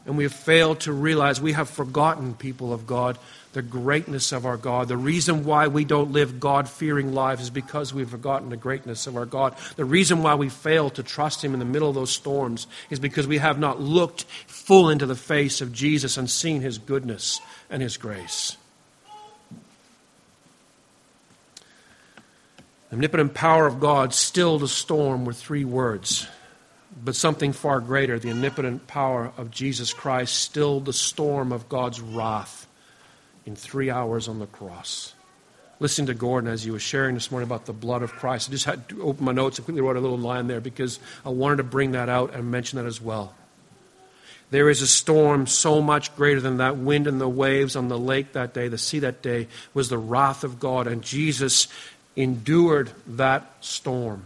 And 0.06 0.16
we 0.16 0.22
have 0.22 0.32
failed 0.32 0.78
to 0.82 0.92
realize 0.92 1.40
we 1.40 1.54
have 1.54 1.68
forgotten, 1.68 2.34
people 2.34 2.72
of 2.72 2.86
God, 2.86 3.18
the 3.52 3.62
greatness 3.62 4.30
of 4.30 4.46
our 4.46 4.56
God. 4.56 4.86
The 4.86 4.96
reason 4.96 5.44
why 5.44 5.66
we 5.66 5.84
don't 5.84 6.12
live 6.12 6.38
God 6.38 6.68
fearing 6.68 7.12
lives 7.12 7.42
is 7.42 7.50
because 7.50 7.92
we've 7.92 8.08
forgotten 8.08 8.50
the 8.50 8.56
greatness 8.56 9.08
of 9.08 9.16
our 9.16 9.26
God. 9.26 9.56
The 9.74 9.84
reason 9.84 10.22
why 10.22 10.36
we 10.36 10.50
fail 10.50 10.90
to 10.90 11.02
trust 11.02 11.42
Him 11.42 11.52
in 11.52 11.58
the 11.58 11.64
middle 11.64 11.88
of 11.88 11.96
those 11.96 12.12
storms 12.12 12.68
is 12.90 13.00
because 13.00 13.26
we 13.26 13.38
have 13.38 13.58
not 13.58 13.80
looked 13.80 14.22
full 14.46 14.88
into 14.88 15.06
the 15.06 15.16
face 15.16 15.60
of 15.60 15.72
Jesus 15.72 16.16
and 16.16 16.30
seen 16.30 16.60
His 16.60 16.78
goodness 16.78 17.40
and 17.68 17.82
His 17.82 17.96
grace. 17.96 18.56
The 22.90 22.96
omnipotent 22.96 23.34
power 23.34 23.68
of 23.68 23.78
God 23.78 24.12
stilled 24.12 24.64
a 24.64 24.68
storm 24.68 25.24
with 25.24 25.36
three 25.36 25.64
words. 25.64 26.26
But 27.04 27.14
something 27.14 27.52
far 27.52 27.78
greater, 27.80 28.18
the 28.18 28.30
omnipotent 28.30 28.88
power 28.88 29.32
of 29.36 29.52
Jesus 29.52 29.92
Christ, 29.92 30.34
stilled 30.34 30.86
the 30.86 30.92
storm 30.92 31.52
of 31.52 31.68
God's 31.68 32.00
wrath 32.00 32.66
in 33.46 33.54
three 33.54 33.90
hours 33.90 34.26
on 34.26 34.40
the 34.40 34.46
cross. 34.46 35.14
Listen 35.78 36.06
to 36.06 36.14
Gordon 36.14 36.50
as 36.50 36.64
he 36.64 36.72
was 36.72 36.82
sharing 36.82 37.14
this 37.14 37.30
morning 37.30 37.48
about 37.48 37.66
the 37.66 37.72
blood 37.72 38.02
of 38.02 38.12
Christ. 38.12 38.48
I 38.48 38.52
just 38.52 38.64
had 38.64 38.88
to 38.88 39.02
open 39.04 39.24
my 39.24 39.32
notes 39.32 39.58
and 39.58 39.64
quickly 39.64 39.80
wrote 39.80 39.96
a 39.96 40.00
little 40.00 40.18
line 40.18 40.48
there 40.48 40.60
because 40.60 40.98
I 41.24 41.28
wanted 41.28 41.58
to 41.58 41.62
bring 41.62 41.92
that 41.92 42.08
out 42.08 42.34
and 42.34 42.50
mention 42.50 42.78
that 42.78 42.86
as 42.86 43.00
well. 43.00 43.34
There 44.50 44.68
is 44.68 44.82
a 44.82 44.86
storm 44.86 45.46
so 45.46 45.80
much 45.80 46.14
greater 46.16 46.40
than 46.40 46.56
that 46.56 46.76
wind 46.76 47.06
and 47.06 47.20
the 47.20 47.28
waves 47.28 47.76
on 47.76 47.86
the 47.86 47.98
lake 47.98 48.32
that 48.32 48.52
day, 48.52 48.66
the 48.66 48.78
sea 48.78 48.98
that 48.98 49.22
day, 49.22 49.46
was 49.74 49.88
the 49.88 49.96
wrath 49.96 50.42
of 50.42 50.58
God. 50.58 50.88
And 50.88 51.02
Jesus 51.02 51.68
endured 52.22 52.90
that 53.06 53.50
storm 53.60 54.24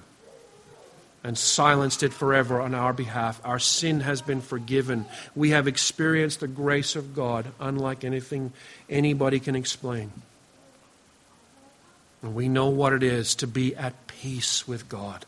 and 1.23 1.39
silenced 1.39 2.03
it 2.03 2.13
forever 2.13 2.61
on 2.61 2.75
our 2.75 2.93
behalf. 2.93 3.41
Our 3.45 3.59
sin 3.59 4.01
has 4.01 4.21
been 4.21 4.43
forgiven. 4.43 5.07
We 5.35 5.51
have 5.51 5.67
experienced 5.67 6.41
the 6.41 6.49
grace 6.49 6.97
of 6.97 7.15
God 7.15 7.47
unlike 7.59 8.05
anything 8.05 8.53
anybody 8.91 9.41
can 9.41 9.57
explain. 9.57 10.13
And 12.23 12.35
we 12.35 12.49
know 12.49 12.69
what 12.69 12.93
it 12.93 13.03
is 13.03 13.35
to 13.37 13.47
be 13.47 13.75
at 13.75 14.07
peace 14.07 14.69
with 14.69 14.89
God. 14.89 15.25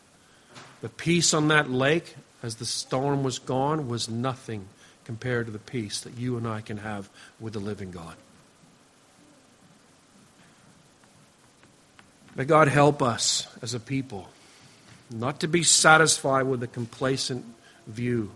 The 0.83 0.89
peace 0.91 1.33
on 1.33 1.49
that 1.49 1.71
lake, 1.71 2.17
as 2.43 2.57
the 2.57 2.67
storm 2.67 3.23
was 3.23 3.39
gone, 3.39 3.89
was 3.89 4.09
nothing 4.09 4.69
compared 5.05 5.47
to 5.47 5.53
the 5.53 5.59
peace 5.59 6.01
that 6.01 6.19
you 6.19 6.37
and 6.37 6.47
I 6.47 6.61
can 6.61 6.79
have 6.79 7.09
with 7.41 7.55
the 7.55 7.59
living 7.59 7.91
God. 7.91 8.17
May 12.37 12.45
God 12.45 12.68
help 12.68 13.03
us 13.03 13.49
as 13.62 13.72
a 13.72 13.80
people 13.80 14.28
not 15.11 15.41
to 15.41 15.49
be 15.49 15.62
satisfied 15.62 16.43
with 16.43 16.62
a 16.62 16.66
complacent 16.66 17.47
view 17.87 18.30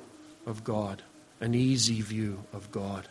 of 0.46 0.64
God, 0.64 1.02
an 1.40 1.54
easy 1.54 2.00
view 2.00 2.44
of 2.54 2.72
God. 2.72 3.08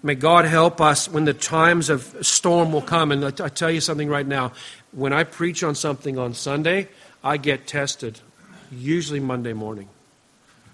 May 0.00 0.14
God 0.14 0.44
help 0.44 0.80
us 0.80 1.08
when 1.08 1.24
the 1.24 1.34
times 1.34 1.90
of 1.90 2.16
storm 2.20 2.70
will 2.70 2.82
come. 2.82 3.10
And 3.10 3.24
I 3.24 3.48
tell 3.48 3.70
you 3.70 3.80
something 3.80 4.08
right 4.08 4.26
now. 4.26 4.52
When 4.92 5.12
I 5.12 5.24
preach 5.24 5.64
on 5.64 5.74
something 5.74 6.18
on 6.18 6.34
Sunday, 6.34 6.88
I 7.24 7.38
get 7.38 7.66
tested, 7.66 8.20
usually 8.70 9.20
Monday 9.20 9.54
morning. 9.54 9.88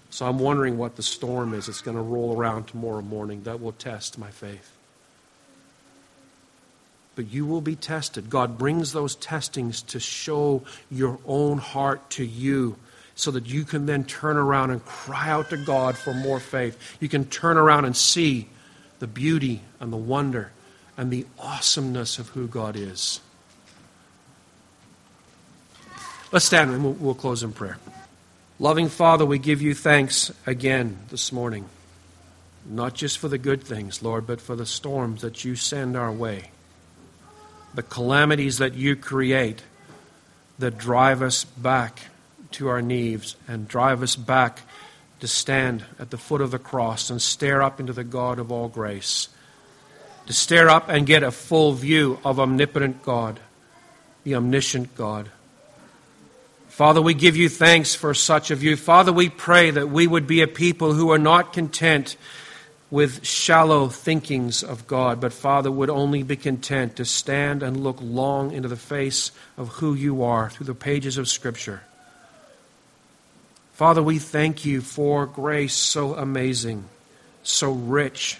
So 0.09 0.27
I'm 0.27 0.37
wondering 0.37 0.77
what 0.77 0.97
the 0.97 1.03
storm 1.03 1.53
is 1.53 1.67
that's 1.67 1.81
going 1.81 1.97
to 1.97 2.03
roll 2.03 2.37
around 2.37 2.67
tomorrow 2.67 3.01
morning 3.01 3.43
that 3.43 3.61
will 3.61 3.71
test 3.71 4.19
my 4.19 4.29
faith 4.29 4.77
but 7.15 7.31
you 7.31 7.45
will 7.45 7.61
be 7.61 7.75
tested. 7.75 8.29
God 8.29 8.57
brings 8.57 8.93
those 8.93 9.15
testings 9.15 9.81
to 9.83 9.99
show 9.99 10.63
your 10.89 11.19
own 11.25 11.57
heart 11.57 12.09
to 12.11 12.25
you 12.25 12.77
so 13.15 13.31
that 13.31 13.45
you 13.45 13.65
can 13.65 13.85
then 13.85 14.03
turn 14.03 14.37
around 14.37 14.71
and 14.71 14.83
cry 14.85 15.29
out 15.29 15.49
to 15.49 15.57
God 15.57 15.97
for 15.97 16.13
more 16.13 16.39
faith. 16.39 16.97
You 16.99 17.09
can 17.09 17.25
turn 17.25 17.57
around 17.57 17.85
and 17.85 17.95
see 17.95 18.47
the 18.99 19.07
beauty 19.07 19.61
and 19.79 19.91
the 19.91 19.97
wonder 19.97 20.51
and 20.97 21.11
the 21.11 21.25
awesomeness 21.37 22.17
of 22.17 22.29
who 22.29 22.47
God 22.47 22.75
is. 22.75 23.19
Let's 26.31 26.45
stand 26.45 26.71
and 26.71 27.01
we'll, 27.01 27.13
close 27.13 27.43
in 27.43 27.51
prayer. 27.51 27.77
Loving 28.57 28.87
Father, 28.87 29.25
we 29.25 29.37
give 29.37 29.61
you 29.61 29.73
thanks 29.73 30.31
again 30.45 30.99
this 31.09 31.33
morning, 31.33 31.65
not 32.65 32.93
just 32.93 33.17
for 33.17 33.27
the 33.27 33.37
good 33.37 33.61
things, 33.61 34.01
Lord, 34.01 34.25
but 34.25 34.39
for 34.39 34.55
the 34.55 34.65
storms 34.65 35.21
that 35.21 35.43
you 35.43 35.55
send 35.55 35.97
our 35.97 36.11
way 36.11 36.51
the 37.73 37.83
calamities 37.83 38.57
that 38.57 38.73
you 38.75 38.95
create 38.95 39.63
that 40.59 40.77
drive 40.77 41.21
us 41.21 41.43
back 41.43 41.99
to 42.51 42.67
our 42.67 42.81
knees 42.81 43.35
and 43.47 43.67
drive 43.67 44.03
us 44.03 44.15
back 44.15 44.61
to 45.19 45.27
stand 45.27 45.85
at 45.99 46.09
the 46.09 46.17
foot 46.17 46.41
of 46.41 46.51
the 46.51 46.59
cross 46.59 47.09
and 47.09 47.21
stare 47.21 47.61
up 47.61 47.79
into 47.79 47.93
the 47.93 48.03
God 48.03 48.39
of 48.39 48.51
all 48.51 48.67
grace. 48.67 49.29
To 50.27 50.33
stare 50.33 50.69
up 50.69 50.89
and 50.89 51.05
get 51.05 51.23
a 51.23 51.31
full 51.31 51.73
view 51.73 52.19
of 52.23 52.39
omnipotent 52.39 53.03
God, 53.03 53.39
the 54.23 54.35
omniscient 54.35 54.95
God. 54.95 55.29
Father, 56.67 57.01
we 57.01 57.13
give 57.13 57.35
you 57.35 57.49
thanks 57.49 57.95
for 57.95 58.13
such 58.13 58.49
a 58.49 58.55
view. 58.55 58.75
Father, 58.75 59.11
we 59.11 59.29
pray 59.29 59.71
that 59.71 59.89
we 59.89 60.07
would 60.07 60.25
be 60.25 60.41
a 60.41 60.47
people 60.47 60.93
who 60.93 61.11
are 61.11 61.19
not 61.19 61.53
content 61.53 62.15
with 62.91 63.25
shallow 63.25 63.87
thinkings 63.87 64.61
of 64.61 64.85
God, 64.85 65.21
but 65.21 65.31
Father 65.31 65.71
would 65.71 65.89
only 65.89 66.23
be 66.23 66.35
content 66.35 66.97
to 66.97 67.05
stand 67.05 67.63
and 67.63 67.81
look 67.83 67.97
long 68.01 68.51
into 68.51 68.67
the 68.67 68.75
face 68.75 69.31
of 69.57 69.69
who 69.69 69.93
you 69.93 70.21
are 70.23 70.49
through 70.49 70.65
the 70.65 70.75
pages 70.75 71.17
of 71.17 71.29
Scripture. 71.29 71.81
Father, 73.71 74.03
we 74.03 74.19
thank 74.19 74.65
you 74.65 74.81
for 74.81 75.25
grace 75.25 75.73
so 75.73 76.15
amazing, 76.15 76.83
so 77.43 77.71
rich. 77.71 78.37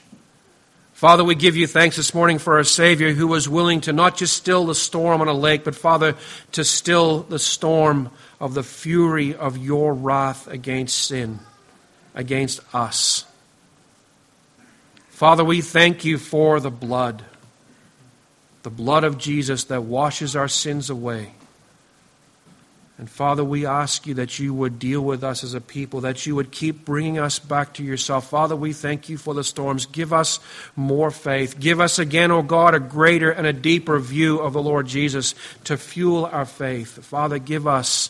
Father, 0.93 1.23
we 1.23 1.33
give 1.33 1.55
you 1.55 1.65
thanks 1.65 1.95
this 1.95 2.13
morning 2.13 2.37
for 2.37 2.57
our 2.57 2.63
Savior 2.63 3.11
who 3.13 3.27
was 3.27 3.49
willing 3.49 3.81
to 3.81 3.93
not 3.93 4.17
just 4.17 4.35
still 4.35 4.65
the 4.65 4.75
storm 4.75 5.21
on 5.21 5.29
a 5.29 5.33
lake, 5.33 5.63
but 5.63 5.75
Father, 5.75 6.15
to 6.51 6.63
still 6.63 7.23
the 7.23 7.39
storm 7.39 8.11
of 8.39 8.53
the 8.53 8.63
fury 8.63 9.33
of 9.33 9.57
your 9.57 9.93
wrath 9.93 10.47
against 10.47 11.07
sin, 11.07 11.39
against 12.13 12.59
us. 12.75 13.25
Father, 15.21 15.43
we 15.43 15.61
thank 15.61 16.03
you 16.03 16.17
for 16.17 16.59
the 16.59 16.71
blood, 16.71 17.23
the 18.63 18.71
blood 18.71 19.03
of 19.03 19.19
Jesus 19.19 19.65
that 19.65 19.83
washes 19.83 20.35
our 20.35 20.47
sins 20.47 20.89
away. 20.89 21.33
And 22.97 23.07
Father, 23.07 23.43
we 23.43 23.67
ask 23.67 24.07
you 24.07 24.15
that 24.15 24.39
you 24.39 24.51
would 24.51 24.79
deal 24.79 24.99
with 24.99 25.23
us 25.23 25.43
as 25.43 25.53
a 25.53 25.61
people, 25.61 26.01
that 26.01 26.25
you 26.25 26.33
would 26.33 26.51
keep 26.51 26.85
bringing 26.85 27.19
us 27.19 27.37
back 27.37 27.75
to 27.75 27.83
yourself. 27.83 28.31
Father, 28.31 28.55
we 28.55 28.73
thank 28.73 29.09
you 29.09 29.17
for 29.19 29.35
the 29.35 29.43
storms. 29.43 29.85
Give 29.85 30.11
us 30.11 30.39
more 30.75 31.11
faith. 31.11 31.59
Give 31.59 31.79
us 31.79 31.99
again, 31.99 32.31
O 32.31 32.37
oh 32.37 32.41
God, 32.41 32.73
a 32.73 32.79
greater 32.79 33.29
and 33.29 33.45
a 33.45 33.53
deeper 33.53 33.99
view 33.99 34.39
of 34.39 34.53
the 34.53 34.63
Lord 34.63 34.87
Jesus 34.87 35.35
to 35.65 35.77
fuel 35.77 36.25
our 36.25 36.45
faith. 36.45 37.05
Father, 37.05 37.37
give 37.37 37.67
us 37.67 38.09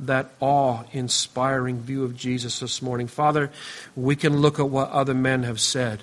that 0.00 0.28
awe 0.38 0.82
inspiring 0.92 1.80
view 1.80 2.04
of 2.04 2.14
Jesus 2.14 2.60
this 2.60 2.82
morning. 2.82 3.06
Father, 3.06 3.50
we 3.96 4.14
can 4.14 4.42
look 4.42 4.58
at 4.58 4.68
what 4.68 4.90
other 4.90 5.14
men 5.14 5.44
have 5.44 5.58
said. 5.58 6.02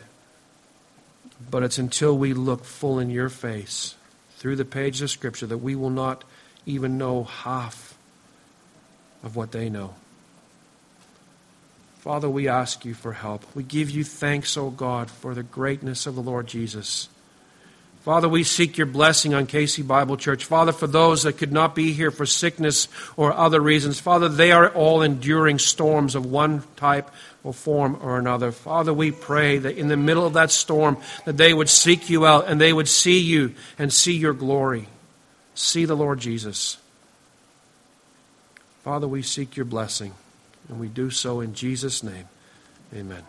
But 1.50 1.64
it's 1.64 1.78
until 1.78 2.18
we 2.18 2.34
look 2.34 2.64
full 2.64 3.00
in 3.00 3.10
your 3.10 3.30
face 3.30 3.96
through 4.38 4.56
the 4.56 4.66
pages 4.66 5.02
of 5.02 5.10
Scripture 5.10 5.48
that 5.48 5.58
we 5.58 5.76
will 5.76 5.90
not 5.90 6.24
even 6.66 6.98
know 6.98 7.24
half 7.24 7.98
of 9.24 9.36
what 9.36 9.52
they 9.52 9.70
know. 9.70 9.96
Father, 12.00 12.30
we 12.30 12.48
ask 12.48 12.86
you 12.86 12.94
for 12.94 13.12
help. 13.14 13.44
We 13.54 13.64
give 13.64 13.90
you 13.90 14.04
thanks, 14.04 14.56
O 14.56 14.70
God, 14.70 15.12
for 15.12 15.34
the 15.34 15.44
greatness 15.44 16.08
of 16.08 16.16
the 16.16 16.22
Lord 16.22 16.48
Jesus. 16.48 17.10
Father, 18.02 18.30
we 18.30 18.46
seek 18.46 18.78
your 18.78 18.88
blessing 18.88 19.34
on 19.34 19.46
Casey 19.46 19.82
Bible 19.82 20.16
Church. 20.16 20.46
Father, 20.46 20.72
for 20.72 20.88
those 20.88 21.24
that 21.24 21.38
could 21.38 21.52
not 21.52 21.76
be 21.76 21.92
here 21.92 22.12
for 22.12 22.26
sickness 22.26 22.88
or 23.18 23.34
other 23.34 23.60
reasons, 23.60 24.00
Father, 24.00 24.30
they 24.30 24.54
are 24.54 24.70
all 24.70 25.02
enduring 25.02 25.60
storms 25.60 26.16
of 26.16 26.26
one 26.26 26.64
type 26.78 27.12
or 27.44 27.54
form 27.54 27.98
or 28.02 28.18
another. 28.18 28.52
Father, 28.52 28.94
we 28.94 29.12
pray 29.12 29.58
that 29.58 29.78
in 29.78 29.88
the 29.88 29.98
middle 29.98 30.26
of 30.26 30.34
that 30.34 30.52
storm 30.52 30.98
that 31.26 31.38
they 31.38 31.54
would 31.54 31.70
seek 31.70 32.10
you 32.10 32.26
out 32.26 32.48
and 32.48 32.60
they 32.60 32.74
would 32.74 32.88
see 32.88 33.20
you 33.20 33.54
and 33.78 33.94
see 33.94 34.16
your 34.16 34.34
glory. 34.34 34.88
See 35.56 35.86
the 35.86 35.96
Lord 35.96 36.20
Jesus. 36.20 36.78
Father, 38.84 39.08
we 39.08 39.22
seek 39.22 39.56
your 39.56 39.66
blessing 39.66 40.14
and 40.68 40.80
we 40.80 40.88
do 40.88 41.10
so 41.10 41.42
in 41.42 41.54
Jesus 41.54 42.04
name. 42.04 42.28
Amen. 42.94 43.24